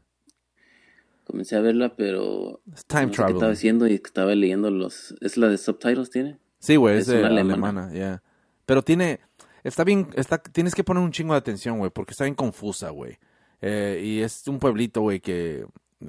Comencé 1.26 1.56
a 1.56 1.62
verla, 1.62 1.96
pero 1.96 2.60
Es 2.74 2.86
time 2.86 3.08
no 3.08 3.14
sé 3.14 3.24
qué 3.26 3.32
estaba 3.32 3.52
haciendo 3.54 3.88
y 3.88 3.94
estaba 3.94 4.36
leyendo 4.36 4.70
los... 4.70 5.16
¿Es 5.22 5.38
la 5.38 5.48
de 5.48 5.58
subtitles 5.58 6.10
tiene? 6.10 6.38
Sí, 6.60 6.76
güey, 6.76 6.98
es, 6.98 7.08
Es 7.08 7.14
de 7.14 7.20
una 7.20 7.28
alemana, 7.28 7.54
alemana. 7.54 7.94
yeah. 7.94 8.24
Pero 8.66 8.82
tiene, 8.82 9.22
está 9.64 9.84
bien, 9.86 10.10
está, 10.16 10.38
tienes 10.38 10.76
que 10.76 10.84
poner 10.84 11.02
un 11.02 11.12
chingo 11.12 11.34
de 11.34 11.40
atención, 11.40 11.78
güey, 11.78 11.92
porque 11.92 12.12
está 12.12 12.26
bien 12.26 12.36
confusa, 12.36 12.90
güey. 12.90 13.18
Eh, 13.62 14.02
y 14.04 14.20
es 14.22 14.46
un 14.48 14.60
pueblito, 14.60 15.02
güey, 15.02 15.22
que 15.22 15.66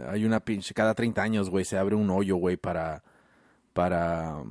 hay 0.08 0.24
una 0.24 0.40
pinche, 0.40 0.74
cada 0.74 0.94
30 0.94 1.22
años, 1.22 1.50
güey, 1.50 1.64
se 1.64 1.78
abre 1.78 1.94
un 1.94 2.10
hoyo, 2.10 2.36
güey, 2.36 2.56
para, 2.56 3.04
para, 3.74 4.42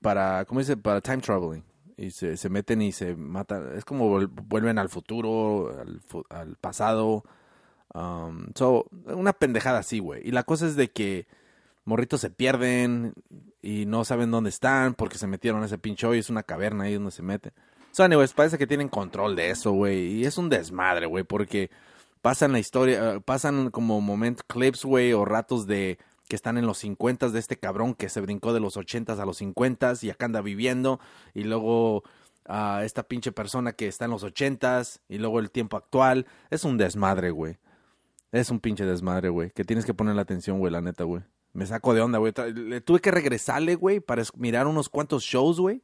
para, 0.00 0.44
¿cómo 0.46 0.60
dice? 0.60 0.76
Para 0.76 1.00
time 1.00 1.18
traveling. 1.18 1.64
Y 1.96 2.10
se, 2.10 2.36
se 2.36 2.48
meten 2.48 2.80
y 2.82 2.92
se 2.92 3.14
matan. 3.14 3.76
Es 3.76 3.84
como 3.84 4.10
vuel- 4.18 4.30
vuelven 4.30 4.78
al 4.78 4.88
futuro, 4.88 5.70
al, 6.30 6.56
pasado. 6.56 7.24
Um, 7.92 8.46
una 9.06 9.32
pendejada 9.34 9.80
así, 9.80 9.98
güey. 9.98 10.26
Y 10.26 10.30
la 10.30 10.44
cosa 10.44 10.66
es 10.66 10.76
de 10.76 10.90
que 10.90 11.26
morritos 11.84 12.20
se 12.20 12.30
pierden 12.30 13.12
y 13.60 13.84
no 13.84 14.04
saben 14.04 14.30
dónde 14.30 14.48
están 14.50 14.94
porque 14.94 15.18
se 15.18 15.26
metieron 15.26 15.62
a 15.62 15.66
ese 15.66 15.76
pinche 15.76 16.06
hoyo. 16.06 16.20
Es 16.20 16.30
una 16.30 16.42
caverna 16.42 16.84
ahí 16.84 16.94
donde 16.94 17.10
se 17.10 17.22
meten. 17.22 17.52
So, 17.92 18.04
anyways, 18.04 18.32
parece 18.32 18.56
que 18.56 18.66
tienen 18.66 18.88
control 18.88 19.36
de 19.36 19.50
eso, 19.50 19.72
güey. 19.72 20.12
Y 20.20 20.24
es 20.24 20.38
un 20.38 20.48
desmadre, 20.48 21.06
güey, 21.06 21.24
porque 21.24 21.70
pasan 22.22 22.52
la 22.52 22.60
historia, 22.60 23.14
eh, 23.16 23.20
pasan 23.20 23.70
como 23.70 24.00
moment 24.00 24.40
clips, 24.46 24.84
güey, 24.84 25.12
o 25.12 25.24
ratos 25.24 25.66
de 25.66 25.98
que 26.30 26.36
están 26.36 26.56
en 26.58 26.64
los 26.64 26.78
50 26.78 27.30
de 27.30 27.40
este 27.40 27.58
cabrón 27.58 27.94
que 27.94 28.08
se 28.08 28.20
brincó 28.20 28.52
de 28.54 28.60
los 28.60 28.76
80 28.76 29.20
a 29.20 29.26
los 29.26 29.38
50 29.38 29.94
y 30.02 30.10
acá 30.10 30.26
anda 30.26 30.40
viviendo. 30.40 31.00
Y 31.34 31.42
luego 31.42 32.04
a 32.46 32.84
esta 32.84 33.02
pinche 33.02 33.32
persona 33.32 33.72
que 33.72 33.88
está 33.88 34.04
en 34.04 34.12
los 34.12 34.22
80 34.22 34.82
y 35.08 35.18
luego 35.18 35.40
el 35.40 35.50
tiempo 35.50 35.76
actual. 35.76 36.26
Es 36.48 36.62
un 36.62 36.78
desmadre, 36.78 37.32
güey. 37.32 37.58
Es 38.30 38.48
un 38.50 38.60
pinche 38.60 38.84
desmadre, 38.84 39.28
güey. 39.28 39.50
Que 39.50 39.64
tienes 39.64 39.84
que 39.84 39.92
ponerle 39.92 40.22
atención, 40.22 40.60
güey, 40.60 40.72
la 40.72 40.80
neta, 40.80 41.02
güey. 41.02 41.24
Me 41.52 41.66
saco 41.66 41.94
de 41.94 42.00
onda, 42.00 42.18
güey. 42.18 42.32
Le 42.54 42.80
tuve 42.80 43.00
que 43.00 43.10
regresarle, 43.10 43.74
güey, 43.74 43.98
para 43.98 44.22
mirar 44.36 44.68
unos 44.68 44.88
cuantos 44.88 45.24
shows, 45.24 45.58
güey. 45.58 45.82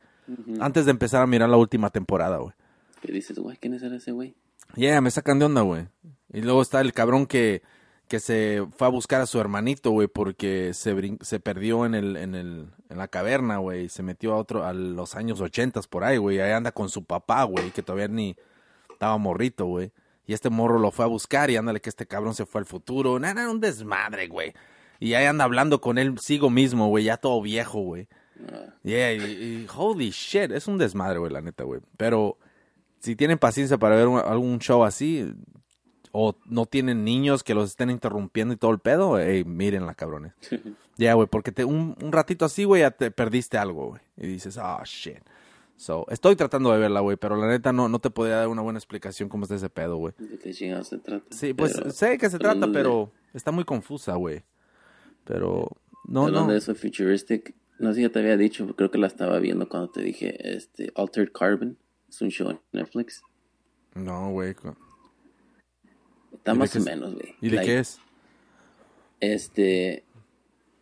Antes 0.61 0.85
de 0.85 0.93
empezar 0.93 1.23
a 1.23 1.27
mirar 1.27 1.49
la 1.49 1.57
última 1.57 1.91
temporada, 1.91 2.37
güey. 2.37 2.55
Que 3.03 3.11
dices, 3.11 3.37
güey, 3.37 3.57
¿quién 3.57 3.75
es 3.75 3.83
ese 3.83 4.13
güey? 4.13 4.37
Yeah, 4.77 5.01
me 5.01 5.11
sacan 5.11 5.41
de 5.41 5.47
onda, 5.47 5.63
güey. 5.63 5.89
Y 6.33 6.43
luego 6.43 6.63
está 6.63 6.81
el 6.81 6.93
cabrón 6.93 7.27
que, 7.27 7.63
que 8.09 8.21
se 8.21 8.65
fue 8.77 8.87
a 8.87 8.91
buscar 8.91 9.21
a 9.21 9.27
su 9.27 9.41
hermanito, 9.41 9.91
güey, 9.91 10.07
porque 10.09 10.73
se, 10.75 10.95
brin- 10.95 11.21
se 11.23 11.41
perdió 11.41 11.85
en 11.87 11.95
el, 11.95 12.17
en 12.17 12.35
el, 12.35 12.69
en 12.89 12.99
la 12.99 13.09
caverna, 13.09 13.59
güey. 13.59 13.89
Se 13.89 14.03
metió 14.03 14.33
a 14.35 14.37
otro, 14.37 14.65
a 14.65 14.73
los 14.73 15.15
años 15.17 15.41
ochentas 15.41 15.87
por 15.89 16.05
ahí, 16.05 16.17
güey. 16.17 16.41
Ahí 16.41 16.53
anda 16.53 16.71
con 16.73 16.89
su 16.89 17.05
papá, 17.05 17.43
güey, 17.45 17.71
que 17.73 17.83
todavía 17.83 18.09
ni 18.09 18.37
estaba 18.93 19.19
morrito, 19.19 19.67
güey. 19.67 19.93
Y 20.27 20.33
este 20.35 20.51
morro 20.51 20.79
lo 20.79 20.91
fue 20.91 21.05
a 21.05 21.09
buscar 21.09 21.51
y 21.51 21.57
ándale 21.57 21.81
que 21.81 21.89
este 21.89 22.07
cabrón 22.07 22.35
se 22.35 22.47
fue 22.47 22.61
al 22.61 22.65
futuro. 22.67 23.19
Nada, 23.19 23.43
era 23.43 23.51
un 23.51 23.61
desmadre, 23.61 24.29
güey. 24.29 24.55
Y 24.99 25.15
ahí 25.15 25.27
anda 25.27 25.45
hablando 25.45 25.81
con 25.81 25.99
él 25.99 26.19
sigo 26.19 26.49
mismo, 26.51 26.89
güey, 26.89 27.05
ya 27.05 27.17
todo 27.17 27.41
viejo, 27.43 27.81
güey. 27.81 28.09
Ah, 28.53 28.75
Yeah, 28.83 29.13
y, 29.15 29.19
y 29.21 29.67
holy 29.75 30.11
shit, 30.11 30.51
es 30.53 30.67
un 30.69 30.79
desmadre, 30.79 31.19
güey, 31.19 31.33
la 31.33 31.41
neta, 31.41 31.65
güey. 31.65 31.81
Pero 31.97 32.39
si 33.01 33.15
tienen 33.17 33.39
paciencia 33.39 33.79
para 33.79 33.97
ver 33.97 34.07
un- 34.09 34.19
algún 34.21 34.59
show 34.59 34.85
así, 34.85 35.33
o 36.19 36.35
no 36.47 36.65
tienen 36.65 37.05
niños 37.05 37.45
que 37.45 37.55
los 37.55 37.69
estén 37.71 37.91
interrumpiendo 37.91 38.55
y 38.55 38.57
todo 38.57 38.71
el 38.71 38.79
pedo, 38.79 39.19
hey, 39.19 39.45
mírenla, 39.45 39.95
cabrones. 39.95 40.33
Ya, 40.97 41.13
güey, 41.13 41.29
porque 41.29 41.53
te, 41.53 41.65
un, 41.67 41.95
un 42.03 42.11
ratito 42.13 42.47
así, 42.47 42.65
güey, 42.65 42.81
ya 42.81 42.91
te 42.91 43.11
perdiste 43.11 43.59
algo, 43.59 43.89
güey. 43.89 44.01
Y 44.17 44.27
dices, 44.27 44.57
ah, 44.57 44.81
shit. 44.87 45.19
So, 45.77 46.07
estoy 46.09 46.37
tratando 46.37 46.73
de 46.73 46.79
verla, 46.79 47.01
güey, 47.01 47.19
pero 47.19 47.37
la 47.37 47.47
neta 47.47 47.71
no, 47.71 47.91
no 47.91 47.99
te 47.99 48.09
podría 48.09 48.37
dar 48.37 48.49
una 48.49 48.63
buena 48.63 48.79
explicación 48.79 49.29
cómo 49.29 49.43
está 49.45 49.57
ese 49.57 49.69
pedo, 49.69 49.97
güey. 49.99 50.15
¿De 50.19 50.39
qué 50.39 50.55
chingados 50.55 50.89
se 50.89 50.97
trata? 50.97 51.27
Sí, 51.31 51.53
pues 51.53 51.75
Pero, 51.77 51.91
sé 51.91 52.17
que 52.17 52.31
se 52.31 52.39
trata, 52.39 52.67
de- 52.67 52.73
pero 52.73 53.13
está 53.35 53.51
muy 53.53 53.65
confusa, 53.65 54.15
güey. 54.15 54.43
Pero, 55.25 55.69
no, 56.07 56.23
hablando 56.23 56.47
no. 56.47 56.53
de 56.53 56.59
eso, 56.59 56.75
Futuristic, 56.75 57.55
no 57.79 57.91
sé 57.91 57.97
si 57.97 58.03
ya 58.03 58.09
te 58.09 58.21
había 58.21 58.39
dicho, 58.39 58.67
creo 58.75 58.91
que 58.91 58.97
la 58.97 59.07
estaba 59.07 59.39
viendo 59.39 59.69
cuando 59.69 59.91
te 59.91 60.01
dije, 60.01 60.57
este, 60.57 60.93
Altered 60.95 61.31
Carbon, 61.33 61.77
es 62.09 62.23
un 62.23 62.31
show 62.31 62.49
en 62.49 62.61
Netflix. 62.73 63.21
No, 63.95 64.31
güey. 64.31 64.55
Está 66.33 66.53
¿Y 66.53 66.55
de 66.55 66.59
más 66.59 66.77
o 66.77 66.81
menos, 66.81 67.15
güey. 67.15 67.35
¿Y 67.41 67.51
de 67.51 67.57
Like, 67.57 67.73
qué 67.73 67.79
es? 67.81 67.99
Este, 69.21 70.05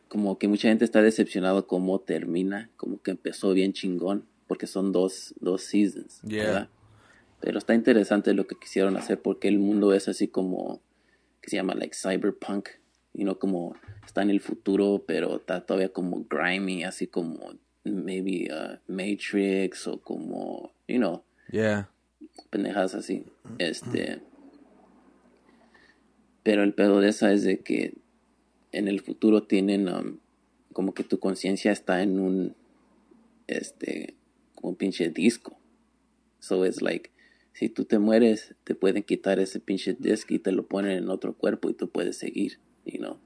como 0.09 0.39
que 0.39 0.49
mucha 0.49 0.69
gente 0.69 0.85
está 0.85 1.03
decepcionado 1.03 1.67
cómo 1.67 2.01
termina, 2.01 2.71
como 2.77 3.01
que 3.03 3.13
empezó 3.13 3.53
bien 3.53 3.73
chingón, 3.73 4.27
porque 4.47 4.67
son 4.67 4.93
dos, 4.93 5.35
dos 5.41 5.63
seasons, 5.63 6.21
Yeah. 6.23 6.45
¿verdad? 6.45 6.69
Pero 7.41 7.59
está 7.59 7.75
interesante 7.75 8.33
lo 8.35 8.47
que 8.47 8.57
quisieron 8.57 8.97
hacer, 8.97 9.21
porque 9.21 9.49
el 9.49 9.59
mundo 9.59 9.93
es 9.93 10.09
así 10.09 10.29
como, 10.29 10.81
que 11.41 11.51
se 11.51 11.57
llama 11.57 11.75
like 11.75 11.97
cyberpunk, 11.97 12.69
y 13.13 13.25
no 13.25 13.39
como 13.39 13.77
está 14.05 14.23
en 14.23 14.31
el 14.31 14.41
futuro, 14.41 15.05
pero 15.07 15.37
está 15.37 15.65
todavía 15.65 15.91
como 15.91 16.25
grimy, 16.29 16.85
así 16.85 17.07
como 17.07 17.55
maybe 17.85 18.49
uh, 18.51 18.79
Matrix 18.91 19.87
o 19.87 20.01
como, 20.01 20.73
you 20.89 20.97
know, 20.99 21.23
Yeah. 21.51 21.91
pendejadas 22.51 22.95
así. 22.95 23.27
Este. 23.59 24.21
Pero 26.45 26.63
el 26.63 26.73
pedo 26.75 27.01
de 27.01 27.09
esa 27.09 27.33
es 27.33 27.43
de 27.43 27.59
que 27.59 27.95
en 28.71 28.87
el 28.87 29.01
futuro 29.01 29.43
tienen 29.43 29.89
um, 29.89 30.19
como 30.73 30.95
que 30.95 31.03
tu 31.03 31.19
conciencia 31.19 31.73
está 31.73 32.03
en 32.03 32.21
un 32.21 32.55
este 33.49 34.15
como 34.55 34.71
un 34.71 34.77
pinche 34.77 35.09
disco. 35.09 35.59
So 36.39 36.65
it's 36.65 36.81
like 36.81 37.11
si 37.55 37.69
tú 37.69 37.85
te 37.85 37.99
mueres, 37.99 38.55
te 38.65 38.75
pueden 38.75 39.05
quitar 39.05 39.39
ese 39.39 39.61
pinche 39.61 39.97
disco 39.99 40.35
y 40.35 40.41
te 40.41 40.53
lo 40.53 40.67
ponen 40.67 40.99
en 40.99 41.09
otro 41.09 41.35
cuerpo 41.35 41.71
y 41.71 41.75
tú 41.75 41.89
puedes 41.89 42.17
seguir, 42.17 42.59
you 42.85 42.99
know. 42.99 43.19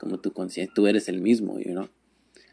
Como 0.00 0.18
tu 0.18 0.32
conciencia, 0.32 0.74
tú 0.74 0.88
eres 0.88 1.08
el 1.08 1.20
mismo, 1.20 1.58
you 1.60 1.70
know. 1.70 1.88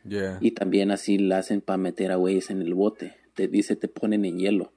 Yeah. 0.07 0.37
Y 0.41 0.51
también 0.51 0.91
así 0.91 1.17
la 1.17 1.39
hacen 1.39 1.61
para 1.61 1.77
meter 1.77 2.11
a 2.11 2.17
güeyes 2.17 2.51
en 2.51 2.61
el 2.61 2.75
bote. 2.75 3.15
Te 3.33 3.47
dice, 3.47 3.75
te 3.75 3.87
ponen 3.87 4.25
en 4.25 4.37
hielo. 4.37 4.73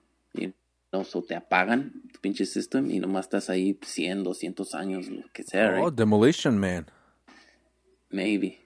No, 0.97 1.05
so 1.05 1.23
te 1.23 1.35
apagan 1.35 1.93
tu 2.13 2.21
pinche 2.21 2.47
system 2.47 2.91
y 2.91 2.99
nomás 3.01 3.27
estás 3.27 3.51
ahí 3.51 3.79
100, 3.83 4.23
200 4.25 4.75
años, 4.75 5.09
lo 5.09 5.23
que 5.33 5.43
sea, 5.43 5.79
Oh? 5.83 5.91
Demolition 5.91 6.59
Man. 6.59 6.87
Maybe. 8.11 8.59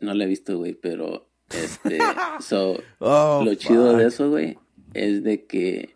No 0.00 0.12
lo 0.12 0.24
he 0.24 0.26
visto, 0.26 0.58
güey, 0.58 0.74
pero 0.74 1.28
este. 1.50 1.98
so, 2.40 2.76
Oh, 2.98 3.42
lo 3.44 3.54
chido 3.54 3.90
fuck. 3.92 3.98
de 4.00 4.06
eso, 4.06 4.30
güey, 4.30 4.58
es 4.92 5.22
de 5.24 5.44
que. 5.46 5.94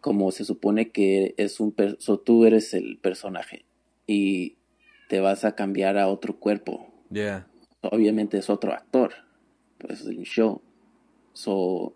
Como 0.00 0.30
se 0.30 0.44
supone 0.44 0.90
que 0.90 1.34
es 1.36 1.60
un. 1.60 1.74
So, 1.98 2.18
tú 2.20 2.44
eres 2.46 2.72
el 2.72 2.98
personaje 2.98 3.64
y 4.06 4.56
te 5.08 5.20
vas 5.20 5.44
a 5.44 5.54
cambiar 5.54 5.98
a 5.98 6.08
otro 6.08 6.38
cuerpo 6.38 6.86
Yeah. 7.10 7.46
obviamente 7.80 8.36
es 8.38 8.48
otro 8.50 8.72
actor, 8.72 9.12
pues 9.78 10.00
es 10.02 10.06
un 10.06 10.22
show. 10.24 10.62
So, 11.32 11.94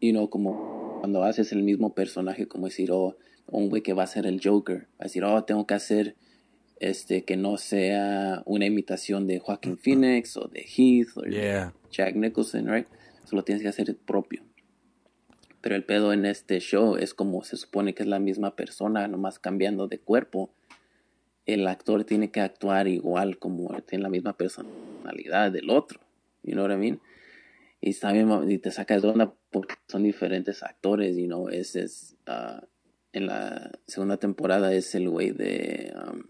you 0.00 0.10
know, 0.12 0.28
como 0.28 0.79
cuando 1.00 1.24
haces 1.24 1.50
el 1.52 1.62
mismo 1.62 1.94
personaje, 1.94 2.46
como 2.46 2.66
decir, 2.66 2.92
oh, 2.92 3.16
un 3.46 3.70
güey 3.70 3.80
que 3.80 3.94
va 3.94 4.02
a 4.02 4.06
ser 4.06 4.26
el 4.26 4.38
Joker, 4.44 4.82
va 4.92 4.98
a 4.98 5.04
decir, 5.04 5.24
oh, 5.24 5.42
tengo 5.44 5.66
que 5.66 5.72
hacer 5.72 6.14
este 6.78 7.24
que 7.24 7.38
no 7.38 7.56
sea 7.56 8.42
una 8.44 8.66
imitación 8.66 9.26
de 9.26 9.38
Joaquin 9.38 9.78
Phoenix 9.78 10.36
o 10.36 10.48
de 10.48 10.60
Heath 10.60 11.16
o 11.16 11.24
Yeah. 11.24 11.72
Jack 11.90 12.16
Nicholson, 12.16 12.68
right? 12.68 12.86
Solo 13.24 13.44
tienes 13.44 13.62
que 13.62 13.68
hacer 13.68 13.96
propio. 13.96 14.42
Pero 15.62 15.74
el 15.74 15.84
pedo 15.84 16.12
en 16.12 16.26
este 16.26 16.60
show 16.60 16.96
es 16.96 17.14
como 17.14 17.44
se 17.44 17.56
supone 17.56 17.94
que 17.94 18.02
es 18.02 18.08
la 18.08 18.18
misma 18.18 18.54
persona, 18.54 19.08
nomás 19.08 19.38
cambiando 19.38 19.88
de 19.88 19.98
cuerpo. 20.00 20.52
El 21.46 21.66
actor 21.66 22.04
tiene 22.04 22.30
que 22.30 22.40
actuar 22.40 22.88
igual 22.88 23.38
como 23.38 23.68
tiene 23.82 24.02
la 24.02 24.10
misma 24.10 24.36
personalidad 24.36 25.50
del 25.50 25.70
otro. 25.70 25.98
You 26.42 26.52
know 26.52 26.66
what 26.66 26.74
I 26.74 26.78
mean? 26.78 27.00
y 27.80 27.90
está 27.90 28.12
bien, 28.12 28.28
y 28.50 28.58
te 28.58 28.70
sacas 28.70 29.02
de 29.02 29.08
onda 29.08 29.34
porque 29.50 29.74
son 29.88 30.02
diferentes 30.02 30.62
actores, 30.62 31.16
y 31.16 31.26
no 31.26 31.48
ese 31.48 31.84
es 31.84 32.16
ah, 32.26 32.62
en 33.12 33.26
la 33.26 33.70
segunda 33.86 34.16
temporada 34.16 34.72
es 34.72 34.94
el 34.94 35.08
güey 35.08 35.30
de 35.32 35.92
um, 35.96 36.22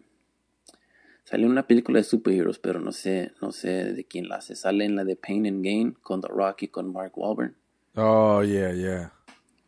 salió 1.24 1.46
una 1.46 1.66
película 1.66 1.98
de 1.98 2.04
superheroes, 2.04 2.58
pero 2.58 2.80
no 2.80 2.92
sé, 2.92 3.32
no 3.40 3.52
sé 3.52 3.92
de 3.92 4.04
quién 4.04 4.28
la 4.28 4.36
hace. 4.36 4.56
Sale 4.56 4.84
en 4.84 4.96
la 4.96 5.04
de 5.04 5.16
Pain 5.16 5.46
and 5.46 5.64
Gain 5.64 5.92
con 5.92 6.20
The 6.20 6.28
Rock 6.28 6.62
y 6.62 6.68
con 6.68 6.92
Mark 6.92 7.12
Wahlberg. 7.16 7.54
Oh, 7.94 8.42
yeah, 8.42 8.72
yeah. 8.72 9.12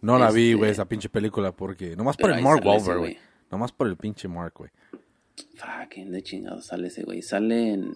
No 0.00 0.18
la 0.18 0.30
vi, 0.32 0.46
Este- 0.50 0.54
güey, 0.56 0.70
esa 0.70 0.88
pinche 0.88 1.08
película, 1.08 1.52
porque... 1.52 1.94
Nomás 1.94 2.16
por 2.16 2.32
el 2.32 2.42
Mark 2.42 2.64
Wahlberg, 2.64 2.98
güey. 2.98 3.18
Nomás 3.50 3.70
por 3.70 3.86
el 3.86 3.96
pinche 3.96 4.26
Mark, 4.26 4.54
güey. 4.56 4.70
Fucking 5.54 6.10
de 6.10 6.22
chingado 6.22 6.60
sale 6.60 6.88
ese 6.88 7.04
güey. 7.04 7.22
Sale 7.22 7.74
en. 7.74 7.94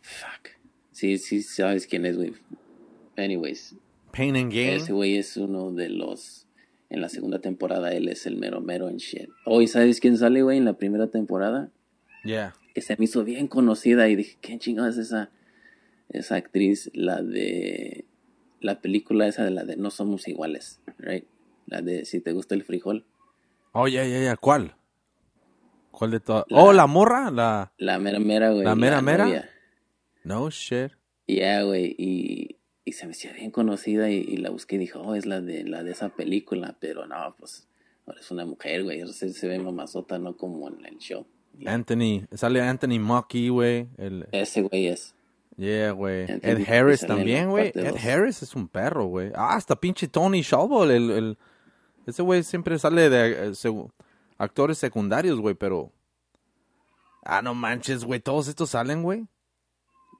Fuck. 0.00 0.50
Sí, 0.92 1.18
sí, 1.18 1.42
sabes 1.42 1.86
quién 1.86 2.04
es, 2.06 2.16
güey. 2.16 2.34
Anyways, 3.16 3.74
Pain 4.12 4.36
and 4.36 4.52
Gain. 4.52 4.80
ese 4.80 4.92
güey 4.92 5.16
es 5.16 5.36
uno 5.36 5.72
de 5.72 5.88
los. 5.88 6.46
En 6.88 7.00
la 7.00 7.08
segunda 7.08 7.40
temporada, 7.40 7.92
él 7.92 8.08
es 8.08 8.26
el 8.26 8.36
mero 8.36 8.60
mero 8.60 8.88
en 8.88 8.98
shit. 8.98 9.28
Oh, 9.44 9.60
¿y 9.60 9.66
sabes 9.66 9.98
quién 9.98 10.16
sale, 10.16 10.42
güey, 10.42 10.58
en 10.58 10.64
la 10.64 10.74
primera 10.74 11.08
temporada? 11.08 11.70
Yeah. 12.22 12.54
Que 12.74 12.80
se 12.80 12.96
me 12.96 13.06
hizo 13.06 13.24
bien 13.24 13.48
conocida 13.48 14.08
y 14.08 14.14
dije, 14.14 14.38
¿qué 14.40 14.56
chingada 14.58 14.90
es 14.90 14.96
esa, 14.96 15.30
esa 16.10 16.36
actriz? 16.36 16.90
La 16.94 17.22
de. 17.22 18.04
La 18.60 18.80
película 18.80 19.26
esa 19.26 19.44
de 19.44 19.50
la 19.50 19.64
de 19.64 19.76
No 19.76 19.90
Somos 19.90 20.28
Iguales, 20.28 20.80
right? 20.98 21.24
La 21.66 21.82
de 21.82 22.04
Si 22.04 22.20
te 22.20 22.32
gusta 22.32 22.54
el 22.54 22.62
frijol. 22.62 23.04
Oh, 23.72 23.88
yeah, 23.88 24.06
yeah, 24.06 24.20
yeah. 24.20 24.36
¿Cuál? 24.36 24.76
¿Cuál 25.90 26.10
de 26.10 26.20
todas? 26.20 26.44
Oh, 26.50 26.72
la 26.72 26.86
morra, 26.86 27.30
la... 27.30 27.72
La 27.78 27.98
mera 27.98 28.18
mera, 28.18 28.50
güey. 28.50 28.64
¿La 28.64 28.74
mera 28.74 29.02
mera? 29.02 29.26
novia. 29.26 29.50
No 30.24 30.48
shit. 30.50 30.92
Ya, 31.26 31.62
güey, 31.62 31.94
y, 31.98 32.55
y 32.86 32.92
se 32.92 33.04
me 33.04 33.12
hacía 33.12 33.32
bien 33.32 33.50
conocida 33.50 34.08
y, 34.08 34.16
y 34.16 34.36
la 34.38 34.48
busqué 34.48 34.76
y 34.76 34.78
dije, 34.78 34.96
oh, 34.96 35.14
es 35.14 35.26
la 35.26 35.42
de, 35.42 35.64
la 35.64 35.82
de 35.82 35.90
esa 35.90 36.08
película, 36.08 36.76
pero 36.80 37.04
no, 37.04 37.34
pues, 37.38 37.68
ahora 38.06 38.20
es 38.20 38.30
una 38.30 38.46
mujer, 38.46 38.84
güey, 38.84 39.06
se, 39.12 39.30
se 39.34 39.48
ve 39.48 39.58
mamazota, 39.58 40.18
no 40.18 40.36
como 40.36 40.68
en 40.68 40.86
el 40.86 40.96
show. 40.98 41.26
Anthony, 41.66 42.26
sale 42.32 42.60
Anthony 42.60 43.00
Mackie, 43.00 43.48
güey. 43.48 43.88
El... 43.98 44.28
Ese 44.30 44.62
güey 44.62 44.86
es, 44.86 45.16
Yeah, 45.56 45.92
güey. 45.92 46.26
Ed 46.28 46.68
Harris 46.68 47.00
también, 47.00 47.48
güey. 47.48 47.72
Ed 47.74 47.92
dos. 47.92 48.04
Harris 48.04 48.42
es 48.42 48.54
un 48.54 48.68
perro, 48.68 49.06
güey. 49.06 49.32
Ah, 49.34 49.54
hasta 49.54 49.74
pinche 49.74 50.06
Tony 50.06 50.42
Shalvo, 50.42 50.84
el, 50.84 51.10
el... 51.10 51.38
Ese 52.06 52.22
güey 52.22 52.42
siempre 52.42 52.78
sale 52.78 53.08
de 53.08 53.48
eh, 53.48 53.86
actores 54.38 54.78
secundarios, 54.78 55.40
güey, 55.40 55.54
pero... 55.54 55.92
Ah, 57.24 57.42
no 57.42 57.54
manches, 57.54 58.04
güey. 58.04 58.20
Todos 58.20 58.48
estos 58.48 58.70
salen, 58.70 59.02
güey. 59.02 59.26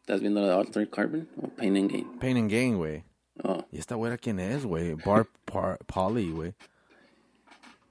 ¿Estás 0.07 0.20
viendo 0.20 0.40
la 0.40 0.46
de 0.46 0.54
Altered 0.54 0.88
Carbon 0.88 1.28
o 1.42 1.48
Pain 1.48 1.76
and 1.76 1.90
Gain? 1.90 2.18
Pain 2.20 2.36
and 2.36 2.48
Gain, 2.48 2.76
güey. 2.76 3.02
Oh, 3.42 3.64
¿Y 3.72 3.78
esta 3.78 3.96
güera 3.96 4.16
quién 4.16 4.38
es, 4.38 4.64
güey? 4.64 4.94
Barb 4.94 5.26
Par- 5.44 5.78
Polly, 5.84 6.30
güey. 6.30 6.54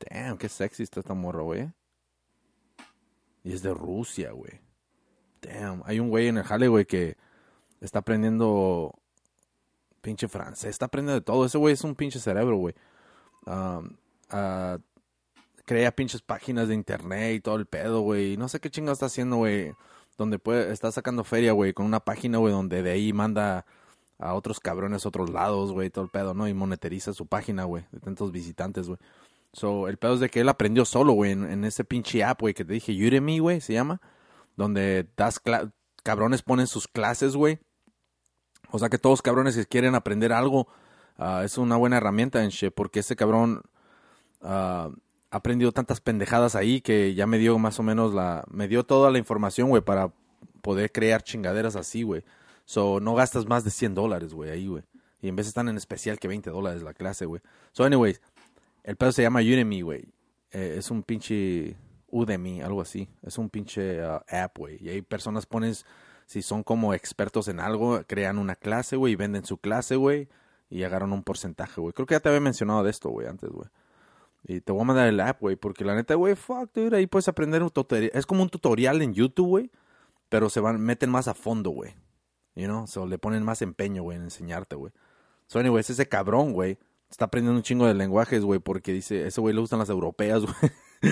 Damn, 0.10 0.38
qué 0.38 0.48
sexy 0.48 0.84
está 0.84 1.02
esta 1.02 1.14
morra, 1.14 1.42
güey. 1.42 1.70
Y 3.44 3.52
es 3.52 3.62
de 3.62 3.74
Rusia, 3.74 4.32
güey. 4.32 4.62
Damn, 5.42 5.84
hay 5.86 6.00
un 6.00 6.10
güey 6.10 6.28
en 6.30 6.38
el 6.38 6.44
jale, 6.46 6.70
güey, 6.70 6.86
que 6.86 7.18
está 7.82 8.00
aprendiendo 8.00 8.98
pinche 10.02 10.30
francés, 10.30 10.70
está 10.70 10.86
aprendiendo 10.86 11.20
de 11.20 11.26
todo. 11.26 11.46
Ese 11.46 11.58
güey 11.58 11.74
es 11.74 11.84
un 11.84 11.96
pinche 11.96 12.20
cerebro, 12.20 12.56
güey. 12.56 12.76
Um, 13.46 13.98
ah, 14.30 14.78
crea 15.66 15.94
pinches 15.94 16.22
páginas 16.22 16.70
de 16.70 16.76
internet 16.76 17.36
y 17.36 17.40
todo 17.42 17.58
el 17.58 17.66
pedo, 17.66 18.00
güey. 18.02 18.38
No 18.38 18.48
sé 18.48 18.62
qué 18.62 18.70
chingo 18.70 18.94
está 18.94 19.08
haciendo, 19.08 19.36
güey. 19.36 19.74
Donde 20.18 20.40
puede, 20.40 20.72
está 20.72 20.92
sacando 20.92 21.24
feria, 21.24 21.52
güey, 21.52 21.74
con 21.74 21.86
una 21.86 22.00
página, 22.00 22.38
güey, 22.38 22.54
donde 22.54 22.82
de 22.82 22.92
ahí 22.92 23.12
manda 23.12 23.66
a 24.18 24.34
otros 24.34 24.60
cabrones 24.60 25.06
a 25.06 25.10
otros 25.10 25.30
lados, 25.30 25.72
güey, 25.72 25.90
todo 25.90 26.06
el 26.06 26.12
pedo, 26.12 26.34
¿no? 26.34 26.48
Y 26.48 26.54
monetiza 26.54 27.14
su 27.14 27.26
página, 27.26 27.66
güey, 27.66 27.86
de 27.92 28.00
tantos 28.00 28.32
visitantes, 28.32 28.88
güey. 28.88 29.00
So, 29.52 29.88
el 29.88 29.98
pedo 29.98 30.16
es 30.16 30.20
de 30.20 30.30
que 30.30 30.42
él 30.42 30.50
aprendió 30.50 30.86
solo, 30.86 31.14
güey, 31.14 31.32
en, 31.32 31.64
ese 31.64 31.84
pinche 31.84 32.24
app, 32.24 32.42
güey, 32.42 32.54
que 32.54 32.66
te 32.66 32.74
dije, 32.74 32.92
Udemy, 32.92 33.40
güey, 33.40 33.62
se 33.62 33.74
llama, 33.74 34.02
donde 34.56 35.08
das 35.16 35.42
cabrones 36.04 36.42
ponen 36.42 36.68
sus 36.68 36.88
clases, 36.88 37.36
güey. 37.36 37.60
O 38.72 38.80
sea 38.80 38.90
que 38.90 38.98
todos 38.98 39.22
cabrones 39.22 39.56
que 39.56 39.66
quieren 39.66 39.96
aprender 39.96 40.34
algo, 40.34 40.68
ah, 41.18 41.44
es 41.46 41.58
una 41.58 41.78
buena 41.78 41.98
herramienta 41.98 42.44
en 42.44 42.50
shit, 42.50 42.74
porque 42.74 43.00
ese 43.00 43.16
cabrón 43.16 43.62
ah, 44.42 44.90
aprendido 45.36 45.72
tantas 45.74 46.00
pendejadas 46.00 46.56
ahí 46.56 46.80
que 46.80 47.14
ya 47.14 47.28
me 47.28 47.38
dio 47.38 47.60
más 47.60 47.78
o 47.80 47.84
menos 47.84 48.14
la, 48.14 48.46
me 48.50 48.68
dio 48.68 48.86
toda 48.86 49.12
la 49.12 49.18
información, 49.18 49.70
güey, 49.70 49.82
para 49.82 50.14
poder 50.62 50.92
crear 50.92 51.24
chingaderas 51.24 51.76
así, 51.76 52.04
güey. 52.04 52.24
So, 52.64 53.00
no 53.00 53.16
gastas 53.16 53.46
más 53.46 53.64
de 53.64 53.70
100 53.70 53.96
dólares, 53.96 54.34
güey, 54.34 54.50
ahí, 54.50 54.68
güey. 54.68 54.84
Y 55.22 55.28
en 55.28 55.36
vez 55.36 55.48
están 55.48 55.68
en 55.68 55.76
especial 55.76 56.20
que 56.20 56.28
20 56.28 56.50
dólares 56.50 56.84
la 56.84 56.94
clase, 56.94 57.26
güey. 57.26 57.42
So, 57.74 57.84
anyways, 57.84 58.22
el 58.84 58.96
pedo 58.96 59.12
se 59.12 59.24
llama 59.24 59.42
Udemy, 59.42 59.82
güey. 59.82 60.06
Eh, 60.52 60.76
es 60.78 60.90
un 60.90 61.04
pinche 61.04 61.76
Udemy, 62.08 62.62
algo 62.62 62.82
así. 62.82 63.10
Es 63.22 63.38
un 63.38 63.50
pinche 63.50 64.02
ah, 64.02 64.24
app, 64.30 64.58
güey. 64.58 64.82
Y 64.82 64.90
ahí 64.90 65.02
personas 65.02 65.46
pones, 65.46 65.86
si 66.26 66.42
son 66.42 66.64
como 66.64 66.94
expertos 66.94 67.50
en 67.50 67.60
algo, 67.60 68.02
crean 68.08 68.38
una 68.38 68.56
clase, 68.56 68.96
güey, 68.96 69.14
y 69.14 69.16
venden 69.18 69.46
su 69.46 69.58
clase, 69.58 69.98
güey. 69.98 70.30
Y 70.70 70.84
agarran 70.84 71.12
un 71.12 71.24
porcentaje, 71.24 71.82
güey. 71.82 71.94
Creo 71.94 72.06
que 72.06 72.16
ya 72.16 72.22
te 72.22 72.30
había 72.30 72.42
mencionado 72.42 72.84
de 72.84 72.90
esto, 72.90 73.10
güey, 73.10 73.28
antes, 73.28 73.50
güey. 73.50 73.68
Y 74.48 74.62
te 74.62 74.72
voy 74.72 74.82
a 74.82 74.86
mandar 74.86 75.08
el 75.08 75.20
app, 75.20 75.42
güey, 75.42 75.56
porque 75.56 75.84
la 75.84 75.96
neta, 75.96 76.14
güey, 76.16 76.36
fuck, 76.36 76.70
dude, 76.74 76.96
ahí 76.96 77.08
puedes 77.08 77.28
aprender 77.28 77.64
un 77.64 77.70
tutorial. 77.72 78.12
Es 78.14 78.26
como 78.28 78.44
un 78.44 78.50
tutorial 78.50 79.02
en 79.02 79.14
YouTube, 79.14 79.48
güey, 79.48 79.72
pero 80.30 80.50
se 80.50 80.60
van, 80.60 80.80
meten 80.80 81.10
más 81.10 81.28
a 81.28 81.34
fondo, 81.34 81.72
güey. 81.72 81.94
You 82.56 82.66
know, 82.66 82.86
so 82.88 83.06
le 83.08 83.18
ponen 83.18 83.44
más 83.44 83.62
empeño, 83.62 84.04
güey, 84.04 84.18
en 84.18 84.24
enseñarte, 84.24 84.76
güey. 84.76 84.94
So, 85.48 85.60
anyways, 85.60 85.90
ese 85.90 86.08
cabrón, 86.08 86.54
güey, 86.54 86.78
está 87.10 87.26
aprendiendo 87.26 87.58
un 87.58 87.64
chingo 87.64 87.88
de 87.88 87.94
lenguajes, 87.96 88.44
güey, 88.44 88.60
porque 88.60 88.94
dice, 88.94 89.26
ese 89.28 89.42
güey 89.42 89.54
le 89.56 89.62
gustan 89.62 89.80
las 89.80 89.90
europeas, 89.90 90.42
güey. 91.02 91.12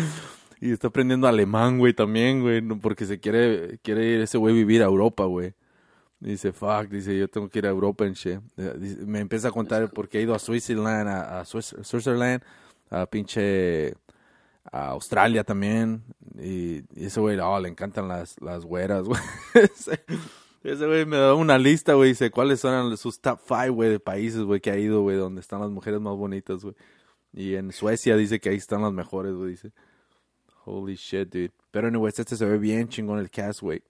y 0.61 0.71
está 0.71 0.87
aprendiendo 0.87 1.27
alemán, 1.27 1.79
güey, 1.79 1.93
también, 1.93 2.41
güey, 2.41 2.61
porque 2.79 3.05
se 3.05 3.19
quiere, 3.19 3.79
quiere 3.83 4.05
ir 4.05 4.21
ese 4.21 4.37
güey 4.37 4.53
vivir 4.53 4.81
a 4.83 4.85
Europa, 4.85 5.25
güey. 5.25 5.53
Dice, 6.19 6.53
fuck, 6.53 6.87
dice, 6.87 7.17
yo 7.17 7.27
tengo 7.27 7.49
que 7.49 7.59
ir 7.59 7.65
a 7.65 7.69
Europa 7.69 8.05
en 8.05 8.13
shit. 8.13 8.39
Eh, 8.57 8.75
dice- 8.79 9.05
Me 9.05 9.19
empieza 9.19 9.49
a 9.49 9.51
contar 9.51 9.89
porque 9.91 10.19
ha 10.19 10.21
ido 10.21 10.33
a 10.33 10.39
Switzerland, 10.39 11.09
a, 11.09 11.41
a 11.41 11.45
Swiss- 11.45 11.75
Switzerland, 11.83 12.41
a 12.93 13.07
pinche 13.07 13.95
a 14.71 14.89
Australia 14.89 15.43
también. 15.43 16.03
Y, 16.39 16.83
y 16.95 17.05
ese 17.05 17.19
güey, 17.19 17.37
oh, 17.39 17.59
le 17.59 17.69
encantan 17.69 18.07
las, 18.07 18.39
las 18.41 18.65
güeras, 18.65 19.05
güey. 19.05 19.21
ese 20.63 20.85
güey 20.85 21.05
me 21.05 21.17
da 21.17 21.33
una 21.33 21.57
lista, 21.57 21.93
güey, 21.93 22.09
dice 22.09 22.31
cuáles 22.31 22.59
son 22.59 22.95
sus 22.97 23.19
top 23.19 23.39
five, 23.45 23.69
güey, 23.69 23.89
de 23.89 23.99
países, 23.99 24.41
güey, 24.41 24.61
que 24.61 24.71
ha 24.71 24.77
ido, 24.77 25.01
güey, 25.01 25.17
donde 25.17 25.41
están 25.41 25.59
las 25.59 25.71
mujeres 25.71 25.99
más 25.99 26.15
bonitas, 26.15 26.63
güey. 26.63 26.75
Y 27.33 27.55
en 27.55 27.71
Suecia 27.71 28.15
dice 28.15 28.39
que 28.39 28.49
ahí 28.49 28.57
están 28.57 28.83
las 28.83 28.93
mejores, 28.93 29.33
güey, 29.33 29.51
dice. 29.51 29.71
Holy 30.65 30.95
shit, 30.95 31.29
dude. 31.29 31.51
Pero, 31.71 31.87
anyways, 31.87 32.19
este 32.19 32.35
se 32.35 32.45
ve 32.45 32.57
bien 32.57 32.87
chingón 32.87 33.19
el 33.19 33.29
cast, 33.29 33.61
güey. 33.61 33.81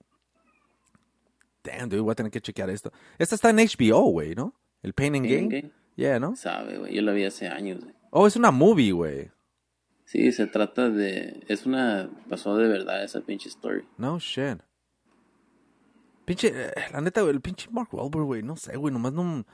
Damn, 1.62 1.88
dude, 1.88 2.00
voy 2.00 2.12
a 2.12 2.14
tener 2.14 2.32
que 2.32 2.40
chequear 2.40 2.70
esto. 2.70 2.90
Esta 3.18 3.34
está 3.34 3.50
en 3.50 3.56
HBO, 3.56 4.02
güey, 4.10 4.34
¿no? 4.34 4.54
El 4.82 4.94
Pain 4.94 5.14
and 5.14 5.26
Pain 5.26 5.42
and 5.42 5.50
Gain. 5.50 5.72
Yeah, 5.96 6.18
¿no? 6.18 6.34
sabe, 6.34 6.78
güey, 6.78 6.94
yo 6.94 7.02
la 7.02 7.12
vi 7.12 7.24
hace 7.24 7.46
años, 7.46 7.84
güey. 7.84 7.94
Oh, 8.16 8.28
es 8.28 8.36
una 8.36 8.52
movie, 8.52 8.92
güey. 8.92 9.32
Sí, 10.04 10.30
se 10.30 10.46
trata 10.46 10.88
de, 10.88 11.42
es 11.48 11.66
una, 11.66 12.08
pasó 12.28 12.56
de 12.56 12.68
verdad 12.68 13.02
esa 13.02 13.20
pinche 13.22 13.48
story. 13.48 13.88
No 13.98 14.20
shit. 14.20 14.60
Pinche, 16.24 16.52
eh, 16.54 16.72
la 16.92 17.00
neta, 17.00 17.22
güey, 17.22 17.34
el 17.34 17.40
pinche 17.40 17.68
Mark 17.72 17.88
Wahlberg, 17.90 18.24
güey, 18.24 18.42
no 18.44 18.54
sé, 18.54 18.76
güey, 18.76 18.94
nomás 18.94 19.12
no, 19.14 19.44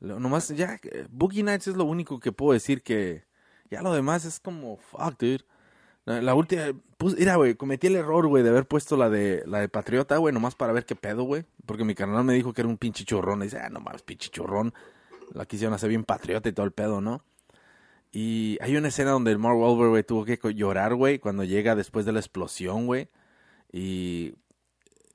nomás 0.00 0.48
ya, 0.48 0.80
eh, 0.82 1.06
Boogie 1.08 1.44
Nights 1.44 1.68
es 1.68 1.76
lo 1.76 1.84
único 1.84 2.18
que 2.18 2.32
puedo 2.32 2.54
decir 2.54 2.82
que, 2.82 3.24
ya 3.70 3.82
lo 3.82 3.92
demás 3.92 4.24
es 4.24 4.40
como, 4.40 4.78
fuck, 4.78 5.16
dude. 5.16 5.44
La, 6.04 6.20
la 6.20 6.34
última, 6.34 6.72
pues, 6.96 7.16
mira, 7.16 7.36
güey, 7.36 7.54
cometí 7.54 7.86
el 7.86 7.94
error, 7.94 8.26
güey, 8.26 8.42
de 8.42 8.50
haber 8.50 8.66
puesto 8.66 8.96
la 8.96 9.08
de, 9.10 9.44
la 9.46 9.60
de 9.60 9.68
Patriota, 9.68 10.16
güey, 10.16 10.34
nomás 10.34 10.56
para 10.56 10.72
ver 10.72 10.86
qué 10.86 10.96
pedo, 10.96 11.22
güey, 11.22 11.44
porque 11.66 11.84
mi 11.84 11.94
carnal 11.94 12.24
me 12.24 12.34
dijo 12.34 12.52
que 12.52 12.62
era 12.62 12.68
un 12.68 12.78
pinche 12.78 13.04
chorrón, 13.04 13.42
y 13.42 13.44
dice, 13.44 13.60
ah, 13.60 13.68
no 13.68 13.78
mames, 13.78 14.02
pinche 14.02 14.28
chorrón, 14.28 14.74
la 15.34 15.46
quisieron 15.46 15.72
hacer 15.72 15.88
bien 15.88 16.02
patriota 16.02 16.48
y 16.48 16.52
todo 16.52 16.66
el 16.66 16.72
pedo, 16.72 17.00
¿no? 17.00 17.22
Y 18.10 18.58
hay 18.60 18.76
una 18.76 18.88
escena 18.88 19.10
donde 19.10 19.30
el 19.30 19.38
Mark 19.38 19.56
Wahlberg, 19.58 19.90
güey, 19.90 20.02
tuvo 20.02 20.24
que 20.24 20.38
llorar, 20.54 20.94
güey, 20.94 21.18
cuando 21.18 21.44
llega 21.44 21.74
después 21.74 22.06
de 22.06 22.12
la 22.12 22.20
explosión, 22.20 22.86
güey. 22.86 23.08
Y, 23.70 24.34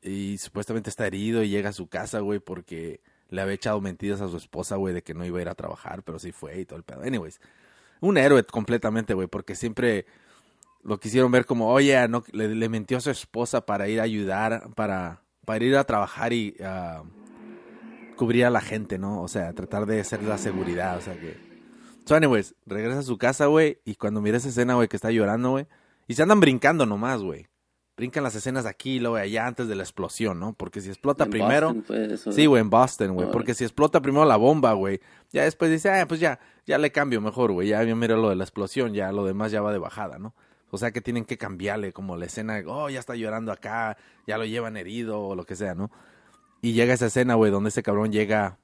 y 0.01 0.37
supuestamente 0.37 0.89
está 0.89 1.07
herido 1.07 1.43
y 1.43 1.49
llega 1.49 1.69
a 1.69 1.73
su 1.73 1.87
casa, 1.87 2.19
güey, 2.19 2.39
porque 2.39 3.01
le 3.29 3.41
había 3.41 3.55
echado 3.55 3.81
mentiras 3.81 4.21
a 4.21 4.29
su 4.29 4.37
esposa, 4.37 4.75
güey, 4.75 4.93
de 4.93 5.01
que 5.01 5.13
no 5.15 5.25
iba 5.25 5.39
a 5.39 5.41
ir 5.41 5.49
a 5.49 5.55
trabajar, 5.55 6.03
pero 6.03 6.19
sí 6.19 6.31
fue 6.31 6.59
y 6.59 6.65
todo 6.65 6.77
el 6.77 6.83
pedo. 6.83 7.01
Anyways, 7.01 7.41
un 7.99 8.17
héroe 8.17 8.43
completamente, 8.43 9.15
güey, 9.15 9.27
porque 9.27 9.55
siempre 9.55 10.05
lo 10.83 10.99
quisieron 10.99 11.31
ver 11.31 11.45
como, 11.45 11.69
oye, 11.69 12.07
no, 12.07 12.23
le, 12.31 12.53
le 12.53 12.69
mintió 12.69 12.97
a 12.97 13.01
su 13.01 13.09
esposa 13.09 13.65
para 13.65 13.87
ir 13.87 13.99
a 13.99 14.03
ayudar, 14.03 14.69
para, 14.75 15.23
para 15.45 15.65
ir 15.65 15.75
a 15.77 15.83
trabajar 15.85 16.31
y 16.33 16.55
ah, 16.63 17.03
cubrir 18.17 18.45
a 18.45 18.49
la 18.49 18.61
gente, 18.61 18.99
¿no? 18.99 19.21
O 19.21 19.27
sea, 19.27 19.53
tratar 19.53 19.85
de 19.87 20.01
hacer 20.01 20.21
la 20.23 20.37
seguridad, 20.37 20.97
o 20.97 21.01
sea 21.01 21.19
que... 21.19 21.52
So, 22.05 22.15
anyways, 22.15 22.55
regresa 22.65 22.99
a 22.99 23.03
su 23.03 23.17
casa, 23.17 23.45
güey, 23.45 23.79
y 23.85 23.95
cuando 23.95 24.21
mira 24.21 24.37
esa 24.37 24.49
escena, 24.49 24.75
güey, 24.75 24.87
que 24.87 24.97
está 24.97 25.11
llorando, 25.11 25.51
güey, 25.51 25.67
y 26.07 26.15
se 26.15 26.23
andan 26.23 26.39
brincando 26.39 26.85
nomás, 26.85 27.21
güey. 27.21 27.47
brincan 27.95 28.23
las 28.23 28.35
escenas 28.35 28.65
aquí 28.65 28.99
luego 28.99 29.17
allá 29.17 29.45
antes 29.47 29.67
de 29.67 29.75
la 29.75 29.83
explosión, 29.83 30.39
¿no? 30.39 30.53
Porque 30.53 30.81
si 30.81 30.89
explota 30.89 31.25
En 31.25 31.29
primero... 31.29 31.67
Boston 31.67 31.83
fue 31.83 32.13
eso, 32.13 32.31
Sí, 32.31 32.45
güey, 32.47 32.61
en 32.61 32.69
Boston, 32.69 33.13
güey. 33.13 33.31
Porque 33.31 33.53
si 33.53 33.63
explota 33.63 34.01
primero 34.01 34.25
la 34.25 34.35
bomba, 34.35 34.73
güey, 34.73 34.99
ya 35.31 35.43
después 35.43 35.71
dice, 35.71 35.91
ah, 35.91 36.07
pues 36.07 36.19
ya, 36.19 36.39
ya 36.65 36.77
le 36.77 36.91
cambio 36.91 37.21
mejor, 37.21 37.51
güey. 37.51 37.69
Ya, 37.69 37.83
ya 37.83 37.95
mira 37.95 38.17
lo 38.17 38.29
de 38.29 38.35
la 38.35 38.43
explosión, 38.43 38.93
ya 38.93 39.11
lo 39.11 39.23
demás 39.25 39.51
ya 39.51 39.61
va 39.61 39.71
de 39.71 39.77
bajada, 39.79 40.17
¿no? 40.17 40.33
O 40.71 40.77
sea 40.79 40.91
que 40.91 41.01
tienen 41.01 41.23
que 41.23 41.37
cambiarle 41.37 41.93
como 41.93 42.17
la 42.17 42.25
escena, 42.25 42.61
oh, 42.65 42.89
ya 42.89 42.99
está 42.99 43.15
llorando 43.15 43.51
acá, 43.51 43.95
ya 44.25 44.39
lo 44.39 44.45
llevan 44.45 44.75
herido 44.75 45.21
o 45.21 45.35
lo 45.35 45.45
que 45.45 45.55
sea, 45.55 45.75
¿no? 45.75 45.91
Y 46.61 46.73
llega 46.73 46.95
esa 46.95 47.05
escena, 47.05 47.35
güey, 47.35 47.51
donde 47.51 47.69
ese 47.69 47.83
cabrón 47.83 48.11
llega. 48.11 48.57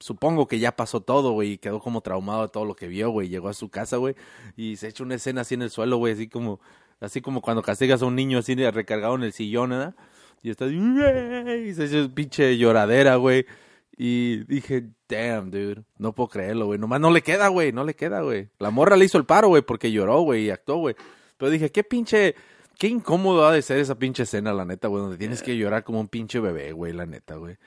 Supongo 0.00 0.48
que 0.48 0.58
ya 0.58 0.74
pasó 0.74 1.02
todo, 1.02 1.32
güey, 1.32 1.52
y 1.52 1.58
quedó 1.58 1.78
como 1.78 2.00
traumado 2.00 2.42
de 2.42 2.48
todo 2.48 2.64
lo 2.64 2.74
que 2.74 2.88
vio, 2.88 3.10
güey. 3.10 3.28
Llegó 3.28 3.48
a 3.50 3.54
su 3.54 3.68
casa, 3.68 3.98
güey, 3.98 4.16
y 4.56 4.76
se 4.76 4.88
echa 4.88 5.04
una 5.04 5.16
escena 5.16 5.42
así 5.42 5.54
en 5.54 5.62
el 5.62 5.70
suelo, 5.70 5.98
güey, 5.98 6.14
así 6.14 6.26
como, 6.26 6.58
así 7.00 7.20
como 7.20 7.42
cuando 7.42 7.62
castigas 7.62 8.00
a 8.02 8.06
un 8.06 8.16
niño 8.16 8.38
así 8.38 8.54
recargado 8.54 9.14
en 9.14 9.24
el 9.24 9.32
sillón, 9.32 9.70
¿verdad? 9.70 9.94
Y 10.42 10.50
está 10.50 10.64
así, 10.64 10.76
y 10.76 11.74
se 11.74 11.84
echa 11.84 12.14
pinche 12.14 12.56
lloradera, 12.56 13.16
güey. 13.16 13.44
Y 14.02 14.44
dije, 14.44 14.88
damn, 15.06 15.50
dude, 15.50 15.82
no 15.98 16.14
puedo 16.14 16.30
creerlo, 16.30 16.64
güey. 16.64 16.78
Nomás 16.78 17.00
no 17.00 17.10
le 17.10 17.20
queda, 17.20 17.48
güey, 17.48 17.70
no 17.70 17.84
le 17.84 17.94
queda, 17.94 18.22
güey. 18.22 18.48
La 18.58 18.70
morra 18.70 18.96
le 18.96 19.04
hizo 19.04 19.18
el 19.18 19.26
paro, 19.26 19.48
güey, 19.48 19.60
porque 19.60 19.92
lloró, 19.92 20.22
güey, 20.22 20.46
y 20.46 20.50
actuó, 20.50 20.76
güey. 20.76 20.96
Pero 21.36 21.50
dije, 21.50 21.70
qué 21.70 21.84
pinche, 21.84 22.34
qué 22.78 22.88
incómodo 22.88 23.46
ha 23.46 23.52
de 23.52 23.60
ser 23.60 23.78
esa 23.78 23.98
pinche 23.98 24.22
escena, 24.22 24.54
la 24.54 24.64
neta, 24.64 24.88
güey, 24.88 25.02
donde 25.02 25.18
tienes 25.18 25.42
que 25.42 25.54
llorar 25.58 25.84
como 25.84 26.00
un 26.00 26.08
pinche 26.08 26.40
bebé, 26.40 26.72
güey, 26.72 26.94
la 26.94 27.04
neta, 27.04 27.34
güey. 27.34 27.58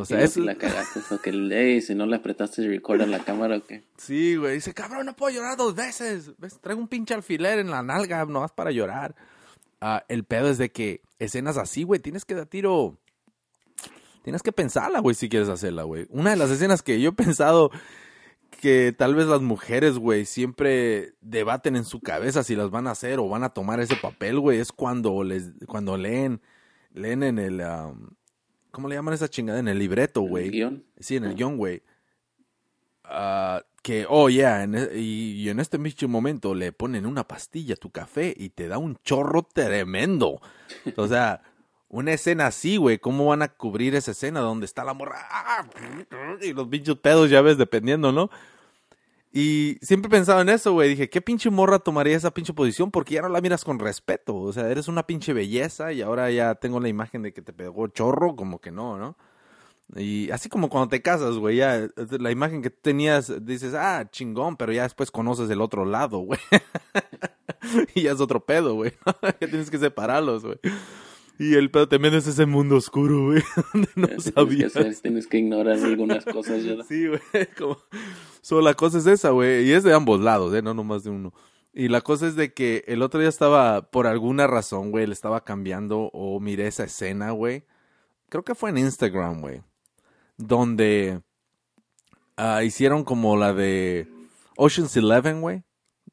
O 0.00 0.04
sea, 0.04 0.20
es... 0.20 0.36
la 0.36 0.54
cagaste, 0.58 1.00
eso 1.00 1.20
que, 1.20 1.30
hey, 1.30 1.80
si 1.80 1.94
no 1.94 2.06
le 2.06 2.16
apretaste 2.16 2.66
record 2.66 3.02
a 3.02 3.06
la 3.06 3.20
cámara 3.24 3.56
o 3.56 3.64
qué. 3.64 3.84
Sí, 3.96 4.36
güey, 4.36 4.54
dice, 4.54 4.74
cabrón, 4.74 5.06
no 5.06 5.14
puedo 5.14 5.34
llorar 5.34 5.56
dos 5.56 5.74
veces. 5.74 6.32
¿Ves? 6.38 6.60
Traigo 6.60 6.80
un 6.80 6.88
pinche 6.88 7.14
alfiler 7.14 7.58
en 7.58 7.70
la 7.70 7.82
nalga, 7.82 8.24
nomás 8.24 8.52
para 8.52 8.70
llorar. 8.70 9.14
Ah, 9.80 10.04
el 10.08 10.24
pedo 10.24 10.48
es 10.48 10.58
de 10.58 10.70
que 10.70 11.02
escenas 11.18 11.56
así, 11.56 11.84
güey, 11.84 12.00
tienes 12.00 12.24
que 12.24 12.34
dar 12.34 12.46
tiro... 12.46 12.98
Tienes 14.22 14.42
que 14.42 14.52
pensarla, 14.52 15.00
güey, 15.00 15.14
si 15.14 15.30
quieres 15.30 15.48
hacerla, 15.48 15.84
güey. 15.84 16.06
Una 16.10 16.30
de 16.30 16.36
las 16.36 16.50
escenas 16.50 16.82
que 16.82 17.00
yo 17.00 17.10
he 17.10 17.12
pensado 17.12 17.70
que 18.50 18.94
tal 18.96 19.14
vez 19.14 19.26
las 19.26 19.40
mujeres, 19.40 19.96
güey, 19.96 20.26
siempre 20.26 21.14
debaten 21.22 21.76
en 21.76 21.84
su 21.84 22.00
cabeza 22.00 22.44
si 22.44 22.54
las 22.54 22.70
van 22.70 22.86
a 22.86 22.90
hacer 22.90 23.18
o 23.18 23.28
van 23.28 23.44
a 23.44 23.54
tomar 23.54 23.80
ese 23.80 23.96
papel, 23.96 24.38
güey, 24.38 24.58
es 24.58 24.72
cuando 24.72 25.22
les 25.24 25.52
cuando 25.66 25.96
leen 25.96 26.42
leen 26.92 27.22
en 27.22 27.38
el 27.38 27.62
¿cómo 28.70 28.88
le 28.88 28.94
llaman 28.96 29.14
esa 29.14 29.28
chingada? 29.28 29.58
En 29.58 29.68
el 29.68 29.78
libreto, 29.78 30.20
güey. 30.22 30.50
guion. 30.50 30.84
Sí, 30.98 31.16
en 31.16 31.24
el 31.24 31.34
guion, 31.34 31.56
güey. 31.56 31.82
Ah, 33.04 33.62
que, 33.82 34.06
oh, 34.08 34.28
yeah, 34.28 34.62
en 34.62 34.74
e- 34.74 34.96
y, 34.96 35.32
y 35.42 35.48
en 35.48 35.58
este 35.58 35.78
mismo 35.78 36.08
momento 36.08 36.54
le 36.54 36.72
ponen 36.72 37.06
una 37.06 37.26
pastilla 37.26 37.74
a 37.74 37.76
tu 37.78 37.90
café 37.90 38.34
y 38.36 38.50
te 38.50 38.68
da 38.68 38.78
un 38.78 38.96
chorro 39.04 39.42
tremendo. 39.42 40.40
O 40.96 41.08
sea, 41.08 41.42
una 41.88 42.12
escena 42.12 42.46
así, 42.46 42.76
güey, 42.76 42.98
¿cómo 42.98 43.26
van 43.26 43.42
a 43.42 43.48
cubrir 43.48 43.94
esa 43.94 44.12
escena 44.12 44.40
donde 44.40 44.66
está 44.66 44.84
la 44.84 44.94
morra? 44.94 45.26
¡ah! 45.28 45.66
Y 46.40 46.52
los 46.52 46.68
pinches 46.68 46.96
pedos, 46.96 47.30
ya 47.30 47.40
ves, 47.42 47.58
dependiendo, 47.58 48.12
¿no? 48.12 48.30
Y 49.32 49.78
siempre 49.80 50.08
he 50.08 50.10
pensado 50.10 50.40
en 50.40 50.48
eso, 50.48 50.72
güey. 50.72 50.88
Dije, 50.90 51.08
¿qué 51.08 51.20
pinche 51.20 51.50
morra 51.50 51.78
tomaría 51.78 52.16
esa 52.16 52.32
pinche 52.32 52.52
posición? 52.52 52.90
Porque 52.90 53.14
ya 53.14 53.22
no 53.22 53.28
la 53.28 53.40
miras 53.40 53.64
con 53.64 53.78
respeto. 53.78 54.36
O 54.36 54.52
sea, 54.52 54.68
eres 54.68 54.88
una 54.88 55.06
pinche 55.06 55.32
belleza 55.32 55.92
y 55.92 56.02
ahora 56.02 56.30
ya 56.30 56.56
tengo 56.56 56.80
la 56.80 56.88
imagen 56.88 57.22
de 57.22 57.32
que 57.32 57.42
te 57.42 57.52
pegó 57.52 57.86
chorro, 57.88 58.34
como 58.34 58.60
que 58.60 58.72
no, 58.72 58.98
¿no? 58.98 59.16
Y 59.96 60.30
así 60.30 60.48
como 60.48 60.68
cuando 60.68 60.88
te 60.88 61.02
casas, 61.02 61.36
güey, 61.36 61.56
ya 61.56 61.76
eh, 61.76 61.90
la 62.18 62.30
imagen 62.30 62.62
que 62.62 62.70
tenías, 62.70 63.44
dices, 63.44 63.74
ah, 63.74 64.08
chingón, 64.10 64.56
pero 64.56 64.72
ya 64.72 64.84
después 64.84 65.10
conoces 65.10 65.50
el 65.50 65.60
otro 65.60 65.84
lado, 65.84 66.18
güey. 66.18 66.38
y 67.94 68.02
ya 68.02 68.12
es 68.12 68.20
otro 68.20 68.44
pedo, 68.44 68.74
güey. 68.74 68.92
ya 69.40 69.48
tienes 69.48 69.70
que 69.70 69.78
separarlos, 69.78 70.44
güey. 70.44 70.58
Y 71.42 71.54
el 71.54 71.70
pedo 71.70 71.88
también 71.88 72.12
es 72.14 72.26
ese 72.26 72.44
mundo 72.44 72.76
oscuro, 72.76 73.24
güey, 73.26 73.42
donde 73.72 73.88
no 73.96 74.06
Tienes 74.08 74.24
que, 74.26 74.32
sabías. 74.32 74.76
hacer- 74.76 74.96
tienes 75.00 75.26
que 75.26 75.38
ignorar 75.38 75.78
algunas 75.82 76.24
cosas. 76.26 76.62
ya. 76.62 76.82
Sí, 76.84 77.06
güey. 77.08 77.20
Como... 77.58 77.78
So, 78.42 78.60
la 78.60 78.74
cosa 78.74 78.98
es 78.98 79.06
esa, 79.06 79.30
güey. 79.30 79.64
Y 79.66 79.72
es 79.72 79.82
de 79.82 79.94
ambos 79.94 80.20
lados, 80.20 80.52
¿eh? 80.54 80.60
No 80.60 80.74
nomás 80.74 81.02
de 81.02 81.10
uno. 81.10 81.32
Y 81.72 81.88
la 81.88 82.00
cosa 82.02 82.26
es 82.26 82.36
de 82.36 82.52
que 82.52 82.84
el 82.88 83.00
otro 83.00 83.20
día 83.20 83.28
estaba, 83.28 83.90
por 83.90 84.06
alguna 84.06 84.46
razón, 84.48 84.90
güey, 84.90 85.06
le 85.06 85.12
estaba 85.14 85.42
cambiando 85.44 86.10
o 86.12 86.40
miré 86.40 86.66
esa 86.66 86.84
escena, 86.84 87.30
güey. 87.30 87.64
Creo 88.28 88.44
que 88.44 88.54
fue 88.54 88.70
en 88.70 88.78
Instagram, 88.78 89.40
güey. 89.40 89.62
Donde 90.36 91.20
ah, 92.36 92.62
hicieron 92.64 93.04
como 93.04 93.36
la 93.36 93.52
de 93.52 94.08
Ocean's 94.56 94.96
Eleven, 94.96 95.40
güey. 95.40 95.62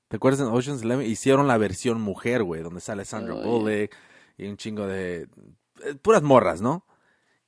¿Te 0.08 0.18
acuerdas 0.18 0.40
de 0.40 0.46
Ocean's 0.46 0.84
Eleven? 0.84 1.06
Hicieron 1.06 1.48
la 1.48 1.58
versión 1.58 2.00
mujer, 2.02 2.44
güey, 2.44 2.62
donde 2.62 2.80
sale 2.82 3.04
Sandra 3.04 3.36
Oh, 3.36 3.68
yeah. 3.68 3.90
Y 4.38 4.48
un 4.48 4.58
chingo 4.58 4.86
de... 4.88 5.28
eh, 5.84 5.96
puras 6.02 6.22
morras, 6.22 6.62
¿no? 6.62 6.86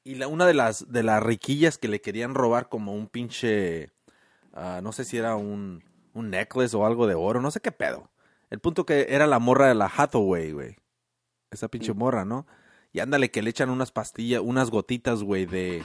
Y 0.04 0.16
la, 0.16 0.28
una 0.28 0.46
de 0.48 0.54
las, 0.54 0.92
de 0.92 1.04
las 1.04 1.22
riquillas 1.22 1.78
que 1.78 1.88
le 1.88 2.02
querían 2.02 2.34
robar 2.36 2.70
como 2.70 2.94
un 2.94 3.08
pinche... 3.08 3.92
ah, 4.54 4.80
no 4.82 4.92
sé 4.92 5.06
si 5.06 5.18
era 5.18 5.36
un, 5.36 5.84
un 6.14 6.30
necklace 6.30 6.76
o 6.76 6.86
algo 6.86 7.06
de 7.08 7.16
oro, 7.16 7.42
no 7.42 7.52
sé 7.52 7.60
qué 7.60 7.72
pedo. 7.72 8.10
El 8.50 8.60
punto 8.60 8.86
que 8.86 9.08
era 9.10 9.28
la 9.28 9.40
morra 9.40 9.68
de 9.68 9.76
la 9.76 9.92
Hathaway, 9.96 10.52
güey. 10.52 10.78
Esa 11.52 11.68
pinche 11.68 11.94
morra, 11.94 12.26
¿no? 12.26 12.48
Y 12.92 13.00
ándale 13.00 13.30
que 13.30 13.44
le 13.44 13.52
echan 13.52 13.70
unas 13.70 13.92
pastillas, 13.92 14.42
unas 14.44 14.72
gotitas, 14.72 15.24
güey, 15.24 15.46
de... 15.46 15.84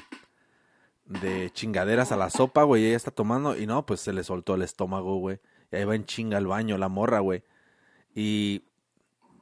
De 1.05 1.51
chingaderas 1.53 2.13
a 2.13 2.17
la 2.17 2.31
sopa, 2.31 2.63
güey. 2.63 2.87
Ella 2.87 2.97
está 2.97 3.11
tomando 3.11 3.59
y 3.59 3.67
no, 3.67 3.85
pues 3.85 4.01
se 4.01 4.15
le 4.15 4.25
soltó 4.25 4.55
el 4.55 4.63
estómago, 4.63 5.19
güey. 5.19 5.39
Y 5.71 5.77
ahí 5.77 5.85
va 5.85 5.95
en 5.97 6.07
chinga 6.07 6.39
al 6.39 6.47
baño 6.47 6.79
la 6.79 6.89
morra, 6.89 7.21
güey. 7.21 7.43
Y 8.15 8.63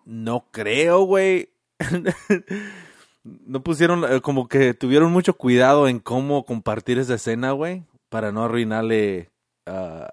no 0.04 0.48
creo, 0.50 1.02
güey. 1.02 1.51
no 3.24 3.62
pusieron, 3.62 4.04
eh, 4.04 4.20
como 4.20 4.48
que 4.48 4.74
tuvieron 4.74 5.12
mucho 5.12 5.34
cuidado 5.34 5.88
en 5.88 5.98
cómo 5.98 6.44
compartir 6.44 6.98
esa 6.98 7.14
escena, 7.14 7.52
güey, 7.52 7.84
para 8.08 8.32
no 8.32 8.44
arruinarle 8.44 9.30
ah, 9.66 10.08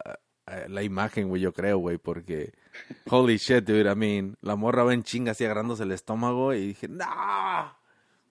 la 0.68 0.84
imagen, 0.84 1.30
güey, 1.30 1.42
yo 1.42 1.54
creo, 1.54 1.78
güey, 1.78 1.98
porque 1.98 2.54
holy 3.10 3.38
shit, 3.38 3.64
dude, 3.66 3.92
I 3.92 3.96
mean, 3.96 4.38
la 4.42 4.56
morra 4.56 4.84
va 4.84 4.94
en 4.94 5.04
chinga 5.04 5.32
así 5.32 5.46
agarrándose 5.46 5.84
el 5.84 5.92
estómago 5.92 6.54
y 6.54 6.68
dije, 6.68 6.88
no. 6.88 7.78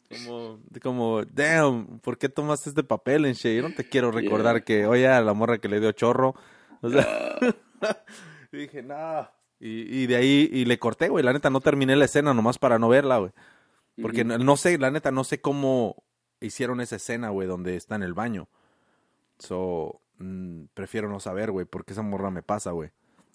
Como, 0.09 0.59
como, 0.83 1.23
damn, 1.25 1.99
¿por 2.01 2.17
qué 2.17 2.31
tomaste 2.31 2.71
este 2.71 2.83
papel 2.83 3.27
en 3.27 3.35
Yo 3.35 3.63
no 3.63 3.75
te 3.75 3.87
quiero 3.87 4.11
recordar 4.11 4.57
Yeah. 4.57 4.65
que, 4.65 4.87
oye, 4.87 5.07
a 5.07 5.21
la 5.21 5.35
morra 5.35 5.59
que 5.59 5.69
le 5.69 5.81
dio 5.81 5.93
chorro. 5.93 6.35
O 6.81 6.89
sea, 6.89 7.07
dije, 8.53 8.83
no. 8.83 9.29
Y, 9.61 10.03
y 10.03 10.07
de 10.07 10.17
ahí, 10.17 10.49
y 10.53 10.65
le 10.65 10.79
corté, 10.79 11.09
güey. 11.09 11.25
La 11.25 11.33
neta, 11.33 11.51
no 11.51 11.61
terminé 11.61 11.97
la 11.97 12.05
escena 12.05 12.35
nomás 12.35 12.59
para 12.59 12.79
no 12.79 12.89
verla, 12.89 13.19
güey. 13.19 13.33
Porque 14.01 14.25
no, 14.25 14.39
no 14.39 14.57
sé, 14.57 14.79
la 14.79 14.91
neta, 14.91 15.11
no 15.11 15.25
sé 15.25 15.41
cómo 15.41 16.05
hicieron 16.41 16.81
esa 16.81 16.97
escena, 16.97 17.31
güey, 17.31 17.49
donde 17.49 17.77
está 17.77 17.97
en 17.97 18.03
el 18.03 18.15
baño. 18.15 18.49
So, 19.39 20.01
mm, 20.19 20.65
prefiero 20.75 21.09
no 21.09 21.21
saber, 21.21 21.51
güey, 21.51 21.67
porque 21.67 21.93
esa 21.93 22.03
morra 22.03 22.31
me 22.31 22.43
pasa, 22.43 22.71
güey. 22.71 22.91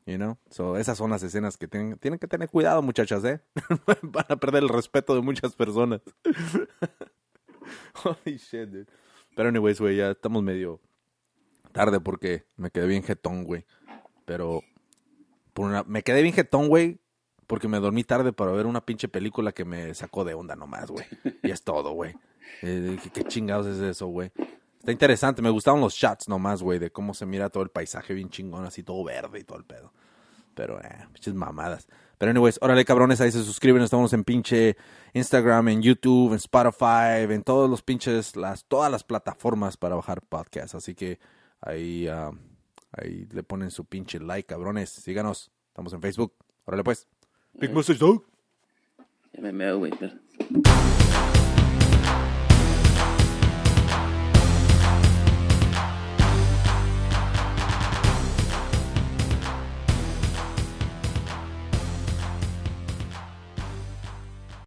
You 0.06 0.18
know? 0.18 0.38
So, 0.50 0.78
esas 0.78 0.98
son 0.98 1.12
las 1.12 1.24
escenas 1.24 1.58
que 1.58 1.68
tienen, 1.68 1.98
tienen 1.98 2.20
que 2.20 2.28
tener 2.28 2.50
cuidado, 2.50 2.82
muchachas, 2.82 3.24
¿eh? 3.24 3.42
Van 4.02 4.26
a 4.28 4.36
perder 4.36 4.64
el 4.64 4.70
respeto 4.70 5.16
de 5.16 5.22
muchas 5.22 5.56
personas. 5.56 6.02
Holy 8.04 8.38
shit, 8.38 8.70
dude. 8.70 8.88
Pero 9.36 9.50
anyways, 9.50 9.80
güey, 9.80 9.98
ya 9.98 10.12
estamos 10.12 10.44
medio 10.44 10.80
tarde 11.72 12.00
porque 12.00 12.46
me 12.58 12.70
quedé 12.70 12.88
bien 12.88 13.04
jetón, 13.04 13.46
güey. 13.46 13.66
Pero 14.26 14.62
me 15.86 16.04
quedé 16.04 16.22
bien 16.22 16.34
jetón, 16.34 16.68
güey, 16.68 17.00
porque 17.48 17.68
me 17.68 17.80
dormí 17.80 18.04
tarde 18.04 18.34
para 18.34 18.52
ver 18.52 18.66
una 18.66 18.86
pinche 18.86 19.08
película 19.08 19.52
que 19.52 19.66
me 19.66 19.94
sacó 19.94 20.24
de 20.24 20.34
onda 20.34 20.56
nomás, 20.56 20.90
güey. 20.90 21.06
Y 21.44 21.52
es 21.52 21.64
todo, 21.64 21.92
güey. 21.92 22.16
Eh, 22.62 22.98
¿qué, 23.14 23.24
chingados 23.26 23.68
es 23.68 23.80
eso, 23.80 24.08
güey? 24.08 24.32
Está 24.80 24.92
interesante, 24.92 25.42
me 25.42 25.50
gustaban 25.50 25.80
los 25.80 25.94
shots 25.94 26.28
nomás, 26.28 26.62
güey, 26.62 26.80
de 26.80 26.92
cómo 26.92 27.14
se 27.14 27.26
mira 27.26 27.50
todo 27.50 27.64
el 27.64 27.70
paisaje 27.70 28.14
bien 28.14 28.30
chingón, 28.30 28.66
así 28.66 28.84
todo 28.84 29.04
verde 29.04 29.40
y 29.40 29.44
todo 29.44 29.58
el 29.58 29.66
pedo. 29.66 29.94
Pero, 30.56 30.80
eh, 30.82 31.08
pinches 31.14 31.34
mamadas. 31.34 31.88
Pero, 32.18 32.32
anyways, 32.32 32.60
órale, 32.62 32.86
cabrones, 32.86 33.20
ahí 33.22 33.32
se 33.32 33.44
suscriben. 33.44 33.82
Estamos 33.82 34.14
en 34.14 34.24
pinche 34.24 34.78
Instagram, 35.14 35.70
en 35.70 35.82
YouTube, 35.82 36.32
en 36.32 36.36
Spotify, 36.36 37.32
en 37.34 37.44
todos 37.44 37.70
los 37.70 37.82
pinches, 37.82 38.36
las, 38.36 38.66
todas 38.66 38.92
las 38.92 39.04
plataformas 39.04 39.78
para 39.78 39.96
bajar 39.96 40.22
podcast. 40.22 40.76
Así 40.76 40.96
que 40.96 41.20
ahí, 41.60 42.08
ah, 42.08 42.32
ahí 42.94 43.28
le 43.32 43.44
ponen 43.44 43.72
su 43.72 43.86
pinche 43.86 44.20
like, 44.20 44.48
cabrones. 44.48 44.90
Síganos. 44.90 45.52
Estamos 45.68 45.94
en 45.94 46.02
Facebook. 46.02 46.34
Órale, 46.66 46.84
pues. 46.84 47.08
Big 47.54 47.72
Message 47.72 48.00
Dog. 48.00 48.26
Ya 49.34 49.42
me 49.42 49.52
meo, 49.52 49.80
güey. 49.80 49.92
espera. 49.92 50.20